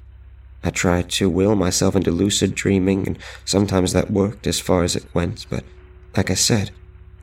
I 0.64 0.70
tried 0.70 1.08
to 1.10 1.30
will 1.30 1.54
myself 1.54 1.96
into 1.96 2.10
lucid 2.10 2.54
dreaming, 2.54 3.06
and 3.06 3.18
sometimes 3.44 3.92
that 3.92 4.10
worked 4.10 4.46
as 4.46 4.60
far 4.60 4.82
as 4.82 4.96
it 4.96 5.14
went, 5.14 5.46
but 5.48 5.64
like 6.16 6.30
I 6.30 6.34
said, 6.34 6.72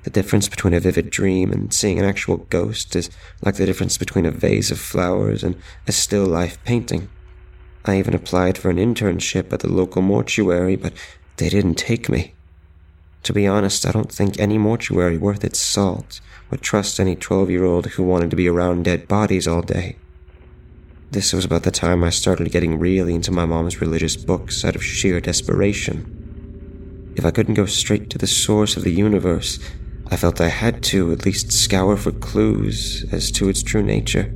the 0.04 0.10
difference 0.10 0.48
between 0.48 0.74
a 0.74 0.80
vivid 0.80 1.10
dream 1.10 1.52
and 1.52 1.74
seeing 1.74 2.00
an 2.00 2.06
actual 2.06 2.38
ghost 2.38 2.96
is 2.96 3.10
like 3.42 3.56
the 3.56 3.66
difference 3.66 3.98
between 3.98 4.26
a 4.26 4.32
vase 4.32 4.72
of 4.72 4.80
flowers 4.80 5.44
and 5.44 5.58
a 5.86 5.92
still 5.92 6.26
life 6.26 6.58
painting. 6.64 7.10
I 7.84 8.00
even 8.00 8.14
applied 8.14 8.58
for 8.58 8.70
an 8.70 8.78
internship 8.78 9.52
at 9.52 9.60
the 9.60 9.72
local 9.72 10.02
mortuary, 10.02 10.78
but 10.78 10.94
they 11.38 11.50
didn't 11.50 11.76
take 11.76 12.08
me. 12.08 12.34
To 13.24 13.34
be 13.34 13.46
honest, 13.46 13.86
I 13.86 13.92
don't 13.92 14.12
think 14.12 14.40
any 14.40 14.58
mortuary 14.58 15.18
worth 15.18 15.44
its 15.44 15.60
salt 15.60 16.22
would 16.50 16.62
trust 16.62 17.00
any 17.00 17.18
12 17.18 17.50
year 17.50 17.66
old 17.66 17.88
who 17.88 18.04
wanted 18.04 18.30
to 18.30 18.38
be 18.38 18.48
around 18.48 18.86
dead 18.86 19.10
bodies 19.10 19.46
all 19.46 19.62
day. 19.62 19.98
This 21.12 21.34
was 21.34 21.44
about 21.44 21.64
the 21.64 21.72
time 21.72 22.04
I 22.04 22.12
started 22.12 22.52
getting 22.52 22.78
really 22.78 23.16
into 23.16 23.32
my 23.32 23.46
mom's 23.46 23.82
religious 23.82 24.16
books 24.16 24.64
out 24.64 24.76
of 24.76 24.84
sheer 24.84 25.20
desperation. 25.20 27.14
If 27.16 27.26
I 27.26 27.32
couldn't 27.32 27.56
go 27.56 27.66
straight 27.66 28.12
to 28.12 28.20
the 28.20 28.28
source 28.28 28.78
of 28.78 28.84
the 28.84 28.94
universe, 28.94 29.58
I 30.12 30.18
felt 30.18 30.40
I 30.40 30.50
had 30.50 30.84
to 30.84 31.12
at 31.12 31.26
least 31.26 31.52
scour 31.52 31.98
for 31.98 32.12
clues 32.12 33.06
as 33.12 33.32
to 33.32 33.50
its 33.50 33.64
true 33.64 33.82
nature. 33.82 34.32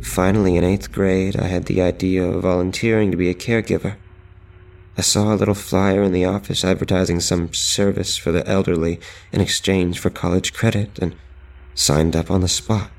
Finally, 0.00 0.56
in 0.56 0.64
eighth 0.64 0.90
grade, 0.90 1.36
I 1.36 1.48
had 1.48 1.66
the 1.66 1.82
idea 1.82 2.24
of 2.24 2.42
volunteering 2.42 3.10
to 3.10 3.16
be 3.18 3.28
a 3.28 3.34
caregiver. 3.34 3.96
I 4.96 5.02
saw 5.02 5.34
a 5.34 5.36
little 5.36 5.54
flyer 5.54 6.02
in 6.02 6.12
the 6.12 6.24
office 6.24 6.64
advertising 6.64 7.20
some 7.20 7.52
service 7.52 8.16
for 8.16 8.32
the 8.32 8.48
elderly 8.48 8.98
in 9.30 9.42
exchange 9.42 9.98
for 9.98 10.08
college 10.08 10.54
credit 10.54 10.98
and 11.00 11.14
signed 11.74 12.16
up 12.16 12.30
on 12.30 12.40
the 12.40 12.48
spot. 12.48 12.90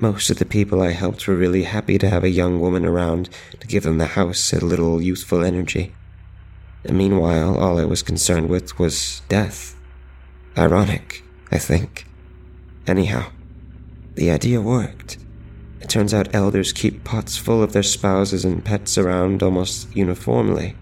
Most 0.00 0.30
of 0.30 0.38
the 0.38 0.44
people 0.44 0.80
I 0.80 0.92
helped 0.92 1.26
were 1.26 1.34
really 1.34 1.64
happy 1.64 1.98
to 1.98 2.08
have 2.08 2.22
a 2.22 2.28
young 2.28 2.60
woman 2.60 2.86
around 2.86 3.28
to 3.58 3.66
give 3.66 3.82
them 3.82 3.98
the 3.98 4.06
house 4.06 4.52
a 4.52 4.64
little 4.64 5.02
youthful 5.02 5.42
energy. 5.42 5.92
And 6.84 6.96
meanwhile, 6.96 7.58
all 7.58 7.80
I 7.80 7.84
was 7.84 8.04
concerned 8.04 8.48
with 8.48 8.78
was 8.78 9.22
death. 9.28 9.74
Ironic, 10.56 11.24
I 11.50 11.58
think. 11.58 12.06
Anyhow, 12.86 13.32
the 14.14 14.30
idea 14.30 14.60
worked. 14.60 15.18
It 15.80 15.88
turns 15.88 16.14
out 16.14 16.32
elders 16.32 16.72
keep 16.72 17.02
pots 17.02 17.36
full 17.36 17.60
of 17.60 17.72
their 17.72 17.82
spouses 17.82 18.44
and 18.44 18.64
pets 18.64 18.98
around 18.98 19.42
almost 19.42 19.94
uniformly. 19.96 20.76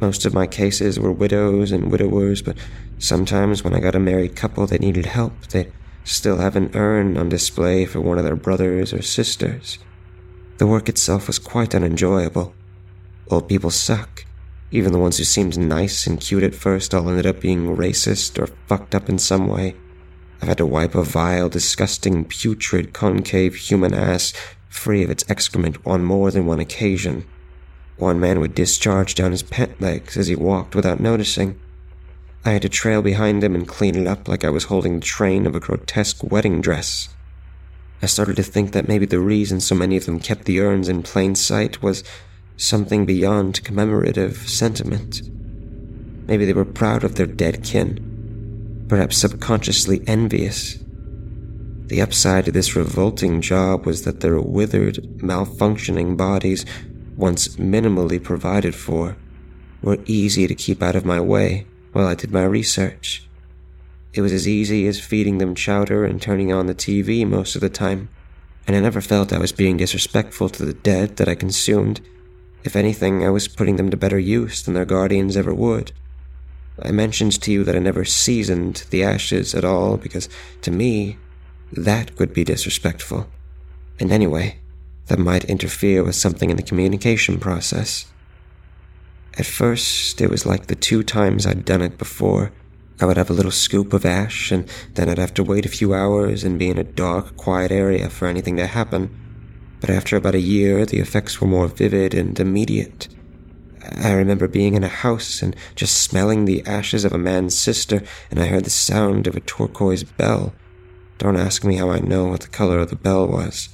Most 0.00 0.24
of 0.24 0.32
my 0.32 0.46
cases 0.46 0.98
were 0.98 1.12
widows 1.12 1.70
and 1.70 1.90
widowers, 1.90 2.40
but 2.40 2.56
sometimes 2.98 3.62
when 3.62 3.74
I 3.74 3.80
got 3.80 3.94
a 3.94 4.00
married 4.00 4.36
couple 4.36 4.66
that 4.68 4.80
needed 4.80 5.04
help, 5.04 5.48
they'd 5.48 5.70
still 6.08 6.38
have 6.38 6.56
an 6.56 6.70
urn 6.74 7.16
on 7.16 7.28
display 7.28 7.84
for 7.84 8.00
one 8.00 8.18
of 8.18 8.24
their 8.24 8.36
brothers 8.36 8.92
or 8.92 9.02
sisters. 9.02 9.78
The 10.58 10.66
work 10.66 10.88
itself 10.88 11.26
was 11.26 11.38
quite 11.38 11.74
unenjoyable. 11.74 12.54
Old 13.30 13.48
people 13.48 13.70
suck, 13.70 14.24
even 14.70 14.92
the 14.92 14.98
ones 14.98 15.18
who 15.18 15.24
seemed 15.24 15.58
nice 15.58 16.06
and 16.06 16.20
cute 16.20 16.42
at 16.42 16.54
first 16.54 16.94
all 16.94 17.08
ended 17.08 17.26
up 17.26 17.40
being 17.40 17.76
racist 17.76 18.38
or 18.38 18.48
fucked 18.66 18.94
up 18.94 19.08
in 19.08 19.18
some 19.18 19.48
way. 19.48 19.76
I've 20.40 20.48
had 20.48 20.58
to 20.58 20.66
wipe 20.66 20.94
a 20.94 21.02
vile, 21.02 21.48
disgusting, 21.48 22.24
putrid, 22.24 22.92
concave 22.92 23.54
human 23.56 23.92
ass 23.92 24.32
free 24.68 25.02
of 25.02 25.10
its 25.10 25.24
excrement 25.28 25.76
on 25.84 26.04
more 26.04 26.30
than 26.30 26.46
one 26.46 26.60
occasion. 26.60 27.26
One 27.96 28.20
man 28.20 28.38
would 28.40 28.54
discharge 28.54 29.14
down 29.14 29.32
his 29.32 29.42
pant 29.42 29.80
legs 29.80 30.16
as 30.16 30.28
he 30.28 30.36
walked 30.36 30.74
without 30.74 31.00
noticing. 31.00 31.58
I 32.48 32.52
had 32.52 32.62
to 32.62 32.70
trail 32.70 33.02
behind 33.02 33.44
him 33.44 33.54
and 33.54 33.68
clean 33.68 33.94
it 33.94 34.06
up 34.06 34.26
like 34.26 34.42
I 34.42 34.48
was 34.48 34.64
holding 34.64 34.94
the 34.94 35.04
train 35.04 35.46
of 35.46 35.54
a 35.54 35.60
grotesque 35.60 36.24
wedding 36.24 36.62
dress. 36.62 37.10
I 38.00 38.06
started 38.06 38.36
to 38.36 38.42
think 38.42 38.72
that 38.72 38.88
maybe 38.88 39.04
the 39.04 39.20
reason 39.20 39.60
so 39.60 39.74
many 39.74 39.98
of 39.98 40.06
them 40.06 40.18
kept 40.18 40.46
the 40.46 40.58
urns 40.60 40.88
in 40.88 41.02
plain 41.02 41.34
sight 41.34 41.82
was 41.82 42.02
something 42.56 43.04
beyond 43.04 43.62
commemorative 43.64 44.48
sentiment. 44.48 45.20
Maybe 46.26 46.46
they 46.46 46.54
were 46.54 46.64
proud 46.64 47.04
of 47.04 47.16
their 47.16 47.26
dead 47.26 47.64
kin, 47.64 48.86
perhaps 48.88 49.18
subconsciously 49.18 50.02
envious. 50.06 50.78
The 51.88 52.00
upside 52.00 52.46
to 52.46 52.50
this 52.50 52.74
revolting 52.74 53.42
job 53.42 53.84
was 53.84 54.04
that 54.04 54.20
their 54.20 54.40
withered, 54.40 54.94
malfunctioning 55.18 56.16
bodies, 56.16 56.64
once 57.14 57.56
minimally 57.56 58.22
provided 58.22 58.74
for, 58.74 59.18
were 59.82 59.98
easy 60.06 60.46
to 60.46 60.54
keep 60.54 60.82
out 60.82 60.96
of 60.96 61.04
my 61.04 61.20
way 61.20 61.66
while 61.98 62.06
I 62.06 62.14
did 62.14 62.30
my 62.30 62.44
research. 62.44 63.26
It 64.14 64.20
was 64.20 64.32
as 64.32 64.46
easy 64.46 64.86
as 64.86 65.00
feeding 65.00 65.38
them 65.38 65.54
chowder 65.54 66.04
and 66.04 66.22
turning 66.22 66.52
on 66.52 66.66
the 66.66 66.74
TV 66.74 67.26
most 67.26 67.56
of 67.56 67.60
the 67.60 67.68
time, 67.68 68.08
and 68.66 68.76
I 68.76 68.80
never 68.80 69.00
felt 69.00 69.32
I 69.32 69.38
was 69.38 69.50
being 69.50 69.76
disrespectful 69.76 70.48
to 70.50 70.64
the 70.64 70.74
dead 70.74 71.16
that 71.16 71.28
I 71.28 71.34
consumed 71.34 72.00
if 72.64 72.76
anything, 72.76 73.24
I 73.24 73.30
was 73.30 73.48
putting 73.48 73.76
them 73.76 73.90
to 73.90 73.96
better 73.96 74.18
use 74.18 74.62
than 74.62 74.74
their 74.74 74.84
guardians 74.84 75.36
ever 75.36 75.54
would. 75.54 75.92
I 76.82 76.90
mentioned 76.90 77.40
to 77.42 77.52
you 77.52 77.64
that 77.64 77.74
I 77.74 77.80
never 77.80 78.04
seasoned 78.04 78.84
the 78.90 79.02
ashes 79.02 79.54
at 79.54 79.64
all 79.64 79.96
because, 79.96 80.28
to 80.62 80.70
me, 80.70 81.18
that 81.72 82.16
would 82.18 82.32
be 82.32 82.44
disrespectful. 82.44 83.26
And 83.98 84.12
anyway, 84.12 84.58
that 85.06 85.18
might 85.18 85.44
interfere 85.44 86.04
with 86.04 86.14
something 86.14 86.50
in 86.50 86.56
the 86.56 86.62
communication 86.62 87.40
process. 87.40 88.06
At 89.38 89.46
first, 89.46 90.20
it 90.20 90.30
was 90.30 90.44
like 90.44 90.66
the 90.66 90.74
two 90.74 91.02
times 91.02 91.46
I'd 91.46 91.64
done 91.64 91.82
it 91.82 91.96
before. 91.96 92.52
I 93.00 93.06
would 93.06 93.16
have 93.16 93.30
a 93.30 93.34
little 93.34 93.52
scoop 93.52 93.92
of 93.92 94.04
ash, 94.04 94.50
and 94.50 94.68
then 94.94 95.08
I'd 95.08 95.18
have 95.18 95.34
to 95.34 95.44
wait 95.44 95.64
a 95.64 95.70
few 95.70 95.94
hours 95.94 96.44
and 96.44 96.58
be 96.58 96.68
in 96.68 96.78
a 96.78 96.84
dark, 96.84 97.36
quiet 97.36 97.70
area 97.70 98.10
for 98.10 98.26
anything 98.26 98.56
to 98.56 98.66
happen 98.66 99.10
but 99.80 99.90
after 99.90 100.16
about 100.16 100.34
a 100.34 100.40
year, 100.40 100.84
the 100.84 100.98
effects 100.98 101.40
were 101.40 101.46
more 101.46 101.68
vivid 101.68 102.14
and 102.14 102.38
immediate. 102.38 103.08
I 104.02 104.12
remember 104.12 104.48
being 104.48 104.74
in 104.74 104.84
a 104.84 104.88
house 104.88 105.40
and 105.40 105.54
just 105.76 106.02
smelling 106.02 106.44
the 106.44 106.66
ashes 106.66 107.04
of 107.04 107.12
a 107.12 107.18
man's 107.18 107.56
sister, 107.56 108.02
and 108.30 108.40
I 108.40 108.46
heard 108.46 108.64
the 108.64 108.70
sound 108.70 109.26
of 109.26 109.36
a 109.36 109.40
turquoise 109.40 110.02
bell. 110.02 110.52
Don't 111.18 111.36
ask 111.36 111.64
me 111.64 111.76
how 111.76 111.90
I 111.90 112.00
know 112.00 112.26
what 112.26 112.40
the 112.40 112.48
color 112.48 112.78
of 112.78 112.90
the 112.90 112.96
bell 112.96 113.26
was. 113.26 113.70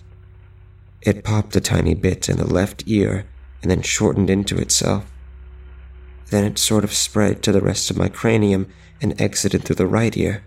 It 1.02 1.24
popped 1.24 1.56
a 1.56 1.60
tiny 1.60 1.94
bit 1.94 2.28
in 2.28 2.36
the 2.36 2.46
left 2.46 2.84
ear 2.86 3.26
and 3.62 3.70
then 3.70 3.82
shortened 3.82 4.30
into 4.30 4.58
itself. 4.58 5.10
Then 6.30 6.44
it 6.44 6.58
sort 6.58 6.84
of 6.84 6.92
spread 6.92 7.42
to 7.42 7.52
the 7.52 7.60
rest 7.60 7.90
of 7.90 7.96
my 7.96 8.08
cranium 8.08 8.68
and 9.00 9.20
exited 9.20 9.62
through 9.62 9.76
the 9.76 9.86
right 9.86 10.16
ear. 10.16 10.44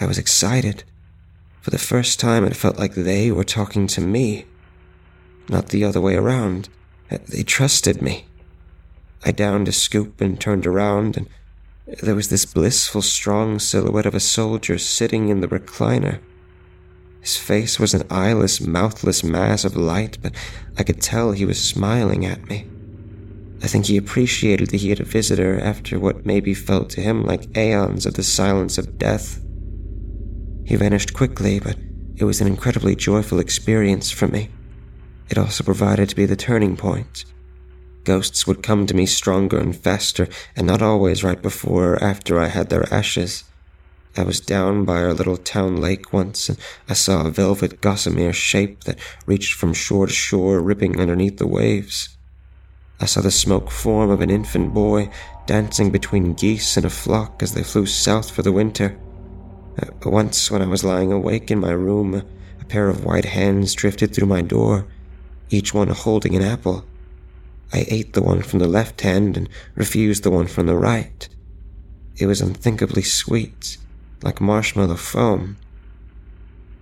I 0.00 0.06
was 0.06 0.18
excited. 0.18 0.84
For 1.60 1.70
the 1.70 1.78
first 1.78 2.20
time, 2.20 2.44
it 2.44 2.54
felt 2.54 2.78
like 2.78 2.94
they 2.94 3.32
were 3.32 3.44
talking 3.44 3.86
to 3.88 4.00
me, 4.00 4.44
not 5.48 5.68
the 5.68 5.84
other 5.84 6.00
way 6.00 6.14
around. 6.14 6.68
Uh, 7.10 7.18
they 7.26 7.42
trusted 7.42 8.02
me. 8.02 8.26
I 9.24 9.32
downed 9.32 9.66
a 9.66 9.72
scoop 9.72 10.20
and 10.20 10.40
turned 10.40 10.66
around, 10.66 11.16
and 11.16 11.28
there 12.02 12.14
was 12.14 12.28
this 12.28 12.44
blissful, 12.44 13.02
strong 13.02 13.58
silhouette 13.58 14.06
of 14.06 14.14
a 14.14 14.20
soldier 14.20 14.78
sitting 14.78 15.28
in 15.28 15.40
the 15.40 15.48
recliner. 15.48 16.20
His 17.20 17.36
face 17.36 17.80
was 17.80 17.94
an 17.94 18.06
eyeless, 18.10 18.60
mouthless 18.60 19.24
mass 19.24 19.64
of 19.64 19.76
light, 19.76 20.18
but 20.22 20.32
I 20.78 20.84
could 20.84 21.00
tell 21.00 21.32
he 21.32 21.44
was 21.44 21.60
smiling 21.60 22.24
at 22.24 22.46
me. 22.48 22.66
I 23.62 23.68
think 23.68 23.86
he 23.86 23.96
appreciated 23.96 24.70
that 24.70 24.80
he 24.80 24.90
had 24.90 25.00
a 25.00 25.04
visitor 25.04 25.58
after 25.58 25.98
what 25.98 26.26
maybe 26.26 26.54
felt 26.54 26.90
to 26.90 27.00
him 27.00 27.24
like 27.24 27.56
aeons 27.56 28.06
of 28.06 28.14
the 28.14 28.22
silence 28.22 28.78
of 28.78 28.98
death. 28.98 29.40
He 30.64 30.76
vanished 30.76 31.14
quickly, 31.14 31.58
but 31.60 31.76
it 32.16 32.24
was 32.24 32.40
an 32.40 32.46
incredibly 32.46 32.94
joyful 32.96 33.38
experience 33.38 34.10
for 34.10 34.28
me. 34.28 34.50
It 35.28 35.38
also 35.38 35.64
provided 35.64 36.08
to 36.08 36.16
be 36.16 36.26
the 36.26 36.36
turning 36.36 36.76
point. 36.76 37.24
Ghosts 38.04 38.46
would 38.46 38.62
come 38.62 38.86
to 38.86 38.94
me 38.94 39.06
stronger 39.06 39.58
and 39.58 39.74
faster, 39.74 40.28
and 40.54 40.66
not 40.66 40.82
always 40.82 41.24
right 41.24 41.40
before 41.40 41.94
or 41.94 42.02
after 42.02 42.38
I 42.38 42.46
had 42.46 42.68
their 42.68 42.92
ashes. 42.92 43.44
I 44.16 44.22
was 44.22 44.40
down 44.40 44.84
by 44.84 45.02
our 45.02 45.12
little 45.12 45.36
town 45.36 45.76
lake 45.76 46.12
once, 46.12 46.48
and 46.48 46.58
I 46.88 46.94
saw 46.94 47.26
a 47.26 47.30
velvet 47.30 47.80
gossamer 47.80 48.32
shape 48.32 48.84
that 48.84 48.98
reached 49.26 49.54
from 49.54 49.74
shore 49.74 50.06
to 50.06 50.12
shore, 50.12 50.60
ripping 50.60 51.00
underneath 51.00 51.38
the 51.38 51.46
waves. 51.46 52.15
I 53.00 53.06
saw 53.06 53.20
the 53.20 53.30
smoke 53.30 53.70
form 53.70 54.10
of 54.10 54.20
an 54.20 54.30
infant 54.30 54.72
boy 54.72 55.10
dancing 55.46 55.90
between 55.90 56.34
geese 56.34 56.76
in 56.76 56.84
a 56.84 56.90
flock 56.90 57.42
as 57.42 57.52
they 57.52 57.62
flew 57.62 57.86
south 57.86 58.30
for 58.30 58.42
the 58.42 58.52
winter. 58.52 58.98
Uh, 59.80 59.90
once, 60.08 60.50
when 60.50 60.62
I 60.62 60.66
was 60.66 60.84
lying 60.84 61.12
awake 61.12 61.50
in 61.50 61.60
my 61.60 61.72
room, 61.72 62.22
a 62.60 62.64
pair 62.64 62.88
of 62.88 63.04
white 63.04 63.26
hands 63.26 63.74
drifted 63.74 64.14
through 64.14 64.28
my 64.28 64.40
door, 64.40 64.86
each 65.50 65.74
one 65.74 65.88
holding 65.88 66.34
an 66.34 66.42
apple. 66.42 66.84
I 67.72 67.84
ate 67.88 68.14
the 68.14 68.22
one 68.22 68.42
from 68.42 68.60
the 68.60 68.68
left 68.68 69.02
hand 69.02 69.36
and 69.36 69.48
refused 69.74 70.22
the 70.22 70.30
one 70.30 70.46
from 70.46 70.66
the 70.66 70.76
right. 70.76 71.28
It 72.16 72.26
was 72.26 72.40
unthinkably 72.40 73.02
sweet 73.02 73.76
like 74.22 74.40
marshmallow 74.40 74.96
foam. 74.96 75.58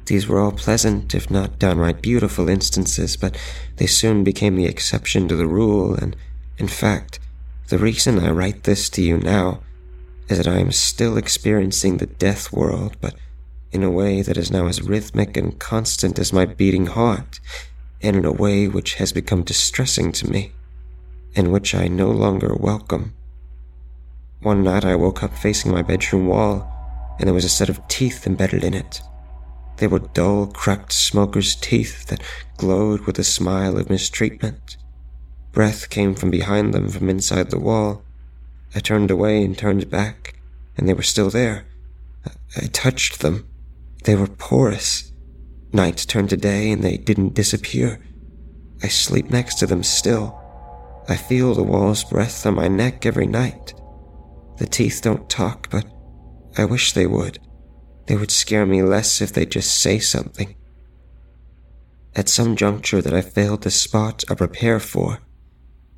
These 0.06 0.28
were 0.28 0.38
all 0.38 0.52
pleasant, 0.52 1.14
if 1.14 1.30
not 1.30 1.58
downright 1.58 2.02
beautiful 2.02 2.48
instances, 2.48 3.16
but 3.16 3.36
they 3.76 3.86
soon 3.86 4.22
became 4.22 4.56
the 4.56 4.66
exception 4.66 5.28
to 5.28 5.36
the 5.36 5.46
rule, 5.46 5.94
and, 5.94 6.14
in 6.58 6.68
fact, 6.68 7.20
the 7.68 7.78
reason 7.78 8.18
I 8.18 8.30
write 8.30 8.64
this 8.64 8.90
to 8.90 9.02
you 9.02 9.18
now 9.18 9.62
is 10.28 10.36
that 10.38 10.48
I 10.48 10.58
am 10.58 10.72
still 10.72 11.16
experiencing 11.16 11.96
the 11.96 12.06
death 12.06 12.52
world, 12.52 12.96
but 13.00 13.14
in 13.72 13.82
a 13.82 13.90
way 13.90 14.20
that 14.20 14.36
is 14.36 14.50
now 14.50 14.66
as 14.66 14.82
rhythmic 14.82 15.36
and 15.36 15.58
constant 15.58 16.18
as 16.18 16.32
my 16.32 16.44
beating 16.44 16.86
heart, 16.86 17.40
and 18.02 18.14
in 18.14 18.24
a 18.26 18.32
way 18.32 18.68
which 18.68 18.94
has 18.94 19.12
become 19.12 19.42
distressing 19.42 20.12
to 20.12 20.30
me, 20.30 20.52
and 21.34 21.50
which 21.50 21.74
I 21.74 21.88
no 21.88 22.10
longer 22.10 22.54
welcome. 22.54 23.14
One 24.40 24.62
night 24.62 24.84
I 24.84 24.94
woke 24.96 25.22
up 25.22 25.34
facing 25.34 25.72
my 25.72 25.80
bedroom 25.80 26.26
wall, 26.26 26.70
and 27.18 27.26
there 27.26 27.34
was 27.34 27.46
a 27.46 27.48
set 27.48 27.70
of 27.70 27.86
teeth 27.88 28.26
embedded 28.26 28.62
in 28.62 28.74
it. 28.74 29.00
They 29.76 29.86
were 29.86 29.98
dull, 29.98 30.46
cracked 30.46 30.92
smoker's 30.92 31.54
teeth 31.56 32.06
that 32.06 32.22
glowed 32.56 33.00
with 33.02 33.18
a 33.18 33.24
smile 33.24 33.76
of 33.76 33.90
mistreatment. 33.90 34.76
Breath 35.52 35.90
came 35.90 36.14
from 36.14 36.30
behind 36.30 36.72
them 36.72 36.88
from 36.88 37.08
inside 37.08 37.50
the 37.50 37.58
wall. 37.58 38.02
I 38.74 38.80
turned 38.80 39.10
away 39.10 39.44
and 39.44 39.56
turned 39.56 39.90
back, 39.90 40.40
and 40.76 40.88
they 40.88 40.94
were 40.94 41.02
still 41.02 41.30
there. 41.30 41.66
I 42.56 42.66
touched 42.66 43.20
them. 43.20 43.48
They 44.04 44.14
were 44.14 44.26
porous. 44.26 45.12
Night 45.72 46.04
turned 46.08 46.30
to 46.30 46.36
day, 46.36 46.70
and 46.70 46.82
they 46.82 46.96
didn't 46.96 47.34
disappear. 47.34 48.00
I 48.82 48.88
sleep 48.88 49.30
next 49.30 49.56
to 49.56 49.66
them 49.66 49.82
still. 49.82 50.40
I 51.08 51.16
feel 51.16 51.54
the 51.54 51.62
wall's 51.62 52.04
breath 52.04 52.46
on 52.46 52.54
my 52.54 52.68
neck 52.68 53.06
every 53.06 53.26
night. 53.26 53.74
The 54.58 54.66
teeth 54.66 55.00
don't 55.02 55.28
talk, 55.28 55.68
but 55.70 55.86
I 56.56 56.64
wish 56.64 56.92
they 56.92 57.06
would. 57.06 57.38
They 58.06 58.16
would 58.16 58.30
scare 58.30 58.66
me 58.66 58.82
less 58.82 59.20
if 59.20 59.32
they'd 59.32 59.50
just 59.50 59.76
say 59.76 59.98
something. 59.98 60.54
At 62.14 62.28
some 62.28 62.54
juncture 62.54 63.02
that 63.02 63.14
I 63.14 63.20
failed 63.20 63.62
to 63.62 63.70
spot 63.70 64.24
or 64.30 64.36
prepare 64.36 64.78
for, 64.78 65.20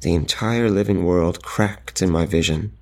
the 0.00 0.14
entire 0.14 0.70
living 0.70 1.04
world 1.04 1.42
cracked 1.42 2.00
in 2.00 2.10
my 2.10 2.26
vision. 2.26 2.76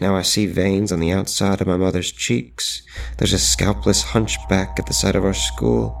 Now 0.00 0.16
I 0.16 0.22
see 0.22 0.46
veins 0.46 0.92
on 0.92 1.00
the 1.00 1.12
outside 1.12 1.60
of 1.60 1.66
my 1.66 1.76
mother's 1.76 2.12
cheeks. 2.12 2.82
There's 3.16 3.32
a 3.32 3.36
scalpless 3.36 4.02
hunchback 4.02 4.78
at 4.78 4.86
the 4.86 4.92
side 4.92 5.16
of 5.16 5.24
our 5.24 5.34
school. 5.34 6.00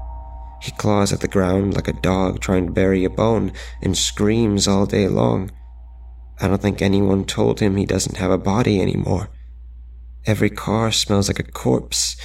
He 0.62 0.72
claws 0.72 1.12
at 1.12 1.20
the 1.20 1.28
ground 1.28 1.74
like 1.74 1.88
a 1.88 1.92
dog 1.92 2.40
trying 2.40 2.66
to 2.66 2.72
bury 2.72 3.04
a 3.04 3.10
bone 3.10 3.52
and 3.82 3.96
screams 3.96 4.66
all 4.66 4.86
day 4.86 5.08
long. 5.08 5.50
I 6.40 6.48
don't 6.48 6.62
think 6.62 6.80
anyone 6.80 7.24
told 7.24 7.60
him 7.60 7.76
he 7.76 7.86
doesn't 7.86 8.16
have 8.16 8.30
a 8.30 8.38
body 8.38 8.80
anymore. 8.80 9.30
Every 10.26 10.50
car 10.50 10.92
smells 10.92 11.28
like 11.28 11.38
a 11.38 11.44
corpse. 11.44 12.16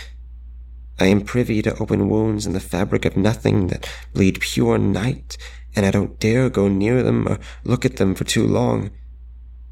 I 1.00 1.08
am 1.08 1.22
privy 1.22 1.62
to 1.64 1.78
open 1.80 2.10
wounds 2.10 2.46
in 2.46 2.54
the 2.54 2.60
fabric 2.60 3.06
of 3.06 3.18
nothing 3.18 3.68
that 3.68 3.90
bleed 4.14 4.40
pure 4.40 4.78
night, 4.78 5.38
and 5.76 5.86
I 5.86 5.92
don't 5.92 6.20
dare 6.20 6.50
go 6.50 6.68
near 6.68 7.02
them 7.02 7.28
or 7.28 7.40
look 7.64 7.84
at 7.86 7.98
them 7.98 8.14
for 8.16 8.24
too 8.24 8.46
long. 8.46 8.92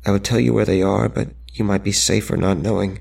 I 0.06 0.12
would 0.12 0.24
tell 0.24 0.40
you 0.40 0.54
where 0.54 0.66
they 0.66 0.82
are, 0.82 1.08
but 1.08 1.30
you 1.54 1.64
might 1.64 1.84
be 1.84 1.92
safer 1.92 2.36
not 2.36 2.58
knowing. 2.58 3.00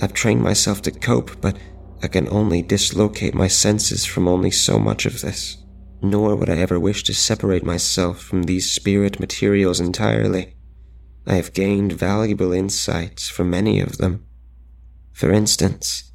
I've 0.00 0.14
trained 0.14 0.42
myself 0.42 0.80
to 0.82 0.90
cope, 0.90 1.40
but 1.40 1.58
I 2.02 2.08
can 2.08 2.26
only 2.28 2.62
dislocate 2.62 3.34
my 3.34 3.48
senses 3.48 4.06
from 4.06 4.26
only 4.26 4.50
so 4.50 4.78
much 4.78 5.04
of 5.04 5.20
this. 5.20 5.58
Nor 6.00 6.36
would 6.36 6.48
I 6.48 6.56
ever 6.56 6.80
wish 6.80 7.02
to 7.04 7.14
separate 7.14 7.64
myself 7.64 8.18
from 8.22 8.44
these 8.44 8.70
spirit 8.70 9.20
materials 9.20 9.80
entirely. 9.80 10.56
I 11.26 11.34
have 11.34 11.52
gained 11.52 11.92
valuable 11.92 12.54
insights 12.54 13.28
from 13.28 13.50
many 13.50 13.80
of 13.80 13.98
them. 13.98 14.24
For 15.12 15.30
instance, 15.30 16.09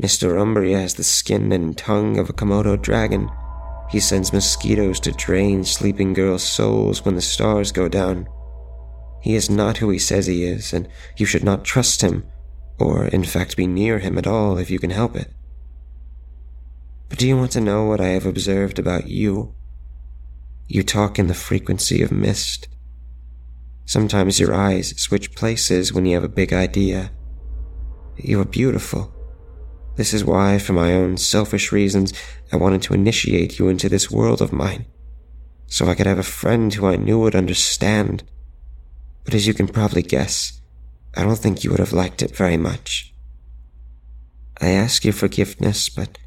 Mr. 0.00 0.38
Umbria 0.38 0.78
has 0.80 0.94
the 0.94 1.04
skin 1.04 1.52
and 1.52 1.76
tongue 1.76 2.18
of 2.18 2.28
a 2.28 2.32
Komodo 2.32 2.80
dragon. 2.80 3.30
He 3.88 3.98
sends 3.98 4.32
mosquitoes 4.32 5.00
to 5.00 5.12
drain 5.12 5.64
sleeping 5.64 6.12
girls' 6.12 6.42
souls 6.42 7.04
when 7.04 7.14
the 7.14 7.22
stars 7.22 7.72
go 7.72 7.88
down. 7.88 8.28
He 9.22 9.34
is 9.34 9.48
not 9.48 9.78
who 9.78 9.88
he 9.88 9.98
says 9.98 10.26
he 10.26 10.44
is, 10.44 10.72
and 10.72 10.86
you 11.16 11.24
should 11.24 11.44
not 11.44 11.64
trust 11.64 12.02
him, 12.02 12.26
or 12.78 13.06
in 13.06 13.24
fact 13.24 13.56
be 13.56 13.66
near 13.66 13.98
him 13.98 14.18
at 14.18 14.26
all 14.26 14.58
if 14.58 14.70
you 14.70 14.78
can 14.78 14.90
help 14.90 15.16
it. 15.16 15.32
But 17.08 17.18
do 17.18 17.26
you 17.26 17.36
want 17.36 17.52
to 17.52 17.60
know 17.60 17.84
what 17.84 18.00
I 18.00 18.08
have 18.08 18.26
observed 18.26 18.78
about 18.78 19.06
you? 19.06 19.54
You 20.68 20.82
talk 20.82 21.18
in 21.18 21.28
the 21.28 21.34
frequency 21.34 22.02
of 22.02 22.12
mist. 22.12 22.68
Sometimes 23.86 24.40
your 24.40 24.52
eyes 24.52 25.00
switch 25.00 25.34
places 25.34 25.92
when 25.92 26.04
you 26.04 26.14
have 26.14 26.24
a 26.24 26.28
big 26.28 26.52
idea. 26.52 27.12
You 28.16 28.40
are 28.40 28.44
beautiful. 28.44 29.15
This 29.96 30.12
is 30.12 30.24
why, 30.24 30.58
for 30.58 30.74
my 30.74 30.92
own 30.92 31.16
selfish 31.16 31.72
reasons, 31.72 32.12
I 32.52 32.56
wanted 32.56 32.82
to 32.82 32.94
initiate 32.94 33.58
you 33.58 33.68
into 33.68 33.88
this 33.88 34.10
world 34.10 34.42
of 34.42 34.52
mine, 34.52 34.84
so 35.66 35.86
I 35.86 35.94
could 35.94 36.06
have 36.06 36.18
a 36.18 36.22
friend 36.22 36.72
who 36.72 36.86
I 36.86 36.96
knew 36.96 37.18
would 37.20 37.34
understand. 37.34 38.22
But 39.24 39.34
as 39.34 39.46
you 39.46 39.54
can 39.54 39.68
probably 39.68 40.02
guess, 40.02 40.60
I 41.16 41.22
don't 41.22 41.38
think 41.38 41.64
you 41.64 41.70
would 41.70 41.80
have 41.80 41.94
liked 41.94 42.22
it 42.22 42.36
very 42.36 42.58
much. 42.58 43.14
I 44.60 44.68
ask 44.68 45.02
your 45.02 45.14
forgiveness, 45.14 45.88
but 45.88 46.18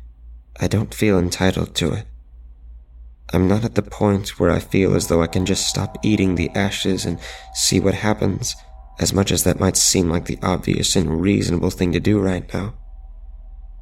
I 0.59 0.67
don't 0.67 0.93
feel 0.93 1.19
entitled 1.19 1.75
to 1.75 1.93
it. 1.93 2.05
I'm 3.31 3.47
not 3.47 3.63
at 3.63 3.75
the 3.75 3.83
point 3.83 4.39
where 4.39 4.49
I 4.49 4.59
feel 4.59 4.95
as 4.95 5.07
though 5.07 5.21
I 5.21 5.27
can 5.27 5.45
just 5.45 5.67
stop 5.67 5.97
eating 6.03 6.33
the 6.33 6.49
ashes 6.55 7.05
and 7.05 7.19
see 7.53 7.79
what 7.79 7.93
happens, 7.93 8.55
as 8.99 9.13
much 9.13 9.31
as 9.31 9.43
that 9.43 9.59
might 9.59 9.77
seem 9.77 10.09
like 10.09 10.25
the 10.25 10.39
obvious 10.41 10.95
and 10.95 11.21
reasonable 11.21 11.69
thing 11.69 11.91
to 11.91 11.99
do 11.99 12.19
right 12.19 12.51
now. 12.51 12.73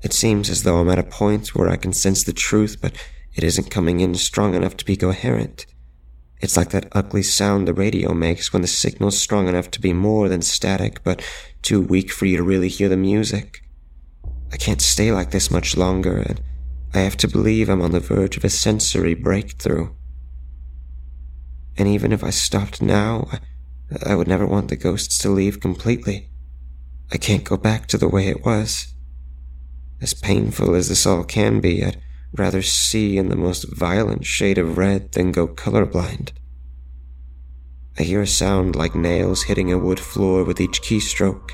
It 0.04 0.14
seems 0.14 0.50
as 0.50 0.64
though 0.64 0.78
I'm 0.78 0.90
at 0.90 1.00
a 1.00 1.04
point 1.04 1.56
where 1.56 1.70
I 1.70 1.76
can 1.76 1.94
sense 1.94 2.24
the 2.24 2.34
truth, 2.34 2.78
but 2.82 2.94
it 3.36 3.44
isn't 3.44 3.72
coming 3.72 4.00
in 4.00 4.16
strong 4.16 4.56
enough 4.56 4.78
to 4.78 4.86
be 4.86 4.96
coherent. 4.96 5.66
It's 6.40 6.56
like 6.56 6.70
that 6.70 6.88
ugly 6.92 7.24
sound 7.24 7.68
the 7.68 7.74
radio 7.74 8.14
makes 8.14 8.54
when 8.54 8.62
the 8.62 8.68
signal's 8.68 9.18
strong 9.18 9.48
enough 9.48 9.72
to 9.72 9.82
be 9.82 9.94
more 9.94 10.30
than 10.30 10.42
static, 10.44 11.04
but 11.04 11.24
too 11.62 11.82
weak 11.82 12.12
for 12.12 12.26
you 12.26 12.38
to 12.38 12.44
really 12.44 12.70
hear 12.70 12.90
the 12.90 12.98
music. 12.98 13.64
I 14.52 14.58
can't 14.58 14.82
stay 14.82 15.12
like 15.12 15.32
this 15.32 15.50
much 15.50 15.76
longer, 15.76 16.18
and 16.18 16.42
I 16.94 17.00
have 17.00 17.18
to 17.18 17.28
believe 17.28 17.70
I'm 17.70 17.82
on 17.82 17.92
the 17.92 18.00
verge 18.00 18.38
of 18.38 18.44
a 18.44 18.50
sensory 18.50 19.16
breakthrough. 19.16 19.90
And 21.78 21.88
even 21.88 22.12
if 22.12 22.24
I 22.24 22.30
stopped 22.30 22.82
now, 22.82 23.30
I, 24.06 24.16
would 24.16 24.28
never 24.28 24.46
want 24.46 24.70
the 24.70 24.76
ghosts 24.76 25.18
to 25.20 25.30
leave 25.30 25.60
completely. 25.60 26.30
I 27.12 27.18
can't 27.18 27.44
go 27.44 27.58
back 27.58 27.88
to 27.88 27.98
the 27.98 28.10
way 28.10 28.28
it 28.28 28.44
was. 28.46 28.94
As 30.00 30.14
painful 30.14 30.76
as 30.76 30.90
this 30.90 31.06
all 31.06 31.24
can 31.24 31.60
be, 31.60 31.84
I'd 31.84 32.02
rather 32.34 32.62
see 32.62 33.18
in 33.18 33.30
the 33.30 33.36
most 33.36 33.66
violent 33.76 34.26
shade 34.26 34.58
of 34.58 34.78
red 34.78 35.14
than 35.14 35.32
go 35.32 35.48
colorblind. 35.48 36.32
I 38.00 38.04
hear 38.04 38.22
a 38.22 38.28
sound 38.28 38.76
like 38.76 38.94
nails 38.94 39.44
hitting 39.44 39.72
a 39.72 39.78
wood 39.78 40.00
floor 40.00 40.44
with 40.44 40.62
each 40.62 40.84
keystroke, 40.84 41.52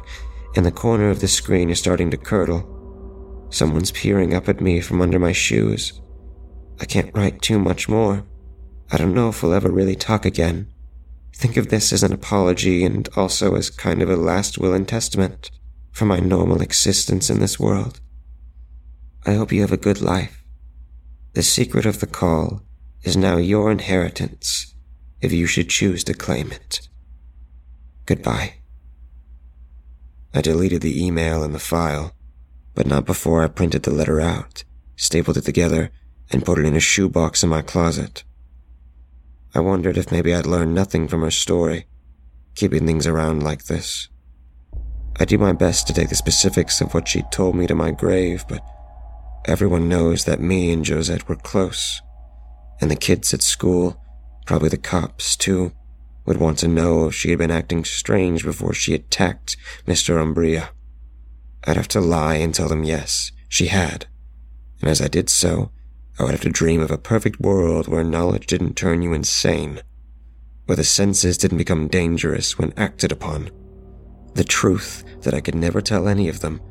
and 0.56 0.66
the 0.66 0.72
corner 0.72 1.10
of 1.10 1.22
the 1.22 1.28
screen 1.30 1.70
is 1.70 1.80
starting 1.80 2.12
to 2.12 2.18
curdle. 2.18 3.48
Someone's 3.50 3.91
peering 3.91 4.34
up 4.34 4.50
at 4.50 4.60
me 4.60 4.82
from 4.82 5.02
under 5.02 5.20
my 5.20 5.32
shoes. 5.32 6.02
I 6.82 6.86
can't 6.86 7.16
write 7.16 7.41
too 7.41 7.60
much 7.60 7.88
more. 7.88 8.26
I 8.91 8.98
don't 8.98 9.14
know 9.14 9.30
if 9.30 9.41
we'll 9.41 9.54
ever 9.54 9.72
really 9.72 9.96
talk 9.96 10.26
again. 10.26 10.68
Think 11.34 11.56
of 11.56 11.70
this 11.70 11.94
as 11.94 12.04
an 12.04 12.12
apology 12.12 12.84
and 12.84 13.08
also 13.16 13.56
as 13.56 13.70
kind 13.70 14.02
of 14.02 14.10
a 14.10 14.18
last 14.18 14.58
will 14.58 14.74
and 14.74 14.88
testament 14.88 15.50
for 15.91 16.06
my 16.06 16.20
normal 16.20 16.62
existence 16.62 17.30
in 17.30 17.39
this 17.39 17.60
world. 17.60 18.02
I 19.26 19.34
hope 19.36 19.51
you 19.51 19.61
have 19.61 19.71
a 19.71 19.78
good 19.78 20.01
life. 20.01 20.43
The 21.34 21.43
secret 21.43 21.86
of 21.86 21.99
the 21.99 22.07
call 22.07 22.61
is 23.03 23.15
now 23.15 23.38
your 23.38 23.71
inheritance 23.71 24.76
if 25.21 25.32
you 25.32 25.47
should 25.47 25.69
choose 25.69 26.03
to 26.03 26.13
claim 26.13 26.51
it. 26.51 26.89
Goodbye. 28.05 28.55
I 30.34 30.41
deleted 30.41 30.82
the 30.82 31.05
email 31.05 31.41
and 31.41 31.55
the 31.55 31.59
file, 31.59 32.13
but 32.76 32.86
not 32.86 33.05
before 33.05 33.43
I 33.43 33.47
printed 33.47 33.84
the 33.84 33.91
letter 33.91 34.19
out, 34.19 34.65
stapled 34.97 35.38
it 35.38 35.45
together, 35.45 35.91
and 36.32 36.45
put 36.45 36.59
it 36.59 36.65
in 36.65 36.76
a 36.76 36.82
shoebox 36.82 37.43
in 37.43 37.49
my 37.49 37.61
closet. 37.61 38.24
I 39.55 39.61
wondered 39.61 39.97
if 39.97 40.11
maybe 40.11 40.34
I'd 40.34 40.45
learned 40.45 40.74
nothing 40.74 41.07
from 41.07 41.21
her 41.21 41.32
story, 41.32 41.86
keeping 42.55 42.86
things 42.86 43.07
around 43.07 43.43
like 43.43 43.65
this. 43.65 44.09
I 45.19 45.26
do 45.26 45.38
my 45.38 45.53
best 45.53 45.88
to 45.88 45.93
take 45.93 46.09
the 46.09 46.15
specifics 46.15 46.82
of 46.82 46.93
what 46.93 47.07
she 47.07 47.21
told 47.32 47.55
me 47.55 47.67
to 47.67 47.76
my 47.76 47.91
grave, 47.91 48.43
but 48.49 48.65
everyone 49.46 49.89
knows 49.89 50.26
that 50.26 50.39
me 50.39 50.72
and 50.72 50.86
Josette 50.86 51.28
were 51.28 51.36
close. 51.36 52.02
And 52.82 52.89
the 52.89 52.96
kids 52.96 53.34
at 53.34 53.41
school, 53.41 54.02
probably 54.46 54.70
the 54.70 54.78
cops 54.78 55.36
too, 55.36 55.74
would 56.26 56.38
want 56.38 56.58
to 56.60 56.68
know 56.68 57.08
if 57.08 57.16
she 57.16 57.30
had 57.30 57.39
been 57.39 57.52
acting 57.52 57.84
strange 57.84 58.44
before 58.44 58.74
she 58.74 58.94
attacked 58.94 59.58
Mr. 59.86 60.22
Umbria. 60.22 60.70
I'd 61.66 61.78
have 61.78 61.88
to 61.89 62.02
lie 62.02 62.36
and 62.36 62.54
tell 62.54 62.68
them 62.68 62.84
yes, 62.84 63.32
she 63.48 63.68
had. 63.68 64.08
And 64.82 64.89
as 64.89 65.02
I 65.02 65.08
did 65.08 65.30
so, 65.30 65.72
I 66.20 66.24
would 66.24 66.32
have 66.32 66.41
to 66.41 66.50
dream 66.50 66.82
of 66.82 66.91
a 66.91 66.98
perfect 66.98 67.39
world 67.39 67.88
where 67.88 68.04
knowledge 68.04 68.48
didn't 68.48 68.76
turn 68.76 69.02
you 69.02 69.14
insane, 69.14 69.82
where 70.66 70.76
the 70.76 70.84
senses 70.84 71.38
didn't 71.38 71.58
become 71.58 71.88
dangerous 71.88 72.58
when 72.58 72.74
acted 72.78 73.12
upon. 73.12 73.50
The 74.36 74.44
truth 74.44 75.04
that 75.22 75.34
I 75.34 75.41
could 75.41 75.56
never 75.56 75.82
tell 75.82 76.08
any 76.08 76.30
of 76.30 76.41
them 76.41 76.62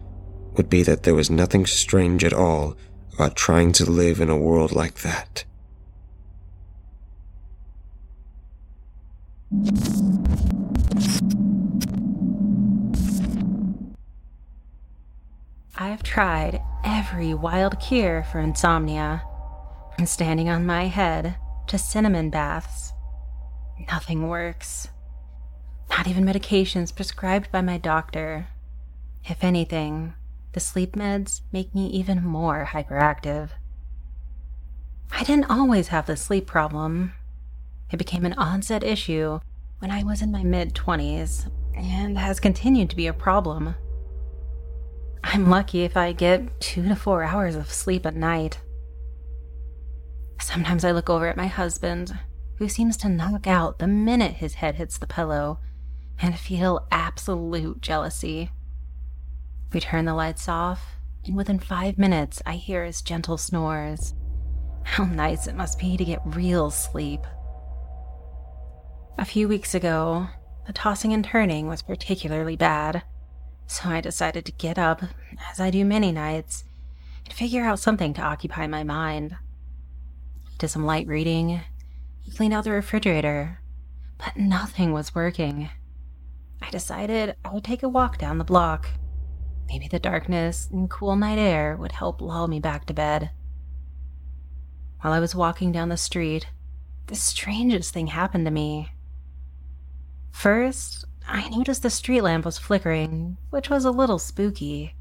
would 0.57 0.69
be 0.69 0.83
that 0.83 1.03
there 1.03 1.15
was 1.15 1.31
nothing 1.31 1.67
strange 1.67 2.25
at 2.25 2.33
all 2.33 2.77
about 3.15 3.37
trying 3.37 3.73
to 3.73 3.91
live 3.91 4.21
in 4.21 4.31
a 4.31 4.37
world 4.37 4.73
like 4.73 5.01
that. 5.01 5.45
I've 15.77 16.03
tried 16.03 16.61
every 16.85 17.35
wild 17.35 17.81
cure 17.81 18.23
for 18.23 18.39
insomnia, 18.39 19.23
from 19.97 20.07
standing 20.07 20.49
on 20.49 20.65
my 20.65 20.87
head 20.87 21.37
to 21.67 21.79
cinnamon 21.79 22.31
baths. 22.31 22.93
Nothing 23.89 24.29
works. 24.29 24.89
Not 25.91 26.07
even 26.07 26.25
medications 26.25 26.95
prescribed 26.95 27.51
by 27.53 27.61
my 27.61 27.79
doctor. 27.79 28.49
If 29.25 29.45
anything, 29.45 30.15
the 30.53 30.61
sleep 30.61 30.95
meds 30.95 31.41
make 31.53 31.75
me 31.75 31.87
even 31.89 32.25
more 32.25 32.69
hyperactive. 32.73 33.51
I 35.11 35.25
didn't 35.25 35.51
always 35.51 35.89
have 35.89 36.07
the 36.07 36.17
sleep 36.17 36.47
problem. 36.47 37.13
It 37.91 37.99
became 37.99 38.25
an 38.25 38.35
onset 38.35 38.83
issue 38.83 39.41
when 39.79 39.91
I 39.91 40.03
was 40.03 40.23
in 40.23 40.33
my 40.33 40.43
mid 40.43 40.75
20s 40.75 41.51
and 41.75 42.19
has 42.19 42.41
continued 42.41 42.91
to 42.91 42.97
be 42.97 43.07
a 43.07 43.13
problem. 43.13 43.75
I'm 45.25 45.49
lucky 45.49 45.85
if 45.85 45.97
I 45.97 46.13
get 46.13 46.61
two 46.61 46.89
to 46.89 46.97
four 46.97 47.23
hours 47.23 47.55
of 47.55 47.73
sleep 47.73 48.05
at 48.07 48.17
night. 48.17 48.61
Sometimes 50.41 50.85
I 50.85 50.91
look 50.91 51.09
over 51.09 51.29
at 51.29 51.37
my 51.37 51.47
husband, 51.47 52.19
who 52.57 52.69
seems 52.69 52.97
to 52.99 53.09
knock 53.09 53.47
out 53.47 53.79
the 53.79 53.87
minute 53.87 54.35
his 54.35 54.55
head 54.55 54.75
hits 54.75 54.99
the 54.99 55.07
pillow, 55.07 55.61
and 56.21 56.39
feel 56.39 56.87
absolute 56.91 57.81
jealousy. 57.81 58.51
We 59.73 59.81
turn 59.81 60.05
the 60.05 60.15
lights 60.15 60.49
off, 60.49 60.97
and 61.25 61.37
within 61.37 61.59
five 61.59 61.99
minutes, 61.99 62.43
I 62.45 62.55
hear 62.55 62.85
his 62.85 63.03
gentle 63.03 63.39
snores. 63.39 64.15
How 64.85 65.05
nice 65.05 65.47
it 65.47 65.57
must 65.57 65.79
be 65.79 65.97
to 65.97 66.05
get 66.05 66.21
real 66.25 66.71
sleep. 66.71 67.21
A 69.19 69.25
few 69.25 69.49
weeks 69.49 69.75
ago, 69.75 70.29
the 70.67 70.73
tossing 70.73 71.13
and 71.13 71.25
turning 71.25 71.69
was 71.69 71.83
particularly 71.83 72.57
bad 72.57 73.03
so 73.73 73.89
I 73.89 74.01
decided 74.01 74.45
to 74.45 74.53
get 74.53 74.79
up, 74.79 75.03
as 75.51 75.59
I 75.59 75.71
do 75.71 75.85
many 75.85 76.13
nights, 76.13 76.65
and 77.25 77.33
figure 77.33 77.65
out 77.65 77.79
something 77.79 78.13
to 78.15 78.23
occupy 78.23 78.67
my 78.67 78.85
mind. 78.85 79.35
I 79.35 80.51
Did 80.59 80.69
some 80.69 80.85
light 80.85 81.07
reading, 81.07 81.63
cleaned 82.37 82.53
out 82.53 82.65
the 82.65 82.73
refrigerator, 82.73 83.61
but 84.19 84.37
nothing 84.37 84.93
was 84.93 85.15
working. 85.15 85.71
I 86.61 86.71
decided 86.71 87.35
I 87.45 87.53
would 87.53 87.65
take 87.65 87.83
a 87.83 87.89
walk 87.89 88.19
down 88.19 88.39
the 88.39 88.45
block. 88.45 88.89
Maybe 89.73 89.89
the 89.89 89.99
darkness 89.99 90.69
and 90.71 90.91
cool 90.91 91.17
night 91.17 91.39
air 91.39 91.79
would 91.79 91.93
help 91.93 92.21
lull 92.21 92.47
me 92.47 92.61
back 92.61 92.85
to 92.87 92.93
bed. 92.93 93.31
While 95.01 95.15
I 95.15 95.19
was 95.19 95.35
walking 95.35 95.73
down 95.73 95.89
the 95.89 95.97
street, 95.97 96.47
the 97.07 97.15
strangest 97.15 97.95
thing 97.95 98.09
happened 98.09 98.45
to 98.45 98.51
me. 98.51 98.93
First, 100.31 101.07
I 101.27 101.49
noticed 101.49 101.83
the 101.83 101.89
street 101.89 102.21
lamp 102.21 102.45
was 102.45 102.59
flickering, 102.59 103.39
which 103.49 103.71
was 103.71 103.87
a 103.87 103.91
little 103.91 104.19
spooky. 104.19 104.95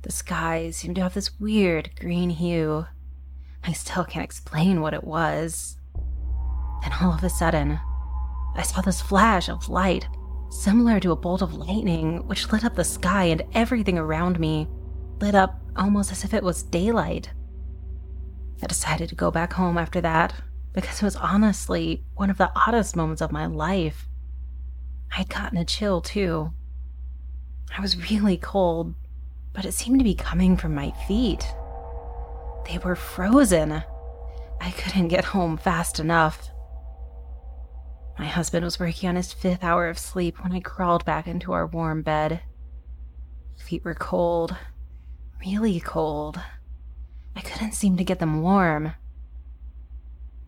The 0.00 0.12
sky 0.12 0.70
seemed 0.70 0.94
to 0.96 1.02
have 1.02 1.12
this 1.12 1.38
weird 1.38 1.90
green 2.00 2.30
hue. 2.30 2.86
I 3.62 3.72
still 3.72 4.06
can't 4.06 4.24
explain 4.24 4.80
what 4.80 4.94
it 4.94 5.04
was. 5.04 5.76
Then 6.80 6.92
all 7.02 7.12
of 7.12 7.22
a 7.22 7.28
sudden, 7.28 7.78
I 8.56 8.62
saw 8.62 8.80
this 8.80 9.02
flash 9.02 9.50
of 9.50 9.68
light, 9.68 10.08
similar 10.50 11.00
to 11.00 11.12
a 11.12 11.16
bolt 11.16 11.42
of 11.42 11.54
lightning, 11.54 12.26
which 12.26 12.50
lit 12.52 12.64
up 12.64 12.74
the 12.74 12.84
sky 12.84 13.24
and 13.24 13.42
everything 13.54 13.98
around 13.98 14.38
me, 14.40 14.68
lit 15.20 15.34
up 15.34 15.60
almost 15.76 16.12
as 16.12 16.24
if 16.24 16.34
it 16.34 16.42
was 16.42 16.62
daylight. 16.62 17.30
I 18.62 18.66
decided 18.66 19.08
to 19.10 19.14
go 19.14 19.30
back 19.30 19.52
home 19.52 19.78
after 19.78 20.00
that 20.00 20.34
because 20.72 21.02
it 21.02 21.04
was 21.04 21.16
honestly 21.16 22.04
one 22.14 22.30
of 22.30 22.38
the 22.38 22.50
oddest 22.66 22.96
moments 22.96 23.22
of 23.22 23.32
my 23.32 23.46
life. 23.46 24.08
I'd 25.16 25.28
gotten 25.28 25.58
a 25.58 25.64
chill 25.64 26.00
too. 26.00 26.52
I 27.76 27.80
was 27.80 28.10
really 28.10 28.36
cold, 28.36 28.94
but 29.52 29.64
it 29.64 29.72
seemed 29.72 30.00
to 30.00 30.04
be 30.04 30.14
coming 30.14 30.56
from 30.56 30.74
my 30.74 30.90
feet. 31.06 31.46
They 32.66 32.78
were 32.78 32.96
frozen. 32.96 33.82
I 34.60 34.70
couldn't 34.72 35.08
get 35.08 35.24
home 35.24 35.56
fast 35.56 36.00
enough. 36.00 36.50
My 38.18 38.26
husband 38.26 38.64
was 38.64 38.80
working 38.80 39.08
on 39.08 39.16
his 39.16 39.32
fifth 39.32 39.62
hour 39.62 39.88
of 39.88 39.98
sleep 39.98 40.42
when 40.42 40.52
I 40.52 40.60
crawled 40.60 41.04
back 41.04 41.26
into 41.26 41.52
our 41.52 41.66
warm 41.66 42.02
bed. 42.02 42.40
Feet 43.56 43.84
were 43.84 43.94
cold, 43.94 44.56
really 45.40 45.80
cold. 45.80 46.40
I 47.36 47.40
couldn't 47.40 47.72
seem 47.72 47.96
to 47.96 48.04
get 48.04 48.18
them 48.18 48.42
warm. 48.42 48.94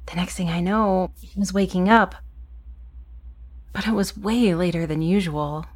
The 0.07 0.17
next 0.17 0.35
thing 0.35 0.49
I 0.49 0.61
know, 0.61 1.13
he 1.21 1.39
was 1.39 1.53
waking 1.53 1.89
up 1.89 2.17
but 3.73 3.87
it 3.87 3.93
was 3.93 4.17
way 4.17 4.55
later 4.55 4.87
than 4.87 5.03
usual. 5.03 5.67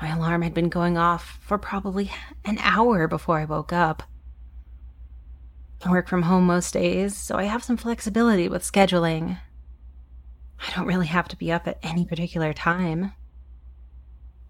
My 0.00 0.14
alarm 0.14 0.42
had 0.42 0.54
been 0.54 0.68
going 0.68 0.98
off 0.98 1.38
for 1.40 1.58
probably 1.58 2.10
an 2.44 2.58
hour 2.60 3.06
before 3.06 3.38
I 3.38 3.44
woke 3.44 3.72
up. 3.72 4.02
I 5.84 5.90
work 5.90 6.08
from 6.08 6.22
home 6.22 6.46
most 6.46 6.72
days, 6.72 7.16
so 7.16 7.36
I 7.36 7.44
have 7.44 7.64
some 7.64 7.76
flexibility 7.76 8.48
with 8.48 8.62
scheduling. 8.62 9.38
I 10.62 10.70
don't 10.74 10.86
really 10.86 11.08
have 11.08 11.28
to 11.28 11.36
be 11.36 11.50
up 11.50 11.66
at 11.66 11.78
any 11.82 12.04
particular 12.04 12.52
time. 12.52 13.12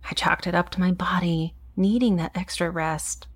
I 0.09 0.15
chalked 0.15 0.47
it 0.47 0.55
up 0.55 0.69
to 0.71 0.81
my 0.81 0.93
body 0.93 1.55
needing 1.75 2.17
that 2.17 2.37
extra 2.37 2.71
rest. 2.71 3.29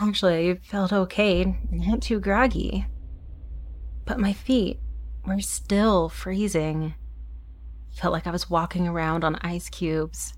Actually, 0.00 0.50
I 0.50 0.54
felt 0.56 0.92
okay, 0.92 1.56
not 1.70 2.02
too 2.02 2.20
groggy. 2.20 2.86
But 4.04 4.20
my 4.20 4.32
feet 4.32 4.80
were 5.24 5.40
still 5.40 6.08
freezing. 6.08 6.94
Felt 7.94 8.12
like 8.12 8.26
I 8.26 8.32
was 8.32 8.50
walking 8.50 8.86
around 8.88 9.24
on 9.24 9.36
ice 9.36 9.68
cubes. 9.70 10.34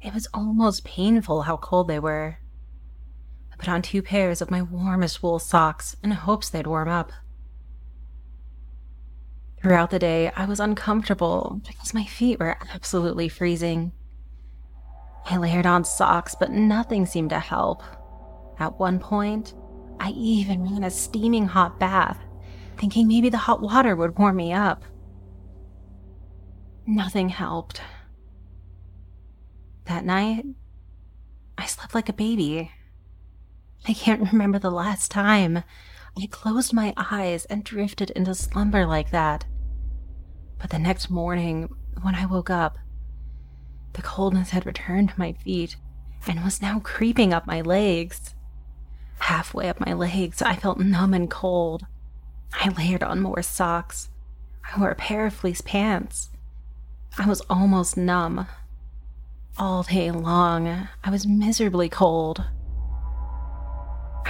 It 0.00 0.14
was 0.14 0.28
almost 0.32 0.84
painful 0.84 1.42
how 1.42 1.56
cold 1.56 1.88
they 1.88 1.98
were. 1.98 2.38
I 3.52 3.56
put 3.56 3.68
on 3.68 3.82
two 3.82 4.02
pairs 4.02 4.40
of 4.40 4.50
my 4.50 4.62
warmest 4.62 5.22
wool 5.22 5.38
socks 5.38 5.96
in 6.04 6.12
hopes 6.12 6.50
they'd 6.50 6.66
warm 6.66 6.88
up. 6.88 7.10
Throughout 9.62 9.90
the 9.90 9.98
day, 9.98 10.30
I 10.34 10.46
was 10.46 10.58
uncomfortable 10.58 11.60
because 11.66 11.92
my 11.92 12.04
feet 12.04 12.40
were 12.40 12.56
absolutely 12.72 13.28
freezing. 13.28 13.92
I 15.26 15.36
layered 15.36 15.66
on 15.66 15.84
socks, 15.84 16.34
but 16.34 16.50
nothing 16.50 17.04
seemed 17.04 17.30
to 17.30 17.38
help. 17.38 17.82
At 18.58 18.78
one 18.78 18.98
point, 18.98 19.54
I 19.98 20.10
even 20.10 20.64
ran 20.64 20.82
a 20.82 20.90
steaming 20.90 21.46
hot 21.46 21.78
bath, 21.78 22.18
thinking 22.78 23.06
maybe 23.06 23.28
the 23.28 23.36
hot 23.36 23.60
water 23.60 23.94
would 23.94 24.18
warm 24.18 24.36
me 24.36 24.54
up. 24.54 24.82
Nothing 26.86 27.28
helped. 27.28 27.82
That 29.84 30.06
night, 30.06 30.46
I 31.58 31.66
slept 31.66 31.94
like 31.94 32.08
a 32.08 32.14
baby. 32.14 32.70
I 33.86 33.92
can't 33.92 34.26
remember 34.32 34.58
the 34.58 34.70
last 34.70 35.10
time 35.10 35.64
I 36.18 36.26
closed 36.26 36.72
my 36.72 36.92
eyes 36.96 37.44
and 37.46 37.64
drifted 37.64 38.10
into 38.10 38.34
slumber 38.34 38.86
like 38.86 39.10
that. 39.10 39.44
But 40.58 40.70
the 40.70 40.78
next 40.78 41.10
morning, 41.10 41.74
when 42.02 42.14
I 42.14 42.26
woke 42.26 42.50
up, 42.50 42.78
the 43.94 44.02
coldness 44.02 44.50
had 44.50 44.66
returned 44.66 45.10
to 45.10 45.18
my 45.18 45.32
feet 45.32 45.76
and 46.26 46.44
was 46.44 46.62
now 46.62 46.80
creeping 46.80 47.32
up 47.32 47.46
my 47.46 47.60
legs. 47.60 48.34
Halfway 49.18 49.68
up 49.68 49.80
my 49.80 49.92
legs, 49.92 50.42
I 50.42 50.56
felt 50.56 50.78
numb 50.78 51.14
and 51.14 51.30
cold. 51.30 51.86
I 52.52 52.68
layered 52.68 53.02
on 53.02 53.20
more 53.20 53.42
socks. 53.42 54.10
I 54.64 54.78
wore 54.78 54.90
a 54.90 54.96
pair 54.96 55.26
of 55.26 55.34
fleece 55.34 55.60
pants. 55.60 56.30
I 57.18 57.26
was 57.26 57.40
almost 57.42 57.96
numb. 57.96 58.46
All 59.58 59.82
day 59.82 60.10
long, 60.10 60.88
I 61.02 61.10
was 61.10 61.26
miserably 61.26 61.88
cold. 61.88 62.44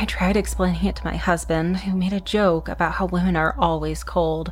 I 0.00 0.06
tried 0.06 0.38
explaining 0.38 0.86
it 0.86 0.96
to 0.96 1.04
my 1.04 1.16
husband, 1.16 1.76
who 1.80 1.94
made 1.94 2.14
a 2.14 2.20
joke 2.20 2.70
about 2.70 2.92
how 2.92 3.04
women 3.04 3.36
are 3.36 3.54
always 3.58 4.02
cold, 4.02 4.50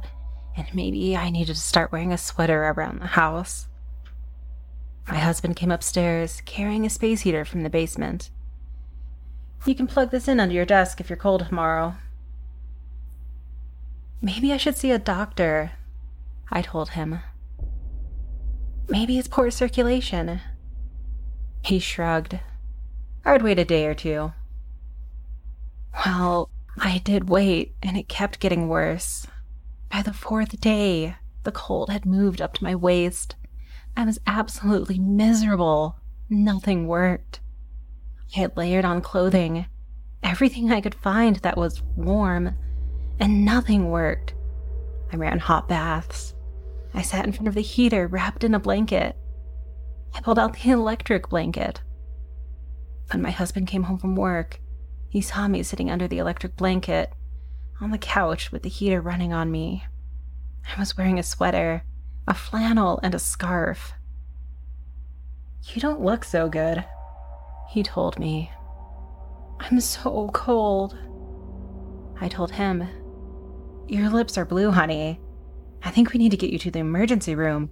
and 0.54 0.66
maybe 0.74 1.16
I 1.16 1.30
needed 1.30 1.54
to 1.54 1.60
start 1.60 1.90
wearing 1.90 2.12
a 2.12 2.18
sweater 2.18 2.64
around 2.64 3.00
the 3.00 3.06
house. 3.06 3.66
My 5.08 5.16
husband 5.16 5.56
came 5.56 5.70
upstairs 5.70 6.42
carrying 6.44 6.84
a 6.84 6.90
space 6.90 7.22
heater 7.22 7.46
from 7.46 7.62
the 7.62 7.70
basement. 7.70 8.28
You 9.64 9.74
can 9.74 9.86
plug 9.86 10.10
this 10.10 10.28
in 10.28 10.38
under 10.38 10.54
your 10.54 10.66
desk 10.66 11.00
if 11.00 11.08
you're 11.08 11.16
cold 11.16 11.46
tomorrow. 11.48 11.94
Maybe 14.20 14.52
I 14.52 14.58
should 14.58 14.76
see 14.76 14.90
a 14.90 14.98
doctor, 14.98 15.72
I 16.52 16.60
told 16.60 16.90
him. 16.90 17.20
Maybe 18.86 19.18
it's 19.18 19.28
poor 19.28 19.50
circulation. 19.50 20.42
He 21.64 21.78
shrugged. 21.78 22.38
I 23.24 23.32
would 23.32 23.42
wait 23.42 23.58
a 23.58 23.64
day 23.64 23.86
or 23.86 23.94
two. 23.94 24.34
Well, 26.04 26.50
I 26.78 26.98
did 26.98 27.28
wait, 27.28 27.74
and 27.82 27.96
it 27.96 28.08
kept 28.08 28.40
getting 28.40 28.68
worse. 28.68 29.26
By 29.90 30.02
the 30.02 30.12
fourth 30.12 30.60
day, 30.60 31.16
the 31.42 31.52
cold 31.52 31.90
had 31.90 32.06
moved 32.06 32.40
up 32.40 32.54
to 32.54 32.64
my 32.64 32.74
waist. 32.74 33.34
I 33.96 34.04
was 34.04 34.20
absolutely 34.26 34.98
miserable. 34.98 35.96
Nothing 36.30 36.86
worked. 36.86 37.40
I 38.36 38.40
had 38.40 38.56
layered 38.56 38.84
on 38.84 39.00
clothing, 39.00 39.66
everything 40.22 40.70
I 40.70 40.80
could 40.80 40.94
find 40.94 41.36
that 41.36 41.56
was 41.56 41.82
warm, 41.96 42.54
and 43.18 43.44
nothing 43.44 43.90
worked. 43.90 44.34
I 45.12 45.16
ran 45.16 45.38
hot 45.38 45.68
baths. 45.68 46.34
I 46.94 47.02
sat 47.02 47.24
in 47.24 47.32
front 47.32 47.48
of 47.48 47.54
the 47.54 47.60
heater 47.60 48.06
wrapped 48.06 48.44
in 48.44 48.54
a 48.54 48.60
blanket. 48.60 49.16
I 50.14 50.20
pulled 50.20 50.38
out 50.38 50.54
the 50.54 50.70
electric 50.70 51.28
blanket. 51.28 51.82
When 53.10 53.22
my 53.22 53.30
husband 53.30 53.66
came 53.66 53.84
home 53.84 53.98
from 53.98 54.14
work, 54.14 54.60
he 55.08 55.20
saw 55.20 55.48
me 55.48 55.62
sitting 55.62 55.90
under 55.90 56.06
the 56.06 56.18
electric 56.18 56.56
blanket 56.56 57.12
on 57.80 57.90
the 57.90 57.98
couch 57.98 58.52
with 58.52 58.62
the 58.62 58.68
heater 58.68 59.00
running 59.00 59.32
on 59.32 59.50
me. 59.50 59.84
I 60.76 60.78
was 60.78 60.96
wearing 60.96 61.18
a 61.18 61.22
sweater, 61.22 61.82
a 62.26 62.34
flannel, 62.34 63.00
and 63.02 63.14
a 63.14 63.18
scarf. 63.18 63.94
You 65.72 65.80
don't 65.80 66.00
look 66.00 66.24
so 66.24 66.48
good, 66.48 66.84
he 67.70 67.82
told 67.82 68.18
me. 68.18 68.50
I'm 69.60 69.80
so 69.80 70.30
cold. 70.32 70.96
I 72.20 72.28
told 72.28 72.52
him, 72.52 72.86
Your 73.86 74.10
lips 74.10 74.36
are 74.36 74.44
blue, 74.44 74.70
honey. 74.70 75.20
I 75.82 75.90
think 75.90 76.12
we 76.12 76.18
need 76.18 76.30
to 76.30 76.36
get 76.36 76.50
you 76.50 76.58
to 76.60 76.70
the 76.70 76.80
emergency 76.80 77.34
room. 77.34 77.70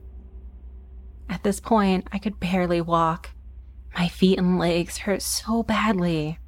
At 1.28 1.43
this 1.43 1.61
point, 1.61 2.07
I 2.12 2.18
could 2.18 2.39
barely 2.41 2.80
walk. 2.80 3.30
My 3.97 4.09
feet 4.09 4.39
and 4.39 4.59
legs 4.59 4.99
hurt 4.99 5.22
so 5.22 5.62
badly. 5.62 6.39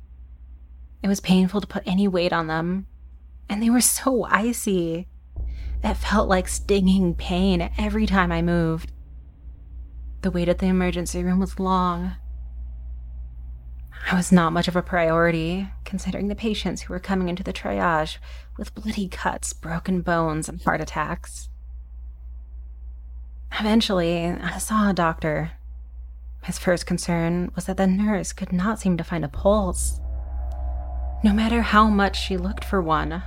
It 1.03 1.09
was 1.09 1.21
painful 1.21 1.61
to 1.61 1.67
put 1.67 1.87
any 1.87 2.09
weight 2.09 2.33
on 2.33 2.47
them, 2.47 2.87
and 3.49 3.63
they 3.63 3.71
were 3.71 3.81
so 3.81 4.25
icy. 4.25 5.07
It 5.83 5.95
felt 5.95 6.29
like 6.29 6.49
stinging 6.49 7.15
pain 7.15 7.71
every 7.79 8.07
time 8.07 8.33
I 8.33 8.43
moved. 8.43 8.93
The 10.23 10.31
wait 10.31 10.49
at 10.49 10.59
the 10.59 10.67
emergency 10.67 11.23
room 11.23 11.39
was 11.39 11.61
long. 11.61 12.17
I 14.11 14.15
was 14.15 14.33
not 14.33 14.53
much 14.53 14.69
of 14.69 14.77
a 14.77 14.83
priority, 14.83 15.69
considering 15.85 16.29
the 16.29 16.35
patients 16.35 16.83
who 16.83 16.93
were 16.93 17.01
coming 17.01 17.29
into 17.29 17.43
the 17.43 17.53
triage 17.53 18.19
with 18.57 18.75
bloody 18.75 19.09
cuts, 19.09 19.53
broken 19.53 20.01
bones, 20.03 20.49
and 20.49 20.61
heart 20.63 20.81
attacks. 20.81 21.49
Eventually, 23.61 24.27
I 24.27 24.59
saw 24.59 24.91
a 24.91 24.95
doctor. 24.95 25.53
His 26.43 26.59
first 26.59 26.87
concern 26.87 27.51
was 27.55 27.67
that 27.67 27.77
the 27.77 27.87
nurse 27.87 28.33
could 28.33 28.53
not 28.53 28.81
seem 28.81 28.97
to 28.97 29.05
find 29.05 29.25
a 29.25 29.29
pulse. 29.29 30.01
No 31.25 31.33
matter 31.33 31.63
how 31.63 31.89
much 31.89 32.21
she 32.21 32.37
looked 32.37 32.65
for 32.65 32.81
one, 32.81 33.25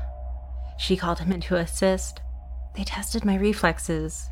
she 0.78 0.96
called 0.96 1.20
him 1.20 1.32
in 1.34 1.42
to 1.42 1.58
assist. 1.58 2.22
They 2.76 2.84
tested 2.86 3.26
my 3.26 3.36
reflexes. 3.36 4.30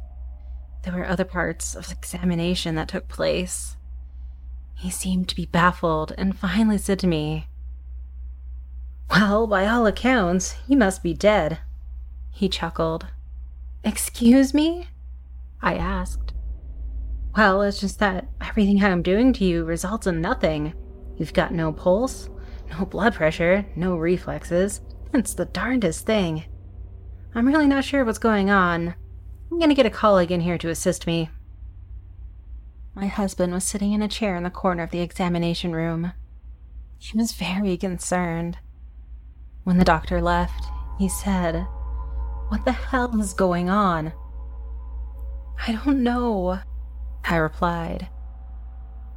There 0.83 0.93
were 0.93 1.05
other 1.05 1.25
parts 1.25 1.75
of 1.75 1.87
the 1.87 1.93
examination 1.93 2.75
that 2.75 2.87
took 2.87 3.09
place. 3.09 3.75
He 4.75 4.89
seemed 4.89 5.27
to 5.27 5.35
be 5.35 5.45
baffled 5.45 6.13
and 6.17 6.39
finally 6.39 6.77
said 6.77 6.99
to 6.99 7.07
me, 7.07 7.47
Well, 9.11 9.45
by 9.45 9.67
all 9.67 9.85
accounts, 9.85 10.51
he 10.65 10.75
must 10.75 11.03
be 11.03 11.13
dead. 11.13 11.59
He 12.31 12.47
chuckled. 12.47 13.07
Excuse 13.83 14.53
me? 14.53 14.87
I 15.61 15.75
asked. 15.75 16.33
Well, 17.35 17.61
it's 17.61 17.81
just 17.81 17.99
that 17.99 18.29
everything 18.39 18.81
I'm 18.81 19.01
doing 19.01 19.33
to 19.33 19.43
you 19.43 19.65
results 19.65 20.07
in 20.07 20.21
nothing. 20.21 20.73
You've 21.17 21.33
got 21.33 21.53
no 21.53 21.73
pulse, 21.73 22.29
no 22.69 22.85
blood 22.85 23.13
pressure, 23.13 23.65
no 23.75 23.97
reflexes. 23.97 24.81
It's 25.13 25.33
the 25.33 25.45
darndest 25.45 26.05
thing. 26.05 26.45
I'm 27.33 27.47
really 27.47 27.67
not 27.67 27.83
sure 27.83 28.05
what's 28.05 28.17
going 28.17 28.49
on. 28.49 28.95
I'm 29.51 29.59
gonna 29.59 29.75
get 29.75 29.85
a 29.85 29.91
colleague 29.91 30.31
in 30.31 30.41
here 30.41 30.57
to 30.57 30.69
assist 30.69 31.07
me. 31.07 31.29
My 32.95 33.07
husband 33.07 33.53
was 33.53 33.63
sitting 33.63 33.93
in 33.93 34.01
a 34.01 34.07
chair 34.07 34.35
in 34.35 34.43
the 34.43 34.49
corner 34.49 34.83
of 34.83 34.91
the 34.91 35.01
examination 35.01 35.73
room. 35.73 36.13
He 36.97 37.17
was 37.17 37.31
very 37.31 37.77
concerned. 37.77 38.57
When 39.63 39.77
the 39.77 39.85
doctor 39.85 40.21
left, 40.21 40.65
he 40.97 41.07
said, 41.07 41.65
What 42.49 42.65
the 42.65 42.71
hell 42.71 43.19
is 43.19 43.33
going 43.33 43.69
on? 43.69 44.11
I 45.65 45.73
don't 45.73 46.03
know, 46.03 46.59
I 47.23 47.35
replied. 47.37 48.09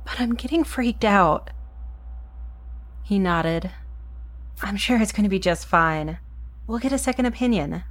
But 0.04 0.20
I'm 0.20 0.34
getting 0.34 0.64
freaked 0.64 1.04
out. 1.04 1.50
He 3.12 3.18
nodded. 3.18 3.70
I'm 4.62 4.78
sure 4.78 4.98
it's 4.98 5.12
going 5.12 5.24
to 5.24 5.28
be 5.28 5.38
just 5.38 5.66
fine. 5.66 6.16
We'll 6.66 6.78
get 6.78 6.94
a 6.94 6.98
second 6.98 7.26
opinion. 7.26 7.84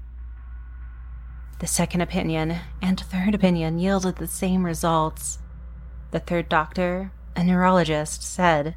The 1.59 1.67
second 1.67 2.01
opinion 2.01 2.57
and 2.81 2.99
third 2.99 3.35
opinion 3.35 3.77
yielded 3.77 4.15
the 4.15 4.25
same 4.25 4.65
results. 4.65 5.37
The 6.09 6.19
third 6.19 6.49
doctor, 6.49 7.11
a 7.35 7.43
neurologist, 7.43 8.23
said, 8.23 8.75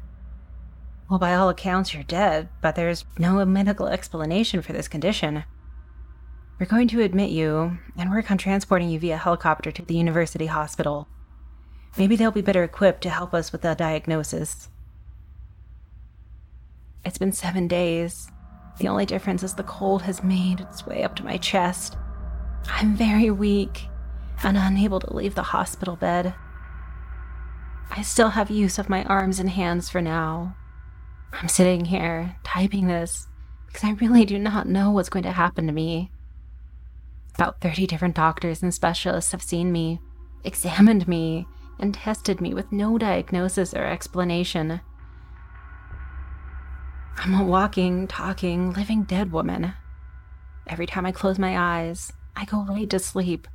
Well, 1.09 1.17
by 1.17 1.33
all 1.33 1.49
accounts, 1.49 1.95
you're 1.95 2.03
dead, 2.03 2.49
but 2.61 2.75
there's 2.75 3.05
no 3.17 3.43
medical 3.43 3.87
explanation 3.87 4.61
for 4.61 4.71
this 4.71 4.87
condition. 4.87 5.45
We're 6.59 6.67
going 6.67 6.89
to 6.89 7.01
admit 7.01 7.31
you 7.31 7.79
and 7.97 8.11
work 8.11 8.29
on 8.29 8.37
transporting 8.37 8.89
you 8.89 8.99
via 8.99 9.17
helicopter 9.17 9.71
to 9.71 9.81
the 9.81 9.97
university 9.97 10.45
hospital. 10.45 11.07
Maybe 11.97 12.15
they'll 12.15 12.29
be 12.29 12.41
better 12.43 12.63
equipped 12.63 13.01
to 13.01 13.09
help 13.09 13.33
us 13.33 13.51
with 13.51 13.63
the 13.63 13.73
diagnosis. 13.73 14.69
It's 17.05 17.19
been 17.19 17.31
seven 17.31 17.67
days. 17.67 18.29
The 18.79 18.87
only 18.87 19.05
difference 19.05 19.43
is 19.43 19.53
the 19.53 19.63
cold 19.63 20.01
has 20.01 20.23
made 20.23 20.61
its 20.61 20.85
way 20.85 21.03
up 21.03 21.15
to 21.17 21.23
my 21.23 21.37
chest. 21.37 21.97
I'm 22.67 22.95
very 22.95 23.29
weak 23.29 23.87
and 24.43 24.57
unable 24.57 24.99
to 24.99 25.15
leave 25.15 25.35
the 25.35 25.43
hospital 25.43 25.95
bed. 25.95 26.33
I 27.91 28.01
still 28.01 28.29
have 28.29 28.49
use 28.49 28.79
of 28.79 28.89
my 28.89 29.03
arms 29.03 29.39
and 29.39 29.49
hands 29.49 29.89
for 29.89 30.01
now. 30.01 30.57
I'm 31.31 31.47
sitting 31.47 31.85
here 31.85 32.35
typing 32.43 32.87
this 32.87 33.27
because 33.67 33.83
I 33.83 33.91
really 33.93 34.25
do 34.25 34.39
not 34.39 34.67
know 34.67 34.91
what's 34.91 35.09
going 35.09 35.23
to 35.23 35.31
happen 35.31 35.67
to 35.67 35.73
me. 35.73 36.11
About 37.35 37.61
30 37.61 37.85
different 37.85 38.15
doctors 38.15 38.63
and 38.63 38.73
specialists 38.73 39.31
have 39.31 39.43
seen 39.43 39.71
me, 39.71 39.99
examined 40.43 41.07
me, 41.07 41.45
and 41.79 41.93
tested 41.93 42.41
me 42.41 42.53
with 42.53 42.71
no 42.71 42.97
diagnosis 42.97 43.73
or 43.73 43.83
explanation. 43.83 44.81
I'm 47.17 47.33
a 47.33 47.43
walking, 47.43 48.07
talking, 48.07 48.73
living 48.73 49.03
dead 49.03 49.31
woman. 49.31 49.73
Every 50.67 50.85
time 50.85 51.05
I 51.05 51.11
close 51.11 51.39
my 51.39 51.57
eyes, 51.57 52.11
I 52.35 52.45
go 52.45 52.65
right 52.65 52.89
to 52.89 52.99
sleep. 52.99 53.47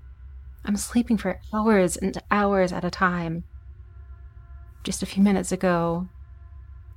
I'm 0.65 0.77
sleeping 0.77 1.17
for 1.17 1.41
hours 1.53 1.97
and 1.97 2.21
hours 2.31 2.73
at 2.73 2.85
a 2.85 2.91
time. 2.91 3.45
Just 4.83 5.03
a 5.03 5.07
few 5.07 5.23
minutes 5.23 5.53
ago, 5.53 6.09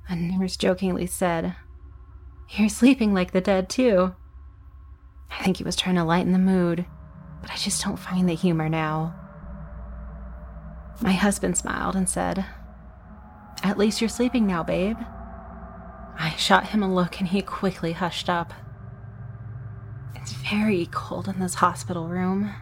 a 0.08 0.16
nurse 0.16 0.56
jokingly 0.56 1.06
said, 1.06 1.54
You're 2.50 2.68
sleeping 2.68 3.12
like 3.14 3.32
the 3.32 3.40
dead, 3.40 3.68
too. 3.68 4.14
I 5.30 5.42
think 5.42 5.58
he 5.58 5.64
was 5.64 5.76
trying 5.76 5.96
to 5.96 6.04
lighten 6.04 6.32
the 6.32 6.38
mood, 6.38 6.86
but 7.40 7.50
I 7.50 7.56
just 7.56 7.82
don't 7.82 7.98
find 7.98 8.28
the 8.28 8.34
humor 8.34 8.68
now. 8.68 9.14
My 11.00 11.12
husband 11.12 11.56
smiled 11.56 11.96
and 11.96 12.08
said, 12.08 12.44
At 13.62 13.78
least 13.78 14.00
you're 14.00 14.08
sleeping 14.08 14.46
now, 14.46 14.62
babe. 14.62 14.96
I 16.18 16.30
shot 16.36 16.68
him 16.68 16.82
a 16.82 16.92
look 16.92 17.18
and 17.18 17.28
he 17.28 17.42
quickly 17.42 17.92
hushed 17.92 18.28
up. 18.28 18.52
It's 20.14 20.32
very 20.32 20.88
cold 20.90 21.28
in 21.28 21.40
this 21.40 21.56
hospital 21.56 22.08
room. 22.08 22.54